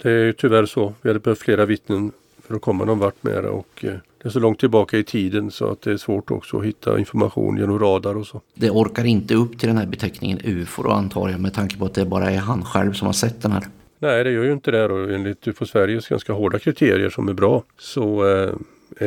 det 0.03 0.11
är 0.11 0.33
tyvärr 0.33 0.67
så. 0.67 0.95
Vi 1.03 1.09
hade 1.09 1.21
behövt 1.21 1.39
flera 1.39 1.67
vittnen 1.67 2.13
för 2.47 2.55
att 2.55 2.63
komma 2.63 2.85
någon 2.85 2.99
vart 2.99 3.23
med 3.23 3.45
det 3.45 3.49
och 3.49 3.85
eh, 3.85 3.95
det 4.23 4.29
är 4.29 4.31
så 4.31 4.41
långt 4.41 4.61
tillbaka 4.61 4.99
i 4.99 5.05
tiden 5.05 5.51
så 5.51 5.71
att 5.71 5.83
det 5.83 5.93
är 5.93 5.97
svårt 5.97 6.31
också 6.31 6.59
att 6.59 6.65
hitta 6.65 6.99
information 6.99 7.57
genom 7.57 7.79
radar 7.79 8.17
och 8.17 8.27
så. 8.27 8.41
Det 8.55 8.71
orkar 8.71 9.05
inte 9.05 9.35
upp 9.35 9.59
till 9.59 9.69
den 9.69 9.77
här 9.77 9.87
beteckningen 9.87 10.41
UFO 10.45 10.83
då 10.83 10.91
antar 10.91 11.29
jag 11.29 11.41
med 11.41 11.55
tanke 11.55 11.77
på 11.77 11.85
att 11.85 11.95
det 11.95 12.05
bara 12.05 12.31
är 12.31 12.39
han 12.39 12.65
själv 12.65 12.93
som 12.93 13.07
har 13.07 13.13
sett 13.13 13.43
den 13.43 13.53
här. 13.53 13.65
Nej, 13.99 14.25
det 14.25 14.31
gör 14.31 14.45
ju 14.45 14.53
inte 14.53 14.71
det 14.71 14.85
och 14.85 15.11
enligt 15.13 15.49
UFO 15.49 15.67
Sveriges 15.67 16.09
ganska 16.09 16.33
hårda 16.33 16.59
kriterier 16.59 17.11
som 17.11 17.29
är 17.29 17.33
bra 17.33 17.63
så 17.79 18.27
eh, 18.27 18.55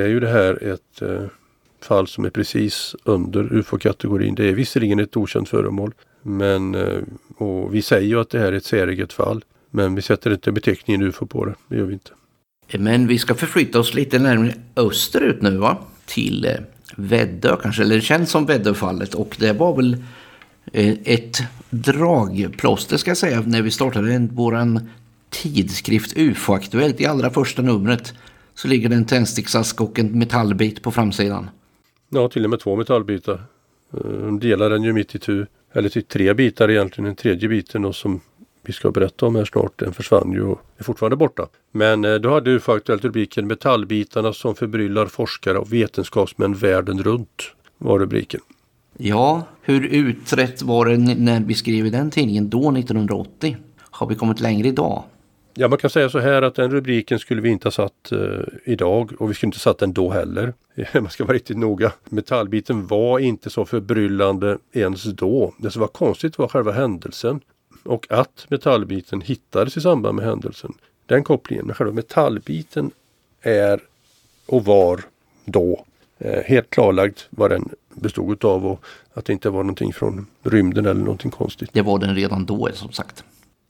är 0.01 0.07
ju 0.07 0.19
det 0.19 0.29
här 0.29 0.63
ett 0.63 1.01
eh, 1.01 1.23
fall 1.81 2.07
som 2.07 2.25
är 2.25 2.29
precis 2.29 2.95
under 3.03 3.53
UFO-kategorin. 3.53 4.35
Det 4.35 4.49
är 4.49 4.53
visserligen 4.53 4.99
ett 4.99 5.17
okänt 5.17 5.49
föremål 5.49 5.93
men 6.21 6.75
eh, 6.75 6.99
och 7.37 7.75
vi 7.75 7.81
säger 7.81 8.07
ju 8.07 8.19
att 8.19 8.29
det 8.29 8.39
här 8.39 8.47
är 8.47 8.57
ett 8.57 8.65
säreget 8.65 9.13
fall. 9.13 9.43
Men 9.69 9.95
vi 9.95 10.01
sätter 10.01 10.31
inte 10.31 10.51
beteckningen 10.51 11.01
UFO 11.01 11.25
på 11.25 11.45
det. 11.45 11.55
Det 11.67 11.77
gör 11.77 11.85
vi 11.85 11.93
inte. 11.93 12.11
Men 12.77 13.07
vi 13.07 13.17
ska 13.17 13.35
förflytta 13.35 13.79
oss 13.79 13.93
lite 13.93 14.19
närmare 14.19 14.53
österut 14.75 15.41
nu 15.41 15.57
va? 15.57 15.77
Till 16.05 16.45
eh, 16.45 16.51
Väddö 16.95 17.55
kanske, 17.61 17.81
eller 17.81 17.95
det 17.95 18.01
känns 18.01 18.29
som 18.29 18.45
Väddöfallet. 18.45 19.13
Och 19.13 19.35
det 19.39 19.53
var 19.53 19.75
väl 19.75 19.97
eh, 20.73 20.95
ett 21.03 21.37
dragplåster 21.69 22.97
ska 22.97 23.09
jag 23.09 23.17
säga 23.17 23.43
när 23.45 23.61
vi 23.61 23.71
startade 23.71 24.19
vår 24.19 24.35
våran 24.35 24.89
tidskrift 25.29 26.17
UFO-aktuellt. 26.17 27.01
I 27.01 27.05
allra 27.05 27.29
första 27.29 27.61
numret 27.61 28.13
så 28.53 28.67
ligger 28.67 28.89
det 28.89 28.95
en 28.95 29.05
tändsticksask 29.05 29.81
och 29.81 29.99
en 29.99 30.19
metallbit 30.19 30.81
på 30.81 30.91
framsidan. 30.91 31.49
Ja, 32.09 32.29
till 32.29 32.43
och 32.43 32.49
med 32.49 32.59
två 32.59 32.75
metallbitar. 32.75 33.43
Eh, 33.93 34.11
de 34.11 34.39
delar 34.39 34.69
den 34.69 34.83
ju 34.83 34.93
mitt 34.93 35.15
i 35.15 35.19
tu. 35.19 35.45
Eller 35.73 35.89
till 35.89 36.03
tre 36.03 36.33
bitar 36.33 36.69
egentligen. 36.71 37.05
Den 37.05 37.15
tredje 37.15 37.49
biten 37.49 37.85
och 37.85 37.95
som 37.95 38.21
vi 38.63 38.73
ska 38.73 38.91
berätta 38.91 39.25
om 39.25 39.35
här 39.35 39.45
snart, 39.45 39.79
den 39.79 39.93
försvann 39.93 40.31
ju 40.31 40.43
och 40.43 40.61
är 40.77 40.83
fortfarande 40.83 41.15
borta. 41.15 41.47
Men 41.71 42.05
eh, 42.05 42.15
då 42.15 42.33
hade 42.33 42.51
UFO 42.51 42.71
Aktuellt 42.71 43.03
rubriken 43.03 43.47
Metallbitarna 43.47 44.33
som 44.33 44.55
förbryllar 44.55 45.05
forskare 45.05 45.57
och 45.57 45.73
vetenskapsmän 45.73 46.53
världen 46.53 47.03
runt. 47.03 47.43
Var 47.77 47.99
rubriken. 47.99 48.41
Ja, 48.97 49.43
hur 49.61 49.85
utrett 49.85 50.61
var 50.61 50.85
det 50.85 50.97
när 50.97 51.39
vi 51.39 51.53
skrev 51.53 51.91
den 51.91 52.11
tidningen 52.11 52.49
då 52.49 52.71
1980? 52.71 53.57
Har 53.79 54.07
vi 54.07 54.15
kommit 54.15 54.39
längre 54.39 54.67
idag? 54.67 55.03
Ja, 55.53 55.67
man 55.67 55.77
kan 55.77 55.89
säga 55.89 56.09
så 56.09 56.19
här 56.19 56.41
att 56.41 56.55
den 56.55 56.71
rubriken 56.71 57.19
skulle 57.19 57.41
vi 57.41 57.49
inte 57.49 57.67
ha 57.67 57.71
satt 57.71 58.11
eh, 58.11 58.19
idag 58.65 59.11
och 59.19 59.29
vi 59.29 59.33
skulle 59.33 59.47
inte 59.47 59.59
satt 59.59 59.77
den 59.77 59.93
då 59.93 60.09
heller. 60.09 60.53
man 60.93 61.09
ska 61.09 61.25
vara 61.25 61.35
riktigt 61.35 61.57
noga. 61.57 61.91
Metallbiten 62.09 62.87
var 62.87 63.19
inte 63.19 63.49
så 63.49 63.65
förbryllande 63.65 64.57
ens 64.73 65.03
då. 65.03 65.53
Det 65.57 65.71
som 65.71 65.79
var 65.79 65.87
konstigt 65.87 66.37
var 66.37 66.47
själva 66.47 66.71
händelsen 66.71 67.41
och 67.83 68.07
att 68.09 68.45
metallbiten 68.49 69.21
hittades 69.21 69.77
i 69.77 69.81
samband 69.81 70.15
med 70.15 70.25
händelsen. 70.25 70.73
Den 71.05 71.23
kopplingen, 71.23 71.65
men 71.65 71.75
själva 71.75 71.93
metallbiten 71.93 72.91
är 73.41 73.79
och 74.45 74.65
var 74.65 75.01
då 75.45 75.85
eh, 76.19 76.43
helt 76.43 76.69
klarlagd 76.69 77.17
vad 77.29 77.51
den 77.51 77.69
bestod 77.89 78.31
utav 78.33 78.67
och 78.67 78.85
att 79.13 79.25
det 79.25 79.33
inte 79.33 79.49
var 79.49 79.63
någonting 79.63 79.93
från 79.93 80.25
rymden 80.43 80.85
eller 80.85 81.01
någonting 81.01 81.31
konstigt. 81.31 81.69
Det 81.73 81.81
var 81.81 81.99
den 81.99 82.15
redan 82.15 82.45
då 82.45 82.69
som 82.73 82.91
sagt. 82.91 83.23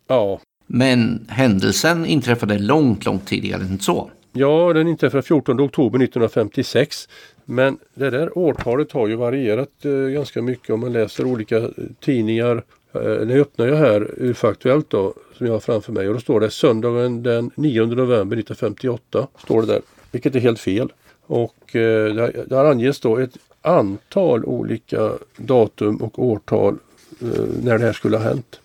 Ja, 0.08 0.40
Men 0.68 1.26
händelsen 1.30 2.06
inträffade 2.06 2.60
långt, 2.60 3.06
långt 3.06 3.28
tidigare 3.28 3.62
än 3.62 3.80
så. 3.80 4.12
Ja, 4.34 4.74
den 4.74 4.88
inträffade 4.88 5.24
14 5.24 5.60
oktober 5.60 6.00
1956. 6.00 7.08
Men 7.46 7.78
det 7.94 8.10
där 8.10 8.38
årtalet 8.38 8.92
har 8.92 9.08
ju 9.08 9.16
varierat 9.16 9.86
eh, 9.86 9.92
ganska 9.92 10.42
mycket 10.42 10.70
om 10.70 10.80
man 10.80 10.94
läser 10.94 11.26
olika 11.26 11.58
eh, 11.58 11.70
tidningar. 12.00 12.64
Eh, 12.94 13.28
nu 13.28 13.42
öppnar 13.42 13.68
jag 13.68 13.76
här 13.76 14.14
Urfaktuellt 14.18 14.90
då, 14.90 15.14
som 15.38 15.46
jag 15.46 15.54
har 15.54 15.60
framför 15.60 15.92
mig 15.92 16.08
och 16.08 16.14
då 16.14 16.20
står 16.20 16.40
det 16.40 16.50
söndagen 16.50 17.24
den 17.24 17.52
9 17.56 17.86
november 17.86 18.38
1958. 18.38 19.28
Står 19.44 19.62
det 19.62 19.68
där, 19.68 19.82
vilket 20.12 20.36
är 20.36 20.40
helt 20.40 20.60
fel. 20.60 20.94
Och 21.22 21.76
eh, 21.76 22.14
där, 22.16 22.46
där 22.48 22.66
anges 22.66 23.00
då 23.00 23.18
ett 23.18 23.38
antal 23.62 24.46
olika 24.46 25.12
datum 25.38 25.96
och 25.96 26.24
årtal 26.26 26.78
eh, 27.22 27.44
när 27.64 27.78
det 27.78 27.86
här 27.86 27.94
skulle 27.94 28.18
ha 28.18 28.24
hänt. 28.24 28.60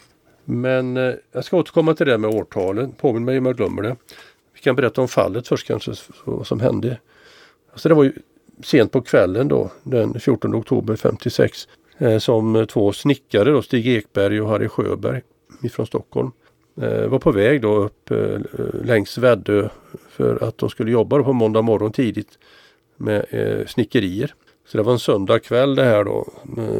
Men 0.45 0.97
eh, 0.97 1.15
jag 1.33 1.45
ska 1.45 1.57
återkomma 1.57 1.95
till 1.95 2.07
det 2.07 2.19
med 2.19 2.31
årtalen. 2.35 2.93
Påminn 2.93 3.25
mig 3.25 3.39
om 3.39 3.47
jag 3.47 3.57
glömmer 3.57 3.83
det. 3.83 3.97
Vi 4.55 4.61
kan 4.61 4.77
berätta 4.77 5.01
om 5.01 5.09
fallet 5.09 5.49
först 5.49 5.67
kanske, 5.67 5.93
vad 6.25 6.47
som 6.47 6.61
hände. 6.61 6.99
Alltså 7.73 7.89
det 7.89 7.95
var 7.95 8.05
ju 8.05 8.13
sent 8.63 8.93
på 8.93 9.01
kvällen 9.01 9.49
då, 9.49 9.71
den 9.83 10.21
14 10.21 10.55
oktober 10.55 10.97
56, 10.97 11.69
Eh, 11.99 12.19
som 12.19 12.67
två 12.69 12.93
snickare 12.93 13.51
då, 13.51 13.63
Stig 13.63 13.87
Ekberg 13.87 14.41
och 14.41 14.49
Harry 14.49 14.69
Sjöberg 14.69 15.23
ifrån 15.63 15.87
Stockholm 15.87 16.31
eh, 16.81 17.07
var 17.07 17.19
på 17.19 17.33
väg 17.33 17.61
då 17.61 17.77
upp 17.77 18.11
eh, 18.11 18.39
längs 18.85 19.19
Väddö 19.19 19.69
för 20.09 20.45
att 20.45 20.59
de 20.59 20.71
skulle 20.71 20.91
jobba 20.91 21.23
på 21.23 21.33
måndag 21.33 21.63
morgon 21.63 21.93
tidigt 21.93 22.39
med 22.97 23.25
snickerier. 23.67 24.35
Så 24.67 24.77
det 24.77 24.83
var 24.83 24.93
en 24.93 24.99
söndag 24.99 25.39
kväll 25.39 25.75
det 25.75 25.85
här 25.85 26.05
då. 26.05 26.29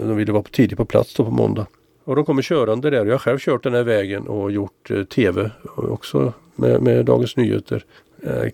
De 0.03 0.17
ville 0.17 0.33
vara 0.33 0.43
tidigt 0.43 0.79
på 0.79 0.85
plats 0.85 1.15
då 1.15 1.25
på 1.25 1.31
måndag. 1.31 1.67
Och 2.05 2.17
de 2.17 2.25
kommer 2.25 2.43
körande 2.43 2.91
där. 2.91 3.07
Jag 3.07 3.13
har 3.13 3.19
själv 3.19 3.39
kört 3.39 3.63
den 3.63 3.75
här 3.75 3.83
vägen 3.83 4.29
och 4.29 4.53
gjort 4.53 4.91
tv 5.15 5.51
också 5.77 6.33
med, 6.55 6.83
med 6.83 7.05
Dagens 7.05 7.37
Nyheter 7.37 7.85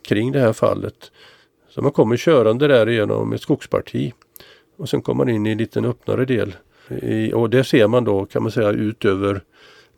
kring 0.02 0.32
det 0.32 0.40
här 0.40 0.52
fallet. 0.52 1.10
Så 1.68 1.82
man 1.82 1.92
kommer 1.92 2.16
körande 2.16 2.68
där 2.68 2.86
genom 2.86 3.32
ett 3.32 3.40
skogsparti. 3.40 4.12
Och 4.82 4.88
sen 4.88 5.02
kommer 5.02 5.24
man 5.24 5.34
in 5.34 5.46
i 5.46 5.50
en 5.50 5.58
liten 5.58 5.84
öppnare 5.84 6.24
del. 6.24 6.56
I, 7.02 7.32
och 7.32 7.50
det 7.50 7.64
ser 7.64 7.88
man 7.88 8.04
då 8.04 8.26
kan 8.26 8.42
man 8.42 8.52
säga 8.52 8.70
ut 8.70 9.04
över 9.04 9.44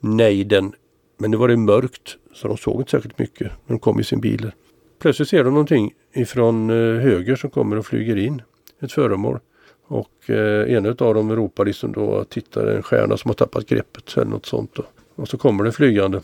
nejden. 0.01 0.73
Men 1.19 1.31
nu 1.31 1.37
var 1.37 1.49
det 1.49 1.57
mörkt 1.57 2.17
så 2.35 2.49
de 2.49 2.57
såg 2.57 2.81
inte 2.81 2.91
särskilt 2.91 3.19
mycket 3.19 3.41
när 3.41 3.75
de 3.75 3.79
kom 3.79 4.01
i 4.01 4.05
sin 4.05 4.21
bil. 4.21 4.53
Plötsligt 4.99 5.29
ser 5.29 5.45
de 5.45 5.51
någonting 5.51 5.93
ifrån 6.15 6.71
eh, 6.71 7.01
höger 7.01 7.37
som 7.37 7.51
kommer 7.51 7.77
och 7.77 7.87
flyger 7.87 8.17
in. 8.17 8.43
Ett 8.81 8.93
föremål. 8.93 9.39
Och 9.87 10.31
eh, 10.31 10.75
en 10.77 10.87
av 10.87 10.95
dem 11.15 11.37
ropar 11.37 11.65
liksom 11.65 11.93
då 11.93 12.17
att 12.17 12.31
titta 12.31 12.65
det 12.65 12.73
är 12.73 12.77
en 12.77 12.83
stjärna 12.83 13.17
som 13.17 13.29
har 13.29 13.35
tappat 13.35 13.67
greppet 13.67 14.17
eller 14.17 14.31
något 14.31 14.47
sånt. 14.47 14.75
Då. 14.75 14.85
Och 15.15 15.29
så 15.29 15.39
kommer 15.39 15.65
det 15.65 15.73
flygande 15.73 16.21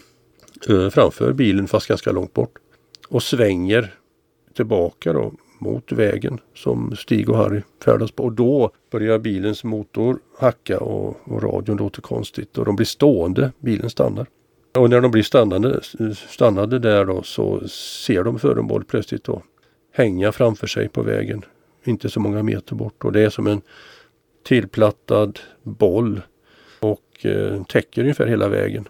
eh, 0.68 0.90
framför 0.90 1.32
bilen 1.32 1.68
fast 1.68 1.86
ganska 1.86 2.12
långt 2.12 2.34
bort. 2.34 2.58
Och 3.08 3.22
svänger 3.22 3.94
tillbaka 4.56 5.12
då 5.12 5.32
mot 5.61 5.92
vägen 5.92 6.38
som 6.54 6.96
Stig 6.96 7.30
och 7.30 7.36
Harry 7.36 7.62
färdas 7.84 8.11
på. 8.11 8.24
Och 8.24 8.32
då 8.32 8.70
börjar 8.90 9.18
bilens 9.18 9.64
motor 9.64 10.18
hacka 10.38 10.78
och, 10.80 11.16
och 11.24 11.42
radion 11.42 11.76
låter 11.76 12.02
konstigt 12.02 12.58
och 12.58 12.64
de 12.64 12.76
blir 12.76 12.86
stående. 12.86 13.52
Bilen 13.58 13.90
stannar. 13.90 14.26
Och 14.78 14.90
när 14.90 15.00
de 15.00 15.11
blir 15.11 15.22
stannade, 15.22 15.80
stannade 16.28 16.78
där 16.78 17.04
då 17.04 17.22
så 17.22 17.68
ser 17.68 18.24
de 18.24 18.38
föremål 18.38 18.84
plötsligt 18.84 19.24
då 19.24 19.42
hänga 19.92 20.32
framför 20.32 20.66
sig 20.66 20.88
på 20.88 21.02
vägen. 21.02 21.44
Inte 21.84 22.08
så 22.08 22.20
många 22.20 22.42
meter 22.42 22.74
bort 22.74 23.04
och 23.04 23.12
det 23.12 23.20
är 23.20 23.30
som 23.30 23.46
en 23.46 23.62
tillplattad 24.44 25.38
boll 25.62 26.20
och 26.80 27.26
eh, 27.26 27.62
täcker 27.62 28.02
ungefär 28.02 28.26
hela 28.26 28.48
vägen. 28.48 28.88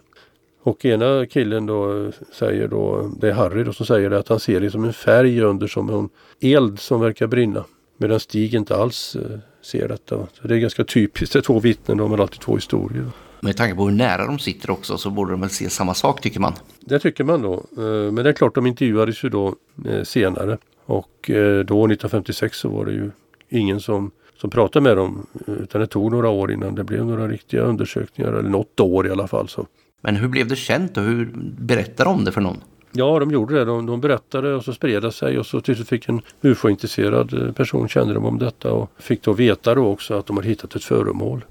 Och 0.63 0.85
ena 0.85 1.25
killen 1.25 1.65
då 1.65 2.11
säger 2.33 2.67
då, 2.67 3.11
det 3.19 3.29
är 3.29 3.33
Harry 3.33 3.63
då 3.63 3.73
som 3.73 3.85
säger 3.85 4.09
det, 4.09 4.19
att 4.19 4.27
han 4.27 4.39
ser 4.39 4.59
det 4.59 4.71
som 4.71 4.83
en 4.83 4.93
färg 4.93 5.41
under 5.41 5.67
som 5.67 5.89
en 5.89 6.09
eld 6.51 6.79
som 6.79 7.01
verkar 7.01 7.27
brinna. 7.27 7.65
Medan 7.97 8.19
Stig 8.19 8.53
inte 8.53 8.75
alls 8.75 9.15
eh, 9.15 9.39
ser 9.61 9.87
detta. 9.87 10.27
Så 10.33 10.47
det 10.47 10.55
är 10.55 10.59
ganska 10.59 10.83
typiskt, 10.83 11.33
det 11.33 11.39
är 11.39 11.43
två 11.43 11.59
vittnen, 11.59 11.97
de 11.97 12.11
har 12.11 12.17
alltid 12.17 12.39
två 12.39 12.55
historier. 12.55 13.05
Med 13.39 13.57
tanke 13.57 13.75
på 13.75 13.85
hur 13.85 13.95
nära 13.95 14.25
de 14.25 14.39
sitter 14.39 14.71
också 14.71 14.97
så 14.97 15.09
borde 15.09 15.31
de 15.31 15.41
väl 15.41 15.49
se 15.49 15.69
samma 15.69 15.93
sak 15.93 16.21
tycker 16.21 16.39
man. 16.39 16.53
Det 16.79 16.99
tycker 16.99 17.23
man 17.23 17.41
då. 17.41 17.53
Eh, 17.53 18.11
men 18.11 18.15
det 18.15 18.29
är 18.29 18.33
klart 18.33 18.55
de 18.55 18.65
intervjuades 18.65 19.23
ju 19.23 19.29
då 19.29 19.55
eh, 19.85 20.03
senare. 20.03 20.57
Och 20.85 21.31
då 21.65 21.85
1956 21.85 22.57
så 22.57 22.69
var 22.69 22.85
det 22.85 22.91
ju 22.91 23.11
ingen 23.49 23.79
som, 23.79 24.11
som 24.37 24.49
pratade 24.49 24.83
med 24.83 24.97
dem. 24.97 25.25
Utan 25.47 25.81
det 25.81 25.87
tog 25.87 26.11
några 26.11 26.29
år 26.29 26.51
innan 26.51 26.75
det 26.75 26.83
blev 26.83 27.05
några 27.05 27.27
riktiga 27.27 27.61
undersökningar. 27.61 28.33
Eller 28.33 28.49
något 28.49 28.79
år 28.79 29.07
i 29.07 29.11
alla 29.11 29.27
fall. 29.27 29.49
Så. 29.49 29.67
Men 30.01 30.15
hur 30.15 30.27
blev 30.27 30.47
det 30.47 30.55
känt 30.55 30.97
och 30.97 31.03
hur 31.03 31.29
berättade 31.59 32.09
de 32.09 32.25
det 32.25 32.31
för 32.31 32.41
någon? 32.41 32.57
Ja, 32.91 33.19
de 33.19 33.31
gjorde 33.31 33.55
det. 33.55 33.65
De, 33.65 33.85
de 33.85 34.01
berättade 34.01 34.53
och 34.55 34.63
så 34.63 34.73
spred 34.73 35.01
det 35.01 35.11
sig 35.11 35.39
och 35.39 35.45
så 35.45 35.61
till 35.61 35.75
slut 35.75 35.87
fick 35.87 36.09
en 36.09 36.21
ufo-intresserad 36.41 37.33
eh, 37.33 37.51
person 37.51 37.87
kännedom 37.87 38.25
om 38.25 38.39
detta 38.39 38.71
och 38.71 38.91
fick 38.97 39.23
då 39.23 39.33
veta 39.33 39.75
då 39.75 39.87
också 39.87 40.13
att 40.13 40.25
de 40.25 40.37
hade 40.37 40.49
hittat 40.49 40.75
ett 40.75 40.83
föremål. 40.83 41.45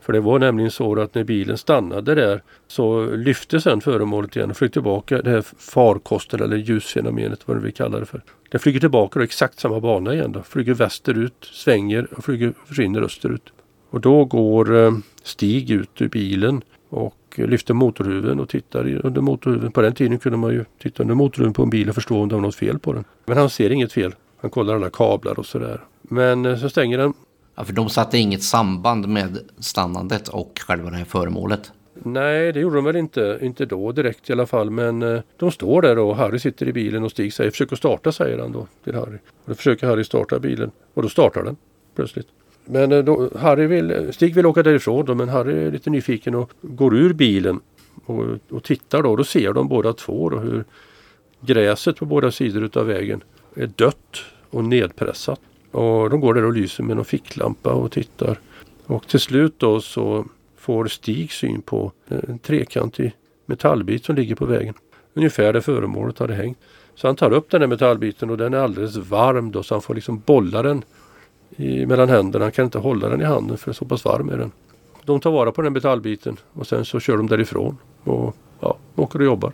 För 0.00 0.12
det 0.12 0.20
var 0.20 0.38
nämligen 0.38 0.70
så 0.70 1.00
att 1.00 1.14
när 1.14 1.24
bilen 1.24 1.58
stannade 1.58 2.14
där 2.14 2.42
så 2.66 3.06
lyfte 3.06 3.60
sen 3.60 3.80
föremålet 3.80 4.36
igen 4.36 4.50
och 4.50 4.56
flög 4.56 4.72
tillbaka. 4.72 5.22
Det 5.22 5.30
här 5.30 5.44
farkosten 5.58 6.42
eller 6.42 6.56
ljusfenomenet 6.56 7.48
vad 7.48 7.62
vi 7.62 7.72
kallar 7.72 8.00
det 8.00 8.06
för. 8.06 8.22
Det 8.50 8.58
flyger 8.58 8.80
tillbaka 8.80 9.18
och 9.18 9.24
exakt 9.24 9.60
samma 9.60 9.80
bana 9.80 10.14
igen 10.14 10.32
då. 10.32 10.42
Flyger 10.42 10.74
västerut, 10.74 11.48
svänger 11.52 12.08
och 12.16 12.24
flyger, 12.24 12.54
försvinner 12.66 13.02
österut. 13.02 13.52
Och 13.90 14.00
då 14.00 14.24
går 14.24 14.76
eh, 14.76 14.92
Stig 15.22 15.70
ut 15.70 16.02
ur 16.02 16.08
bilen 16.08 16.62
och 16.88 17.16
lyfter 17.38 17.74
motorhuven 17.74 18.40
och 18.40 18.48
tittar 18.48 19.06
under 19.06 19.20
motorhuven. 19.20 19.72
På 19.72 19.82
den 19.82 19.94
tiden 19.94 20.18
kunde 20.18 20.38
man 20.38 20.52
ju 20.52 20.64
titta 20.82 21.02
under 21.02 21.14
motorhuven 21.14 21.52
på 21.52 21.62
en 21.62 21.70
bil 21.70 21.88
och 21.88 21.94
förstå 21.94 22.22
om 22.22 22.28
det 22.28 22.34
var 22.34 22.42
något 22.42 22.54
fel 22.54 22.78
på 22.78 22.92
den. 22.92 23.04
Men 23.24 23.36
han 23.36 23.50
ser 23.50 23.70
inget 23.70 23.92
fel. 23.92 24.14
Han 24.40 24.50
kollar 24.50 24.74
alla 24.74 24.90
kablar 24.90 25.38
och 25.38 25.46
sådär. 25.46 25.80
Men 26.02 26.46
eh, 26.46 26.56
så 26.56 26.68
stänger 26.68 26.98
den 26.98 27.14
Ja, 27.54 27.64
för 27.64 27.72
de 27.72 27.90
satte 27.90 28.18
inget 28.18 28.42
samband 28.42 29.08
med 29.08 29.38
stannandet 29.58 30.28
och 30.28 30.60
själva 30.66 30.90
det 30.90 30.96
här 30.96 31.04
föremålet. 31.04 31.72
Nej, 31.94 32.52
det 32.52 32.60
gjorde 32.60 32.76
de 32.76 32.84
väl 32.84 32.96
inte. 32.96 33.38
Inte 33.42 33.66
då 33.66 33.92
direkt 33.92 34.30
i 34.30 34.32
alla 34.32 34.46
fall. 34.46 34.70
Men 34.70 35.02
eh, 35.02 35.20
de 35.36 35.50
står 35.50 35.82
där 35.82 35.98
och 35.98 36.16
Harry 36.16 36.38
sitter 36.38 36.68
i 36.68 36.72
bilen 36.72 37.04
och 37.04 37.10
Stig 37.10 37.32
säger 37.32 37.50
försök 37.50 37.72
att 37.72 37.78
starta 37.78 38.12
säger 38.12 38.38
han 38.38 38.52
då 38.52 38.66
till 38.84 38.94
Harry. 38.94 39.16
Och 39.16 39.44
då 39.44 39.54
försöker 39.54 39.86
Harry 39.86 40.04
starta 40.04 40.38
bilen 40.38 40.70
och 40.94 41.02
då 41.02 41.08
startar 41.08 41.42
den 41.42 41.56
plötsligt. 41.94 42.26
Men 42.64 42.92
eh, 42.92 43.04
då, 43.04 43.30
Harry 43.38 43.66
vill, 43.66 44.12
Stig 44.12 44.34
vill 44.34 44.46
åka 44.46 44.62
därifrån 44.62 45.04
då 45.04 45.14
men 45.14 45.28
Harry 45.28 45.66
är 45.66 45.70
lite 45.70 45.90
nyfiken 45.90 46.34
och 46.34 46.50
går 46.62 46.96
ur 46.96 47.12
bilen 47.12 47.60
och, 48.04 48.24
och 48.50 48.62
tittar 48.62 49.02
då. 49.02 49.16
Då 49.16 49.24
ser 49.24 49.52
de 49.52 49.68
båda 49.68 49.92
två 49.92 50.30
då 50.30 50.38
hur 50.38 50.64
gräset 51.40 51.96
på 51.96 52.04
båda 52.04 52.30
sidor 52.30 52.62
utav 52.64 52.86
vägen 52.86 53.22
är 53.54 53.66
dött 53.66 54.18
och 54.50 54.64
nedpressat. 54.64 55.40
Och 55.70 56.10
de 56.10 56.20
går 56.20 56.34
där 56.34 56.44
och 56.44 56.52
lyser 56.52 56.82
med 56.82 56.96
någon 56.96 57.04
ficklampa 57.04 57.72
och 57.72 57.92
tittar. 57.92 58.40
Och 58.86 59.08
till 59.08 59.20
slut 59.20 59.54
då 59.58 59.80
så 59.80 60.24
får 60.56 60.86
Stig 60.86 61.32
syn 61.32 61.62
på 61.62 61.92
en 62.08 62.38
trekantig 62.38 63.12
metallbit 63.46 64.04
som 64.04 64.16
ligger 64.16 64.34
på 64.34 64.46
vägen. 64.46 64.74
Ungefär 65.14 65.52
där 65.52 65.60
föremålet 65.60 66.18
hade 66.18 66.34
hängt. 66.34 66.58
Så 66.94 67.08
han 67.08 67.16
tar 67.16 67.32
upp 67.32 67.50
den 67.50 67.60
här 67.60 67.68
metallbiten 67.68 68.30
och 68.30 68.36
den 68.36 68.54
är 68.54 68.58
alldeles 68.58 68.96
varm 68.96 69.50
då 69.50 69.62
så 69.62 69.74
han 69.74 69.82
får 69.82 69.94
liksom 69.94 70.22
bolla 70.26 70.62
den 70.62 70.84
i, 71.56 71.86
mellan 71.86 72.08
händerna. 72.08 72.44
Han 72.44 72.52
kan 72.52 72.64
inte 72.64 72.78
hålla 72.78 73.08
den 73.08 73.20
i 73.20 73.24
handen 73.24 73.58
för 73.58 73.72
så 73.72 73.84
pass 73.84 74.04
varm 74.04 74.28
är 74.28 74.36
den. 74.38 74.52
De 75.04 75.20
tar 75.20 75.30
vara 75.30 75.52
på 75.52 75.62
den 75.62 75.72
metallbiten 75.72 76.36
och 76.52 76.66
sen 76.66 76.84
så 76.84 77.00
kör 77.00 77.16
de 77.16 77.26
därifrån 77.26 77.78
och 78.04 78.36
ja, 78.60 78.76
åker 78.96 79.18
och 79.18 79.24
jobbar. 79.24 79.52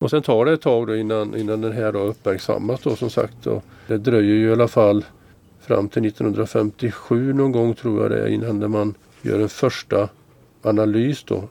Och 0.00 0.10
sen 0.10 0.22
tar 0.22 0.44
det 0.44 0.52
ett 0.52 0.60
tag 0.60 0.86
då 0.86 0.96
innan, 0.96 1.36
innan 1.36 1.60
den 1.60 1.72
här 1.72 1.92
då 1.92 1.98
uppmärksammas 1.98 2.80
då 2.80 2.96
som 2.96 3.10
sagt. 3.10 3.34
Då. 3.42 3.62
Det 3.86 3.98
dröjer 3.98 4.34
ju 4.34 4.48
i 4.48 4.52
alla 4.52 4.68
fall 4.68 5.04
fram 5.60 5.88
till 5.88 6.06
1957 6.06 7.32
någon 7.32 7.52
gång 7.52 7.74
tror 7.74 8.02
jag 8.02 8.10
det 8.10 8.22
är 8.22 8.26
innan 8.26 8.70
man 8.70 8.94
gör 9.22 9.40
en 9.40 9.48
första 9.48 10.08
analys 10.62 11.24
då 11.24 11.44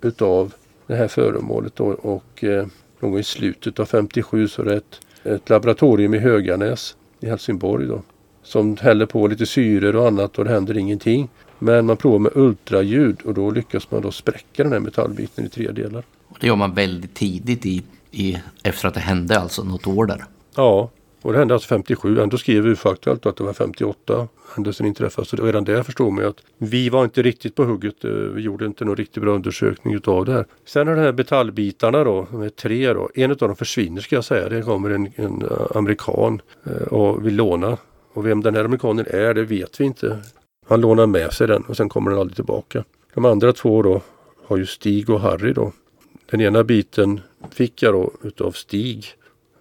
utav 0.00 0.54
det 0.86 0.94
här 0.94 1.08
föremålet 1.08 1.76
då 1.76 1.86
och 1.86 2.44
eh, 2.44 2.66
någon 3.00 3.10
gång 3.10 3.20
i 3.20 3.24
slutet 3.24 3.80
av 3.80 3.84
57 3.84 4.48
så 4.48 4.62
är 4.62 4.66
det 4.66 4.76
ett, 4.76 5.00
ett 5.22 5.50
laboratorium 5.50 6.14
i 6.14 6.18
Höganäs 6.18 6.96
i 7.20 7.26
Helsingborg 7.26 7.86
då 7.86 8.02
som 8.42 8.76
häller 8.76 9.06
på 9.06 9.26
lite 9.26 9.46
syror 9.46 9.96
och 9.96 10.06
annat 10.06 10.38
och 10.38 10.44
det 10.44 10.50
händer 10.50 10.78
ingenting. 10.78 11.28
Men 11.58 11.86
man 11.86 11.96
provar 11.96 12.18
med 12.18 12.32
ultraljud 12.34 13.20
och 13.24 13.34
då 13.34 13.50
lyckas 13.50 13.90
man 13.90 14.02
då 14.02 14.10
spräcka 14.10 14.62
den 14.62 14.72
här 14.72 14.80
metallbiten 14.80 15.46
i 15.46 15.48
tre 15.48 15.70
delar. 15.70 16.04
Det 16.40 16.46
gör 16.46 16.56
man 16.56 16.74
väldigt 16.74 17.14
tidigt 17.14 17.66
i, 17.66 17.82
i, 18.10 18.38
efter 18.62 18.88
att 18.88 18.94
det 18.94 19.00
hände, 19.00 19.38
alltså 19.38 19.62
något 19.62 19.86
år 19.86 20.06
där. 20.06 20.24
Ja, 20.54 20.90
och 21.22 21.32
det 21.32 21.38
hände 21.38 21.54
alltså 21.54 21.68
57. 21.68 22.20
Ändå 22.20 22.38
skrev 22.38 22.66
UFO-aktuellt 22.66 23.26
att 23.26 23.36
det 23.36 23.44
var 23.44 23.52
58 23.52 24.28
händelsen 24.54 24.86
inträffade. 24.86 25.28
Så 25.28 25.36
redan 25.36 25.64
där 25.64 25.82
förstår 25.82 26.10
man 26.10 26.24
ju 26.24 26.30
att 26.30 26.42
vi 26.58 26.88
var 26.88 27.04
inte 27.04 27.22
riktigt 27.22 27.54
på 27.54 27.64
hugget. 27.64 28.04
Eh, 28.04 28.10
vi 28.10 28.42
gjorde 28.42 28.66
inte 28.66 28.84
någon 28.84 28.96
riktigt 28.96 29.22
bra 29.22 29.32
undersökning 29.32 29.94
utav 29.94 30.24
det 30.24 30.32
här. 30.32 30.46
Sen 30.64 30.88
har 30.88 30.94
de 30.94 31.00
här 31.00 31.12
metallbitarna 31.12 32.04
då, 32.04 32.26
de 32.30 32.42
är 32.42 32.48
tre 32.48 32.92
då. 32.92 33.10
En 33.14 33.30
av 33.30 33.36
dem 33.36 33.56
försvinner 33.56 34.00
ska 34.00 34.14
jag 34.14 34.24
säga. 34.24 34.48
Det 34.48 34.62
kommer 34.62 34.90
en, 34.90 35.12
en 35.16 35.42
eh, 35.42 35.76
amerikan 35.76 36.42
eh, 36.64 36.72
och 36.72 37.26
vill 37.26 37.36
låna. 37.36 37.76
Och 38.12 38.26
vem 38.26 38.40
den 38.40 38.54
här 38.54 38.64
amerikanen 38.64 39.06
är 39.08 39.34
det 39.34 39.44
vet 39.44 39.80
vi 39.80 39.84
inte. 39.84 40.18
Han 40.66 40.80
lånar 40.80 41.06
med 41.06 41.32
sig 41.32 41.46
den 41.46 41.62
och 41.62 41.76
sen 41.76 41.88
kommer 41.88 42.10
den 42.10 42.20
aldrig 42.20 42.36
tillbaka. 42.36 42.84
De 43.14 43.24
andra 43.24 43.52
två 43.52 43.82
då 43.82 44.02
har 44.44 44.56
ju 44.56 44.66
Stig 44.66 45.10
och 45.10 45.20
Harry 45.20 45.52
då. 45.52 45.72
Den 46.30 46.40
ena 46.40 46.64
biten 46.64 47.20
fick 47.50 47.82
jag 47.82 47.94
då 47.94 48.12
utav 48.22 48.52
Stig 48.52 49.06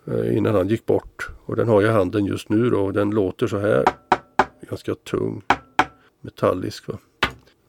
eh, 0.08 0.38
innan 0.38 0.56
han 0.56 0.68
gick 0.68 0.86
bort. 0.86 1.30
Och 1.46 1.56
den 1.56 1.68
har 1.68 1.82
jag 1.82 1.92
i 1.92 1.94
handen 1.94 2.26
just 2.26 2.50
nu 2.50 2.70
då 2.70 2.86
och 2.86 2.94
den 2.94 3.12
låter 3.12 3.48
så 3.48 3.58
här. 3.58 3.84
Ganska 4.70 4.96
tung. 4.96 5.42
Metallisk. 6.22 6.88
Va? 6.88 6.98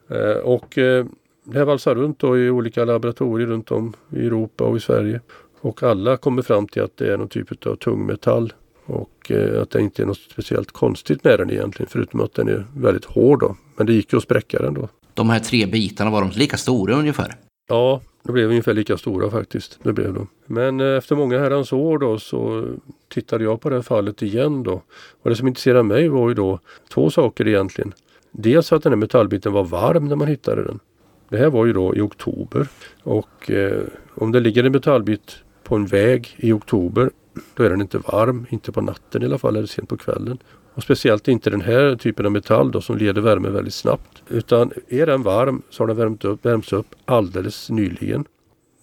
Eh, 0.08 0.36
och 0.36 0.78
eh, 0.78 1.06
det 1.44 1.58
här 1.58 1.64
valsar 1.64 1.94
runt 1.94 2.18
då 2.18 2.38
i 2.38 2.50
olika 2.50 2.84
laboratorier 2.84 3.46
runt 3.46 3.70
om 3.70 3.92
i 4.10 4.26
Europa 4.26 4.64
och 4.64 4.76
i 4.76 4.80
Sverige. 4.80 5.20
Och 5.60 5.82
alla 5.82 6.16
kommer 6.16 6.42
fram 6.42 6.68
till 6.68 6.82
att 6.82 6.96
det 6.96 7.12
är 7.12 7.16
någon 7.16 7.28
typ 7.28 7.66
av 7.66 7.76
tungmetall. 7.76 8.52
Och 8.90 9.32
att 9.62 9.70
det 9.70 9.80
inte 9.80 10.02
är 10.02 10.06
något 10.06 10.18
speciellt 10.18 10.72
konstigt 10.72 11.24
med 11.24 11.38
den 11.38 11.50
egentligen 11.50 11.90
förutom 11.90 12.20
att 12.20 12.34
den 12.34 12.48
är 12.48 12.66
väldigt 12.76 13.04
hård. 13.04 13.40
Då. 13.40 13.56
Men 13.76 13.86
det 13.86 13.92
gick 13.92 14.12
ju 14.12 14.16
att 14.16 14.22
spräcka 14.22 14.58
den 14.58 14.74
då. 14.74 14.88
De 15.14 15.30
här 15.30 15.40
tre 15.40 15.66
bitarna, 15.66 16.10
var 16.10 16.20
de 16.20 16.30
lika 16.30 16.56
stora 16.56 16.94
ungefär? 16.94 17.34
Ja, 17.68 18.00
de 18.22 18.32
blev 18.32 18.48
ungefär 18.48 18.74
lika 18.74 18.96
stora 18.96 19.30
faktiskt. 19.30 19.78
Det 19.82 19.92
blev 19.92 20.14
de. 20.14 20.28
Men 20.46 20.80
eh, 20.80 20.86
efter 20.86 21.16
många 21.16 21.38
herrans 21.38 21.72
år 21.72 21.98
då 21.98 22.18
så 22.18 22.66
tittade 23.08 23.44
jag 23.44 23.60
på 23.60 23.68
det 23.70 23.76
här 23.76 23.82
fallet 23.82 24.22
igen 24.22 24.62
då. 24.62 24.82
Och 25.22 25.30
det 25.30 25.36
som 25.36 25.48
intresserade 25.48 25.82
mig 25.82 26.08
var 26.08 26.28
ju 26.28 26.34
då 26.34 26.58
två 26.88 27.10
saker 27.10 27.48
egentligen. 27.48 27.92
Dels 28.32 28.72
att 28.72 28.82
den 28.82 28.92
här 28.92 28.96
metallbiten 28.96 29.52
var 29.52 29.64
varm 29.64 30.08
när 30.08 30.16
man 30.16 30.28
hittade 30.28 30.64
den. 30.64 30.78
Det 31.28 31.36
här 31.36 31.50
var 31.50 31.66
ju 31.66 31.72
då 31.72 31.96
i 31.96 32.00
oktober. 32.00 32.68
Och 33.02 33.50
eh, 33.50 33.82
om 34.14 34.32
det 34.32 34.40
ligger 34.40 34.64
en 34.64 34.72
metallbit 34.72 35.36
på 35.64 35.76
en 35.76 35.86
väg 35.86 36.36
i 36.36 36.52
oktober 36.52 37.10
då 37.54 37.62
är 37.62 37.70
den 37.70 37.80
inte 37.80 37.98
varm, 37.98 38.46
inte 38.50 38.72
på 38.72 38.80
natten 38.80 39.22
i 39.22 39.24
alla 39.24 39.38
fall 39.38 39.56
eller 39.56 39.66
sent 39.66 39.88
på 39.88 39.96
kvällen. 39.96 40.38
Och 40.74 40.82
speciellt 40.82 41.28
inte 41.28 41.50
den 41.50 41.60
här 41.60 41.96
typen 41.96 42.26
av 42.26 42.32
metall 42.32 42.70
då 42.70 42.80
som 42.80 42.98
leder 42.98 43.20
värme 43.20 43.48
väldigt 43.48 43.74
snabbt. 43.74 44.22
Utan 44.28 44.72
är 44.88 45.06
den 45.06 45.22
varm 45.22 45.62
så 45.70 45.82
har 45.82 45.88
den 45.88 45.96
värmt 45.96 46.24
upp, 46.24 46.44
värmts 46.44 46.72
upp 46.72 46.94
alldeles 47.04 47.70
nyligen. 47.70 48.24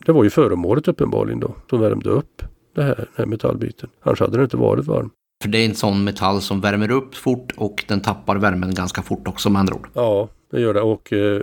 Det 0.05 0.11
var 0.11 0.23
ju 0.23 0.29
föremålet 0.29 0.87
uppenbarligen 0.87 1.39
då 1.39 1.55
som 1.69 1.79
värmde 1.81 2.09
upp 2.09 2.41
det 2.75 2.83
här, 2.83 2.95
den 2.95 3.07
här 3.15 3.25
metallbiten. 3.25 3.89
Annars 4.01 4.19
hade 4.19 4.31
den 4.31 4.43
inte 4.43 4.57
varit 4.57 4.85
varm. 4.85 5.09
För 5.41 5.49
det 5.49 5.57
är 5.57 5.65
en 5.65 5.75
sån 5.75 6.03
metall 6.03 6.41
som 6.41 6.61
värmer 6.61 6.91
upp 6.91 7.15
fort 7.15 7.53
och 7.57 7.85
den 7.87 8.01
tappar 8.01 8.35
värmen 8.35 8.73
ganska 8.73 9.01
fort 9.01 9.27
också 9.27 9.49
med 9.49 9.59
andra 9.59 9.75
ord. 9.75 9.89
Ja, 9.93 10.29
det 10.49 10.61
gör 10.61 10.73
det. 10.73 10.81
Och 10.81 11.13
eh, 11.13 11.41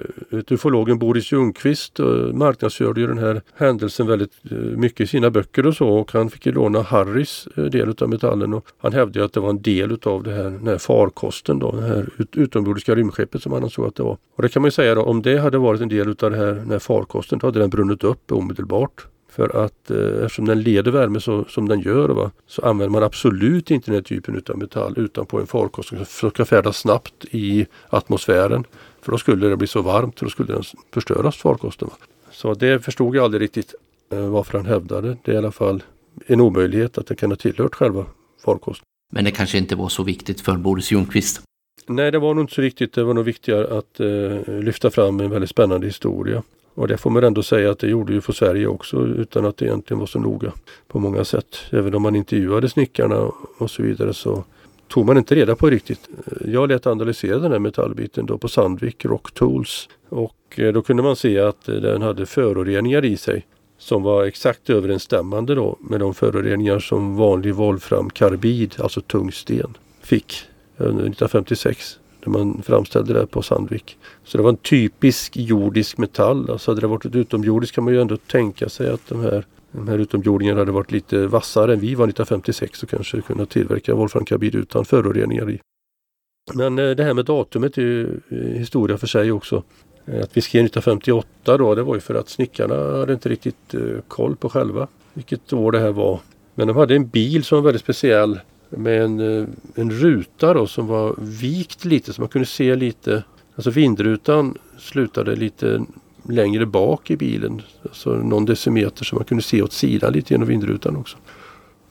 ufologen 0.50 0.98
Boris 0.98 1.32
Ljungqvist 1.32 2.00
eh, 2.00 2.06
marknadsförde 2.32 3.00
ju 3.00 3.06
den 3.06 3.18
här 3.18 3.42
händelsen 3.56 4.06
väldigt 4.06 4.32
eh, 4.50 4.56
mycket 4.58 5.00
i 5.00 5.06
sina 5.06 5.30
böcker 5.30 5.66
och 5.66 5.76
så. 5.76 5.88
Och 5.88 6.12
han 6.12 6.30
fick 6.30 6.46
ju 6.46 6.52
låna 6.52 6.82
Harrys 6.82 7.48
eh, 7.56 7.64
del 7.64 7.94
av 8.00 8.08
metallen. 8.08 8.54
Och 8.54 8.66
han 8.78 8.92
hävdade 8.92 9.24
att 9.24 9.32
det 9.32 9.40
var 9.40 9.50
en 9.50 9.62
del 9.62 9.98
av 10.02 10.22
det 10.22 10.32
här, 10.32 10.44
den 10.44 10.66
här 10.66 10.78
farkosten 10.78 11.58
då. 11.58 11.70
Det 11.70 11.82
här 11.82 12.08
ut, 12.18 12.36
utomjordiska 12.36 12.94
rymdskeppet 12.94 13.42
som 13.42 13.52
han 13.52 13.62
ansåg 13.62 13.86
att 13.86 13.94
det 13.94 14.02
var. 14.02 14.18
Och 14.36 14.42
det 14.42 14.48
kan 14.48 14.62
man 14.62 14.66
ju 14.66 14.72
säga 14.72 14.94
då, 14.94 15.02
om 15.02 15.22
det 15.22 15.38
hade 15.38 15.58
varit 15.58 15.80
en 15.80 15.88
del 15.88 16.08
av 16.08 16.30
det 16.30 16.36
här, 16.36 16.52
den 16.52 16.70
här 16.70 16.78
farkosten 16.78 17.38
då 17.38 17.46
hade 17.46 17.60
den 17.60 17.70
brunnit 17.70 18.04
upp 18.04 18.32
omedelbart. 18.32 19.06
För 19.34 19.64
att 19.64 19.90
eh, 19.90 20.24
eftersom 20.24 20.44
den 20.44 20.62
leder 20.62 20.90
värme 20.90 21.20
så, 21.20 21.44
som 21.48 21.68
den 21.68 21.80
gör 21.80 22.08
va, 22.08 22.30
så 22.46 22.62
använder 22.62 22.92
man 22.92 23.02
absolut 23.02 23.70
inte 23.70 23.86
den 23.86 23.94
här 23.94 24.02
typen 24.02 24.42
av 24.48 24.58
metall 24.58 24.94
utan 24.96 25.26
på 25.26 25.40
en 25.40 25.46
farkost 25.46 25.88
som 25.88 26.30
ska 26.30 26.44
färdas 26.44 26.76
snabbt 26.76 27.24
i 27.30 27.66
atmosfären. 27.88 28.64
För 29.04 29.12
då 29.12 29.18
skulle 29.18 29.48
det 29.48 29.56
bli 29.56 29.66
så 29.66 29.82
varmt 29.82 30.18
och 30.18 30.24
då 30.24 30.30
skulle 30.30 30.52
den 30.52 30.62
förstöras 30.94 31.36
farkosten. 31.36 31.88
Så 32.30 32.54
det 32.54 32.84
förstod 32.84 33.16
jag 33.16 33.24
aldrig 33.24 33.42
riktigt 33.42 33.74
eh, 34.12 34.28
varför 34.28 34.58
han 34.58 34.66
hävdade. 34.66 35.16
Det 35.24 35.30
är 35.30 35.34
i 35.34 35.38
alla 35.38 35.52
fall 35.52 35.82
en 36.26 36.40
omöjlighet 36.40 36.98
att 36.98 37.06
det 37.06 37.16
kan 37.16 37.30
ha 37.30 37.36
tillhört 37.36 37.74
själva 37.74 38.06
farkosten. 38.44 38.84
Men 39.12 39.24
det 39.24 39.30
kanske 39.30 39.58
inte 39.58 39.76
var 39.76 39.88
så 39.88 40.02
viktigt 40.02 40.40
för 40.40 40.56
Boris 40.56 40.92
Ljungqvist. 40.92 41.42
Nej, 41.86 42.10
det 42.10 42.18
var 42.18 42.34
nog 42.34 42.42
inte 42.44 42.54
så 42.54 42.62
viktigt. 42.62 42.92
Det 42.92 43.04
var 43.04 43.14
nog 43.14 43.24
viktigare 43.24 43.78
att 43.78 44.00
eh, 44.00 44.54
lyfta 44.62 44.90
fram 44.90 45.20
en 45.20 45.30
väldigt 45.30 45.50
spännande 45.50 45.86
historia. 45.86 46.42
Och 46.74 46.88
det 46.88 46.96
får 46.96 47.10
man 47.10 47.24
ändå 47.24 47.42
säga 47.42 47.70
att 47.70 47.78
det 47.78 47.88
gjorde 47.88 48.12
ju 48.12 48.20
för 48.20 48.32
Sverige 48.32 48.66
också 48.66 49.06
utan 49.06 49.44
att 49.44 49.56
det 49.56 49.64
egentligen 49.66 49.98
var 49.98 50.06
så 50.06 50.18
noga 50.18 50.52
på 50.88 50.98
många 50.98 51.24
sätt. 51.24 51.56
Även 51.70 51.94
om 51.94 52.02
man 52.02 52.16
intervjuade 52.16 52.68
snickarna 52.68 53.30
och 53.58 53.70
så 53.70 53.82
vidare 53.82 54.14
så 54.14 54.44
tog 54.88 55.06
man 55.06 55.18
inte 55.18 55.34
reda 55.34 55.56
på 55.56 55.70
riktigt. 55.70 56.08
Jag 56.44 56.68
lät 56.68 56.86
analysera 56.86 57.38
den 57.38 57.52
här 57.52 57.58
metallbiten 57.58 58.26
då 58.26 58.38
på 58.38 58.48
Sandvik 58.48 59.04
Rock 59.04 59.34
Tools 59.34 59.88
och 60.08 60.36
eh, 60.56 60.72
då 60.72 60.82
kunde 60.82 61.02
man 61.02 61.16
se 61.16 61.38
att 61.38 61.68
eh, 61.68 61.74
den 61.74 62.02
hade 62.02 62.26
föroreningar 62.26 63.04
i 63.04 63.16
sig 63.16 63.46
som 63.78 64.02
var 64.02 64.24
exakt 64.24 64.70
överensstämmande 64.70 65.54
då 65.54 65.78
med 65.80 66.00
de 66.00 66.14
föroreningar 66.14 66.78
som 66.78 67.16
vanlig 67.16 67.54
volframkarbid, 67.54 68.74
alltså 68.78 69.00
tungsten, 69.00 69.76
fick 70.02 70.34
under 70.76 71.02
1956 71.02 71.98
när 72.24 72.32
man 72.32 72.62
framställde 72.62 73.12
det 73.12 73.26
på 73.26 73.42
Sandvik. 73.42 73.98
Så 74.24 74.36
det 74.36 74.42
var 74.42 74.50
en 74.50 74.56
typisk 74.56 75.36
jordisk 75.36 75.98
metall. 75.98 76.50
Alltså 76.50 76.70
hade 76.70 76.80
det 76.80 76.86
varit 76.86 77.06
utomjordiskt 77.06 77.74
kan 77.74 77.84
man 77.84 77.94
ju 77.94 78.00
ändå 78.00 78.16
tänka 78.16 78.68
sig 78.68 78.90
att 78.90 79.08
de 79.08 79.20
här, 79.20 79.44
de 79.74 79.88
här 79.88 79.98
utomjordingarna 79.98 80.60
hade 80.60 80.72
varit 80.72 80.92
lite 80.92 81.26
vassare 81.26 81.72
än 81.72 81.80
vi 81.80 81.94
var 81.94 82.04
1956 82.08 82.82
och 82.82 82.88
kanske 82.88 83.20
kunnat 83.20 83.50
tillverka 83.50 83.94
volframkarbid 83.94 84.54
utan 84.54 84.84
föroreningar 84.84 85.50
i. 85.50 85.60
Men 86.54 86.78
eh, 86.78 86.90
det 86.90 87.04
här 87.04 87.14
med 87.14 87.24
datumet 87.24 87.78
är 87.78 87.82
ju 87.82 88.20
eh, 88.28 88.38
historia 88.38 88.98
för 88.98 89.06
sig 89.06 89.32
också. 89.32 89.62
Eh, 90.06 90.22
att 90.22 90.36
vi 90.36 90.40
skrev 90.40 90.64
1958 90.64 91.56
då, 91.56 91.74
det 91.74 91.82
var 91.82 91.94
ju 91.94 92.00
för 92.00 92.14
att 92.14 92.28
snickarna 92.28 92.74
hade 92.74 93.12
inte 93.12 93.28
riktigt 93.28 93.74
koll 94.08 94.36
på 94.36 94.48
själva 94.48 94.88
vilket 95.14 95.52
år 95.52 95.72
det 95.72 95.78
här 95.78 95.92
var. 95.92 96.20
Men 96.54 96.68
de 96.68 96.76
hade 96.76 96.96
en 96.96 97.08
bil 97.08 97.44
som 97.44 97.56
var 97.56 97.62
väldigt 97.62 97.82
speciell 97.82 98.40
med 98.68 99.02
en, 99.02 99.20
en 99.74 99.90
ruta 99.90 100.54
då 100.54 100.66
som 100.66 100.86
var 100.86 101.14
vikt 101.18 101.84
lite 101.84 102.12
så 102.12 102.20
man 102.20 102.28
kunde 102.28 102.46
se 102.46 102.76
lite. 102.76 103.24
Alltså 103.54 103.70
vindrutan 103.70 104.58
slutade 104.78 105.36
lite 105.36 105.84
längre 106.28 106.66
bak 106.66 107.10
i 107.10 107.16
bilen. 107.16 107.62
Alltså 107.82 108.10
någon 108.10 108.44
decimeter 108.44 109.04
så 109.04 109.16
man 109.16 109.24
kunde 109.24 109.42
se 109.42 109.62
åt 109.62 109.72
sidan 109.72 110.12
lite 110.12 110.34
genom 110.34 110.48
vindrutan 110.48 110.96
också. 110.96 111.16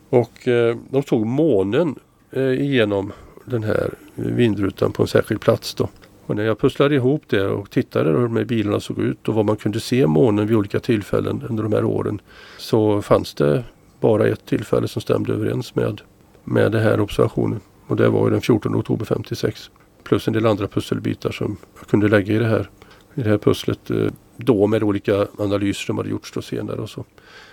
Och 0.09 0.47
eh, 0.47 0.77
de 0.89 1.03
tog 1.03 1.25
månen 1.25 1.95
eh, 2.31 2.61
igenom 2.61 3.11
den 3.45 3.63
här 3.63 3.89
vindrutan 4.15 4.91
på 4.91 5.01
en 5.01 5.07
särskild 5.07 5.41
plats 5.41 5.75
då. 5.75 5.89
Och 6.25 6.35
när 6.35 6.43
jag 6.43 6.59
pusslade 6.59 6.95
ihop 6.95 7.23
det 7.27 7.47
och 7.47 7.69
tittade 7.69 8.09
hur 8.09 8.21
de 8.21 8.35
här 8.35 8.43
bilarna 8.43 8.79
såg 8.79 8.99
ut 8.99 9.27
och 9.27 9.35
vad 9.35 9.45
man 9.45 9.55
kunde 9.55 9.79
se 9.79 10.07
månen 10.07 10.47
vid 10.47 10.57
olika 10.57 10.79
tillfällen 10.79 11.43
under 11.49 11.63
de 11.63 11.73
här 11.73 11.83
åren 11.83 12.21
så 12.57 13.01
fanns 13.01 13.33
det 13.33 13.63
bara 13.99 14.27
ett 14.27 14.45
tillfälle 14.45 14.87
som 14.87 15.01
stämde 15.01 15.33
överens 15.33 15.75
med 15.75 16.01
med 16.43 16.71
den 16.71 16.83
här 16.83 16.99
observationen. 16.99 17.59
Och 17.87 17.95
det 17.95 18.09
var 18.09 18.25
ju 18.25 18.31
den 18.31 18.41
14 18.41 18.75
oktober 18.75 19.05
56. 19.05 19.69
Plus 20.03 20.27
en 20.27 20.33
del 20.33 20.45
andra 20.45 20.67
pusselbitar 20.67 21.31
som 21.31 21.57
jag 21.79 21.87
kunde 21.87 22.07
lägga 22.07 22.33
i 22.33 22.37
det 22.37 22.45
här, 22.45 22.69
i 23.15 23.21
det 23.23 23.29
här 23.29 23.37
pusslet. 23.37 23.91
Eh, 23.91 24.07
då 24.37 24.67
med 24.67 24.83
olika 24.83 25.27
analyser 25.37 25.85
som 25.85 25.97
hade 25.97 26.09
gjorts 26.09 26.31
då 26.31 26.41
senare 26.41 26.77
och 26.77 26.89
så. 26.89 27.05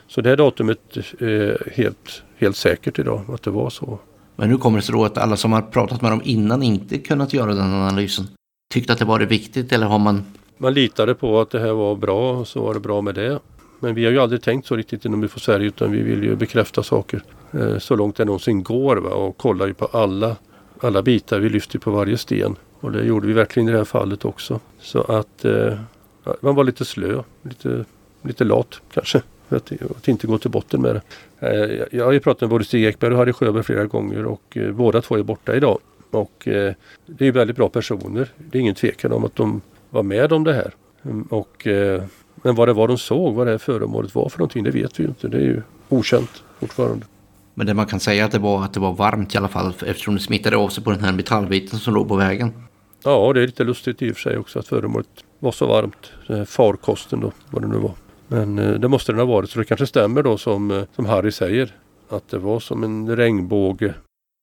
Så 0.09 0.21
det 0.21 0.29
här 0.29 0.37
datumet 0.37 0.97
är 1.19 1.73
helt, 1.73 2.23
helt 2.37 2.57
säkert 2.57 2.99
idag 2.99 3.23
att 3.29 3.43
det 3.43 3.51
var 3.51 3.71
så. 3.71 3.99
Men 4.37 4.51
hur 4.51 4.57
kommer 4.57 4.79
det 4.79 4.85
sig 4.85 4.93
då 4.93 5.05
att 5.05 5.19
alla 5.19 5.37
som 5.37 5.53
har 5.53 5.63
pratat 5.63 6.03
med 6.03 6.13
dem 6.13 6.21
innan 6.25 6.63
inte 6.63 6.99
kunnat 6.99 7.33
göra 7.33 7.55
den 7.55 7.73
analysen? 7.73 8.27
Tyckte 8.75 8.93
att 8.93 8.99
det 8.99 9.05
var 9.05 9.21
viktigt 9.21 9.73
eller 9.73 9.87
har 9.87 9.99
man? 9.99 10.25
Man 10.59 10.75
litade 10.75 11.15
på 11.15 11.41
att 11.41 11.51
det 11.51 11.61
här 11.61 11.73
var 11.73 11.97
bra 11.97 12.33
och 12.33 12.49
så 12.49 12.63
var 12.63 12.75
det 12.75 12.81
bra 12.81 13.01
med 13.01 13.15
det. 13.15 13.39
Men 13.81 13.95
vi 13.95 14.05
har 14.05 14.13
ju 14.13 14.19
aldrig 14.19 14.43
tänkt 14.43 14.67
så 14.67 14.77
riktigt 14.77 15.05
inom 15.05 15.25
UFO 15.25 15.41
Sverige 15.41 15.67
utan 15.67 15.93
vi 15.93 16.03
vill 16.03 16.25
ju 16.25 16.37
bekräfta 16.37 16.83
saker 16.83 17.23
eh, 17.53 17.79
så 17.79 17.97
långt 17.97 18.17
det 18.17 18.25
någonsin 18.25 18.63
går 18.63 18.97
va? 18.97 19.11
och 19.11 19.37
kollar 19.37 19.67
ju 19.67 19.75
på 19.75 19.85
alla, 19.85 20.37
alla 20.81 21.03
bitar. 21.03 21.41
Vi 21.41 21.49
lyfter 21.49 21.79
på 21.79 21.91
varje 21.91 22.19
sten 22.19 22.57
och 22.81 22.93
det 22.93 23.05
gjorde 23.05 23.27
vi 23.27 23.33
verkligen 23.33 23.69
i 23.69 23.73
det 23.73 23.79
här 23.79 23.85
fallet 23.85 24.25
också. 24.25 24.61
Så 24.79 25.01
att 25.01 25.45
eh, 25.45 25.79
man 26.41 26.55
var 26.55 26.65
lite 26.65 26.85
slö, 26.85 27.23
lite, 27.43 27.85
lite 28.23 28.45
lat 28.45 28.81
kanske. 28.93 29.23
För 29.49 29.57
att, 29.57 29.73
att 29.97 30.09
inte 30.09 30.27
gå 30.27 30.39
till 30.39 30.51
botten 30.51 30.83
med 30.83 30.95
det. 30.95 31.03
Eh, 31.49 31.87
jag 31.99 32.05
har 32.05 32.13
ju 32.13 32.21
pratat 32.21 32.41
med 32.41 32.51
både 32.51 32.65
Stig 32.65 32.85
Ekberg 32.85 33.13
och 33.13 33.19
Harry 33.19 33.33
Sjöberg 33.33 33.63
flera 33.63 33.85
gånger 33.85 34.27
och 34.27 34.57
eh, 34.57 34.73
båda 34.73 35.03
två 35.03 35.17
är 35.17 35.23
borta 35.23 35.57
idag. 35.57 35.79
Och 36.11 36.49
eh, 36.49 36.75
det 37.07 37.27
är 37.27 37.33
väldigt 37.33 37.57
bra 37.57 37.69
personer. 37.69 38.29
Det 38.37 38.59
är 38.59 38.61
ingen 38.63 38.75
tvekan 38.75 39.13
om 39.13 39.25
att 39.25 39.37
de 39.37 39.61
var 39.91 40.03
med 40.03 40.33
om 40.33 40.45
det 40.45 40.53
här. 40.53 40.73
Mm, 41.03 41.23
och 41.23 41.67
eh, 41.67 42.03
men 42.35 42.55
vad 42.55 42.69
det 42.69 42.73
var 42.73 42.89
de 42.89 42.99
såg, 42.99 43.35
vad 43.35 43.47
det 43.47 43.51
här 43.51 43.59
föremålet 43.59 44.15
var 44.15 44.29
för 44.29 44.39
någonting, 44.39 44.65
det 44.65 44.71
vet 44.71 45.01
vi 45.01 45.03
ju 45.03 45.09
inte. 45.09 45.29
Det 45.29 45.37
är 45.37 45.43
ju 45.43 45.63
okänt 45.89 46.43
fortfarande. 46.61 47.07
Men 47.55 47.67
det 47.67 47.75
man 47.75 47.87
kan 47.87 48.01
säga 48.01 48.25
att 48.25 48.33
det 48.33 48.39
var 48.39 48.65
att 48.65 48.75
det 48.75 48.81
var 48.81 48.93
varmt 48.93 49.35
i 49.35 49.39
alla 49.39 49.49
fall 49.49 49.75
eftersom 49.87 50.15
det 50.15 50.21
smittade 50.21 50.57
av 50.57 50.69
sig 50.69 50.85
på 50.85 50.91
den 50.91 51.05
här 51.05 51.13
metallbiten 51.13 51.79
som 51.79 51.95
låg 51.95 52.09
på 52.09 52.17
vägen. 52.17 52.53
Ja, 53.05 53.33
det 53.33 53.43
är 53.43 53.47
lite 53.47 53.65
lustigt 53.65 54.03
i 54.03 54.11
och 54.11 54.15
för 54.15 54.23
sig 54.23 54.39
också 54.39 54.59
att 54.59 54.69
föremålet 54.69 55.09
var 55.39 55.53
så 55.53 55.67
varmt. 55.67 56.13
Farkosten 56.49 57.21
då, 57.21 57.33
vad 57.51 57.63
det 57.63 57.69
nu 57.69 57.77
var. 57.77 57.95
Men 58.29 58.59
eh, 58.59 58.73
det 58.73 58.89
måste 58.89 59.13
den 59.13 59.19
ha 59.19 59.27
varit 59.27 59.51
så 59.51 59.59
det 59.59 59.65
kanske 59.65 59.87
stämmer 59.87 60.23
då 60.23 60.39
som, 60.39 60.71
eh, 60.71 60.83
som 60.97 61.07
Harry 61.07 61.33
säger. 61.33 61.75
Att 62.09 62.29
det 62.29 62.39
var 62.39 62.61
som 62.61 62.85
en 62.85 63.17
regnbåge. 63.17 63.95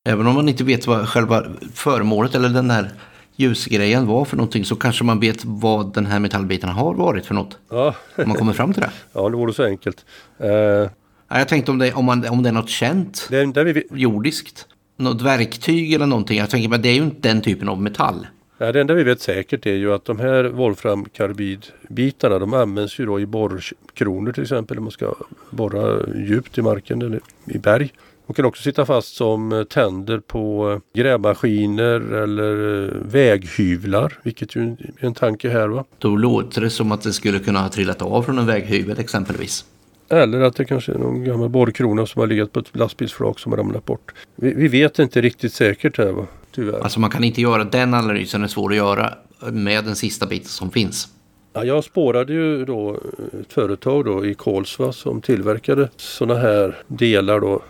Även 0.09 0.27
om 0.27 0.35
man 0.35 0.49
inte 0.49 0.63
vet 0.63 0.87
vad 0.87 1.09
själva 1.09 1.43
föremålet 1.73 2.35
eller 2.35 2.49
den 2.49 2.69
här 2.69 2.91
ljusgrejen 3.35 4.07
var 4.07 4.25
för 4.25 4.37
någonting 4.37 4.65
så 4.65 4.75
kanske 4.75 5.03
man 5.03 5.19
vet 5.19 5.45
vad 5.45 5.93
den 5.93 6.05
här 6.05 6.19
metallbiten 6.19 6.69
har 6.69 6.93
varit 6.93 7.25
för 7.25 7.35
något. 7.35 7.57
Ja. 7.69 7.95
Om 8.15 8.27
man 8.27 8.37
kommer 8.37 8.53
fram 8.53 8.73
till 8.73 8.81
det. 8.81 8.91
Ja, 9.13 9.29
det 9.29 9.37
vore 9.37 9.53
så 9.53 9.63
enkelt. 9.63 10.05
Uh, 10.43 10.49
ja, 10.49 10.89
jag 11.27 11.47
tänkte 11.47 11.71
om 11.71 11.77
det, 11.77 11.93
om, 11.93 12.05
man, 12.05 12.27
om 12.27 12.43
det 12.43 12.49
är 12.49 12.53
något 12.53 12.69
känt. 12.69 13.27
Det, 13.29 13.45
det 13.45 13.63
vi... 13.63 13.83
Jordiskt. 13.91 14.67
Något 14.97 15.21
verktyg 15.21 15.93
eller 15.93 16.05
någonting. 16.05 16.37
Jag 16.37 16.49
tänker, 16.49 16.69
men 16.69 16.81
det 16.81 16.89
är 16.89 16.93
ju 16.93 17.03
inte 17.03 17.29
den 17.29 17.41
typen 17.41 17.69
av 17.69 17.81
metall. 17.81 18.27
Ja, 18.59 18.71
det 18.71 18.81
enda 18.81 18.93
vi 18.93 19.03
vet 19.03 19.21
säkert 19.21 19.65
är 19.65 19.73
ju 19.73 19.93
att 19.93 20.05
de 20.05 20.19
här 20.19 20.43
volframkarbidbitarna 20.43 22.39
de 22.39 22.53
används 22.53 22.99
ju 22.99 23.05
då 23.05 23.19
i 23.19 23.25
borrkronor 23.25 24.31
till 24.31 24.43
exempel. 24.43 24.79
Man 24.79 24.91
ska 24.91 25.15
borra 25.49 26.05
djupt 26.15 26.57
i 26.57 26.61
marken 26.61 27.01
eller 27.01 27.19
i 27.45 27.57
berg. 27.57 27.93
De 28.27 28.33
kan 28.33 28.45
också 28.45 28.63
sitta 28.63 28.85
fast 28.85 29.15
som 29.15 29.51
eh, 29.51 29.63
tänder 29.63 30.19
på 30.19 30.71
eh, 30.71 30.79
grävmaskiner 31.01 32.13
eller 32.13 32.85
eh, 32.85 32.93
väghyvlar, 33.01 34.19
vilket 34.23 34.55
ju 34.55 34.61
är 34.61 35.05
en 35.05 35.13
tanke 35.13 35.49
här. 35.49 35.67
Va? 35.67 35.85
Då 35.97 36.15
låter 36.15 36.61
det 36.61 36.69
som 36.69 36.91
att 36.91 37.01
det 37.01 37.13
skulle 37.13 37.39
kunna 37.39 37.61
ha 37.61 37.69
trillat 37.69 38.01
av 38.01 38.23
från 38.23 38.37
en 38.37 38.45
väghyvel 38.45 38.99
exempelvis. 38.99 39.65
Eller 40.09 40.41
att 40.41 40.55
det 40.55 40.65
kanske 40.65 40.91
är 40.91 40.97
någon 40.97 41.23
gammal 41.23 41.49
borrkrona 41.49 42.05
som 42.05 42.19
har 42.19 42.27
legat 42.27 42.53
på 42.53 42.59
ett 42.59 42.75
lastbilsflak 42.77 43.39
som 43.39 43.51
har 43.51 43.59
ramlat 43.59 43.85
bort. 43.85 44.13
Vi, 44.35 44.53
vi, 44.53 44.67
vet 44.67 44.99
inte 44.99 45.21
riktigt 45.21 45.53
säkert 45.53 45.97
här 45.97 46.11
va, 46.11 46.25
tyvärr. 46.57 46.79
Alltså 46.79 46.99
man 46.99 47.09
kan 47.09 47.23
inte 47.23 47.41
göra 47.41 47.63
den 47.63 47.93
analysen, 47.93 48.41
det 48.41 48.45
är 48.45 48.49
svår 48.49 48.69
att 48.69 48.77
göra 48.77 49.13
med 49.51 49.85
den 49.85 49.95
sista 49.95 50.25
biten 50.25 50.47
som 50.47 50.71
finns. 50.71 51.07
Ja, 51.53 51.63
jag 51.63 51.83
spårade 51.83 52.33
ju 52.33 52.65
då 52.65 52.99
ett 53.41 53.53
företag 53.53 54.05
då 54.05 54.25
i 54.25 54.33
Kolsva 54.33 54.91
som 54.91 55.21
tillverkade 55.21 55.89
sådana 55.97 56.39
här 56.39 56.77
delar 56.87 57.39
då 57.39 57.61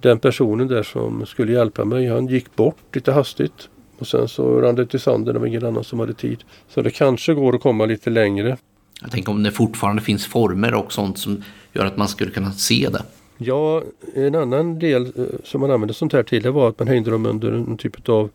den 0.00 0.18
personen 0.18 0.68
där 0.68 0.82
som 0.82 1.26
skulle 1.26 1.52
hjälpa 1.52 1.84
mig 1.84 2.08
han 2.08 2.26
gick 2.26 2.56
bort 2.56 2.76
lite 2.92 3.12
hastigt. 3.12 3.68
Och 3.98 4.06
sen 4.06 4.28
så 4.28 4.60
rann 4.60 4.74
det 4.74 4.86
till 4.86 5.00
sanden, 5.00 5.34
det 5.34 5.40
var 5.40 5.46
ingen 5.46 5.66
annan 5.66 5.84
som 5.84 6.00
hade 6.00 6.14
tid. 6.14 6.38
Så 6.68 6.82
det 6.82 6.90
kanske 6.90 7.34
går 7.34 7.54
att 7.54 7.62
komma 7.62 7.86
lite 7.86 8.10
längre. 8.10 8.56
Jag 9.00 9.10
tänker 9.10 9.32
om 9.32 9.42
det 9.42 9.52
fortfarande 9.52 10.02
finns 10.02 10.26
former 10.26 10.74
och 10.74 10.92
sånt 10.92 11.18
som 11.18 11.42
gör 11.72 11.84
att 11.84 11.96
man 11.96 12.08
skulle 12.08 12.30
kunna 12.30 12.52
se 12.52 12.88
det. 12.92 13.02
Ja, 13.38 13.82
en 14.14 14.34
annan 14.34 14.78
del 14.78 15.02
eh, 15.02 15.24
som 15.44 15.60
man 15.60 15.70
använde 15.70 15.94
sånt 15.94 16.12
här 16.12 16.22
till 16.22 16.42
det 16.42 16.50
var 16.50 16.68
att 16.68 16.78
man 16.78 16.88
hängde 16.88 17.10
dem 17.10 17.26
under 17.26 17.52
en 17.52 17.76
typ 17.76 18.08
av 18.08 18.30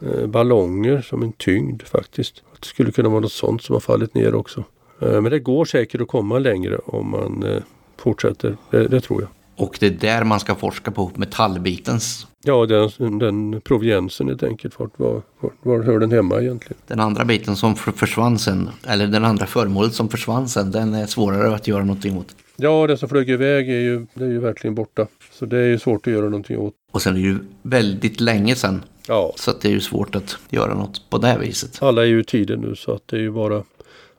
eh, 0.00 0.26
ballonger 0.26 1.02
som 1.02 1.22
en 1.22 1.32
tyngd 1.32 1.82
faktiskt. 1.82 2.42
Det 2.60 2.66
skulle 2.66 2.92
kunna 2.92 3.08
vara 3.08 3.20
något 3.20 3.32
sånt 3.32 3.62
som 3.62 3.72
har 3.72 3.80
fallit 3.80 4.14
ner 4.14 4.34
också. 4.34 4.64
Eh, 5.00 5.20
men 5.20 5.24
det 5.24 5.38
går 5.38 5.64
säkert 5.64 6.00
att 6.00 6.08
komma 6.08 6.38
längre 6.38 6.78
om 6.78 7.10
man 7.10 7.62
fortsätter, 7.96 8.56
det, 8.70 8.88
det 8.88 9.00
tror 9.00 9.20
jag. 9.20 9.30
Och 9.56 9.76
det 9.80 9.86
är 9.86 9.90
där 9.90 10.24
man 10.24 10.40
ska 10.40 10.54
forska 10.54 10.90
på 10.90 11.10
metallbitens. 11.14 12.26
Ja, 12.44 12.66
den, 12.66 13.18
den 13.18 13.60
proveniensen 13.60 14.28
helt 14.28 14.42
enkelt. 14.42 14.78
Var, 14.78 14.90
var, 14.96 15.22
var 15.62 15.82
hör 15.82 15.98
den 15.98 16.12
hemma 16.12 16.40
egentligen? 16.40 16.76
Den 16.86 17.00
andra 17.00 17.24
biten 17.24 17.56
som 17.56 17.76
försvann 17.76 18.38
sen, 18.38 18.70
eller 18.86 19.06
den 19.06 19.24
andra 19.24 19.46
föremålet 19.46 19.94
som 19.94 20.08
försvann 20.08 20.48
sen, 20.48 20.70
den 20.70 20.94
är 20.94 21.06
svårare 21.06 21.54
att 21.54 21.66
göra 21.66 21.84
någonting 21.84 22.18
åt. 22.18 22.36
Ja, 22.56 22.86
den 22.86 22.98
som 22.98 23.08
flög 23.08 23.30
iväg 23.30 23.70
är 23.70 23.80
ju, 23.80 24.06
det 24.14 24.24
är 24.24 24.28
ju 24.28 24.38
verkligen 24.38 24.74
borta. 24.74 25.06
Så 25.32 25.46
det 25.46 25.58
är 25.58 25.66
ju 25.66 25.78
svårt 25.78 26.06
att 26.06 26.12
göra 26.12 26.24
någonting 26.24 26.58
åt. 26.58 26.74
Och 26.92 27.02
sen 27.02 27.12
är 27.12 27.20
det 27.20 27.26
ju 27.26 27.38
väldigt 27.62 28.20
länge 28.20 28.54
sedan. 28.54 28.84
Ja. 29.08 29.32
Så 29.36 29.50
att 29.50 29.60
det 29.60 29.68
är 29.68 29.72
ju 29.72 29.80
svårt 29.80 30.16
att 30.16 30.38
göra 30.50 30.74
något 30.74 31.10
på 31.10 31.18
det 31.18 31.26
här 31.26 31.38
viset. 31.38 31.82
Alla 31.82 32.02
är 32.02 32.06
ju 32.06 32.20
i 32.20 32.24
tiden 32.24 32.60
nu 32.60 32.74
så 32.76 32.92
att 32.92 33.08
det 33.08 33.16
är 33.16 33.20
ju 33.20 33.30
bara 33.30 33.62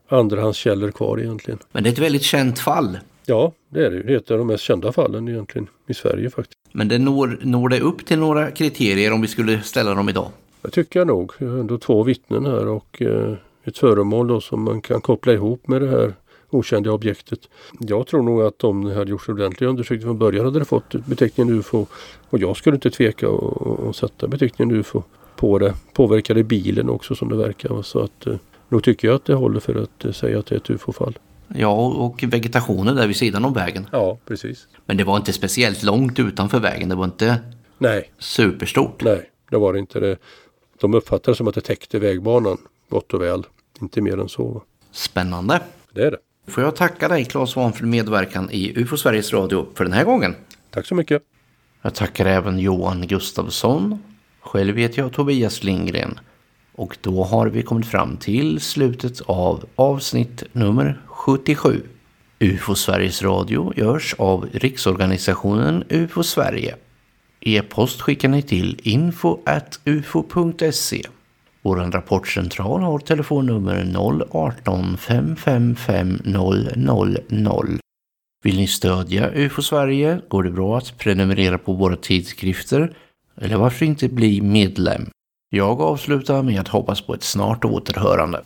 andrahandskällor 0.10 0.92
kvar 0.92 1.20
egentligen. 1.20 1.60
Men 1.72 1.84
det 1.84 1.90
är 1.90 1.92
ett 1.92 2.00
väldigt 2.00 2.24
känt 2.24 2.60
fall. 2.60 2.98
Ja, 3.26 3.52
det 3.70 3.86
är 3.86 3.90
det 3.90 3.98
ju. 3.98 4.04
Det 4.04 4.14
är 4.14 4.18
ett 4.18 4.32
av 4.32 4.38
de 4.38 4.48
mest 4.48 4.64
kända 4.64 4.92
fallen 4.92 5.28
egentligen 5.28 5.68
i 5.88 5.94
Sverige 5.94 6.30
faktiskt. 6.30 6.60
Men 6.72 6.88
det 6.88 7.00
når, 7.00 7.40
når 7.42 7.70
det 7.70 7.80
upp 7.80 8.06
till 8.06 8.20
några 8.20 8.52
kriterier 8.52 9.14
om 9.14 9.22
vi 9.22 9.28
skulle 9.28 9.62
ställa 9.62 9.94
dem 9.94 10.10
idag? 10.10 10.32
Det 10.62 10.70
tycker 10.70 11.00
jag 11.00 11.08
nog. 11.08 11.32
Jag 11.38 11.48
har 11.48 11.60
ändå 11.60 11.78
två 11.78 12.04
vittnen 12.04 12.46
här 12.46 12.68
och 12.68 13.02
eh, 13.02 13.34
ett 13.64 13.78
föremål 13.78 14.28
då 14.28 14.42
som 14.42 14.64
man 14.64 14.82
kan 14.82 15.02
koppla 15.02 15.34
ihop 15.34 15.68
med 15.68 15.82
det 15.82 15.88
här 15.88 16.14
okända 16.50 16.92
objektet. 16.92 17.40
Jag 17.80 18.08
tror 18.08 18.24
nog 18.24 18.42
att 18.42 18.64
om 18.64 18.84
det 18.86 18.96
hade 18.96 19.12
gjorts 19.12 19.30
ordentlig 19.30 19.68
undersökning 19.68 20.02
från 20.02 20.18
början 20.18 20.46
hade 20.46 20.60
det 20.60 20.66
fått 20.66 20.96
beteckningen 21.06 21.54
UFO. 21.60 21.86
Och 22.30 22.40
jag 22.40 22.58
skulle 22.58 22.76
inte 22.76 22.90
tveka 22.92 23.28
att 23.90 23.96
sätta 23.96 24.28
beteckningen 24.28 24.76
UFO 24.76 25.04
på 25.36 25.60
det. 25.60 25.74
Påverkade 25.94 26.44
bilen 26.44 26.90
också 26.90 27.16
som 27.16 27.30
det 27.30 27.36
verkar. 27.36 27.82
Så 27.82 28.00
att, 28.00 28.28
eh, 28.28 28.36
nog 28.70 28.84
tycker 28.84 29.08
jag 29.08 29.16
att 29.16 29.26
det 29.26 29.34
håller 29.34 29.60
för 29.60 29.76
att 29.84 30.06
eh, 30.06 30.12
säga 30.12 30.40
att 30.40 30.46
det 30.46 30.56
är 30.56 30.60
ett 30.60 30.70
UFO-fall. 30.70 31.18
Ja, 31.48 31.88
och 31.88 32.24
vegetationen 32.28 32.96
där 32.96 33.08
vid 33.08 33.16
sidan 33.16 33.46
om 33.46 33.54
vägen. 33.54 33.88
Ja, 33.92 34.18
precis. 34.26 34.68
Men 34.86 34.98
det 34.98 35.04
var 35.04 35.18
inte 35.18 35.34
speciellt 35.34 35.84
långt 35.84 36.20
utanför 36.20 36.60
vägen. 36.60 36.90
Det 36.90 36.96
var 36.96 37.06
inte 37.06 37.38
Nej, 37.78 38.12
superstort. 38.20 39.04
nej, 39.04 39.30
det 39.50 39.58
var 39.58 39.74
det 39.74 39.80
inte. 39.80 40.00
Det. 40.00 40.18
De 40.82 40.94
uppfattade 40.94 41.32
det 41.32 41.36
som 41.36 41.48
att 41.48 41.56
det 41.56 41.62
täckte 41.62 42.00
vägbanan 42.00 42.58
gott 42.90 43.14
och 43.14 43.22
väl. 43.22 43.44
Inte 43.82 44.02
mer 44.02 44.20
än 44.20 44.30
så. 44.30 44.62
Spännande. 44.92 45.62
Det 45.94 46.04
är 46.04 46.12
det. 46.12 46.18
Får 46.48 46.64
jag 46.64 46.76
tacka 46.76 47.08
dig 47.08 47.26
Claes 47.26 47.50
Svahn 47.50 47.74
för 47.74 47.86
medverkan 47.86 48.50
i 48.52 48.74
UFO 48.76 48.98
Sveriges 48.98 49.34
Radio 49.34 49.68
för 49.76 49.84
den 49.84 49.94
här 49.94 50.04
gången. 50.04 50.36
Tack 50.70 50.86
så 50.86 50.96
mycket. 50.96 51.22
Jag 51.82 51.96
tackar 51.96 52.26
även 52.26 52.60
Johan 52.60 53.08
Gustafsson. 53.08 54.00
Själv 54.42 54.78
heter 54.78 55.02
jag 55.02 55.14
Tobias 55.14 55.64
Lindgren. 55.64 56.20
Och 56.76 56.98
då 57.02 57.24
har 57.24 57.48
vi 57.48 57.64
kommit 57.64 57.88
fram 57.88 58.18
till 58.18 58.62
slutet 58.62 59.22
av 59.22 59.66
avsnitt 59.76 60.44
nummer 60.52 61.02
77. 61.06 61.84
UFO 62.40 62.76
Sveriges 62.76 63.22
Radio 63.22 63.74
görs 63.76 64.16
av 64.18 64.50
Riksorganisationen 64.54 65.84
UFO 65.90 66.24
Sverige. 66.24 66.76
E-post 67.40 68.02
skickar 68.02 68.30
ni 68.30 68.42
till 68.42 68.80
info.ufo.se. 68.84 69.42
Vår 71.66 71.76
rapportcentral 71.76 72.82
har 72.82 73.00
telefonnummer 73.00 73.96
018 74.32 74.98
555 74.98 76.20
000. 76.26 77.80
Vill 78.44 78.58
ni 78.58 78.68
stödja 78.68 79.32
UFO 79.34 79.62
Sverige 79.62 80.22
går 80.28 80.44
det 80.44 80.52
bra 80.52 80.78
att 80.78 80.98
prenumerera 80.98 81.58
på 81.58 81.74
våra 81.74 81.96
tidskrifter 81.96 82.98
eller 83.42 83.56
varför 83.56 83.86
inte 83.86 84.10
bli 84.10 84.42
medlem. 84.42 85.10
Jag 85.50 85.82
avslutar 85.82 86.44
med 86.44 86.60
att 86.60 86.68
hoppas 86.68 87.02
på 87.02 87.14
ett 87.14 87.24
snart 87.24 87.66
återhörande. 87.66 88.42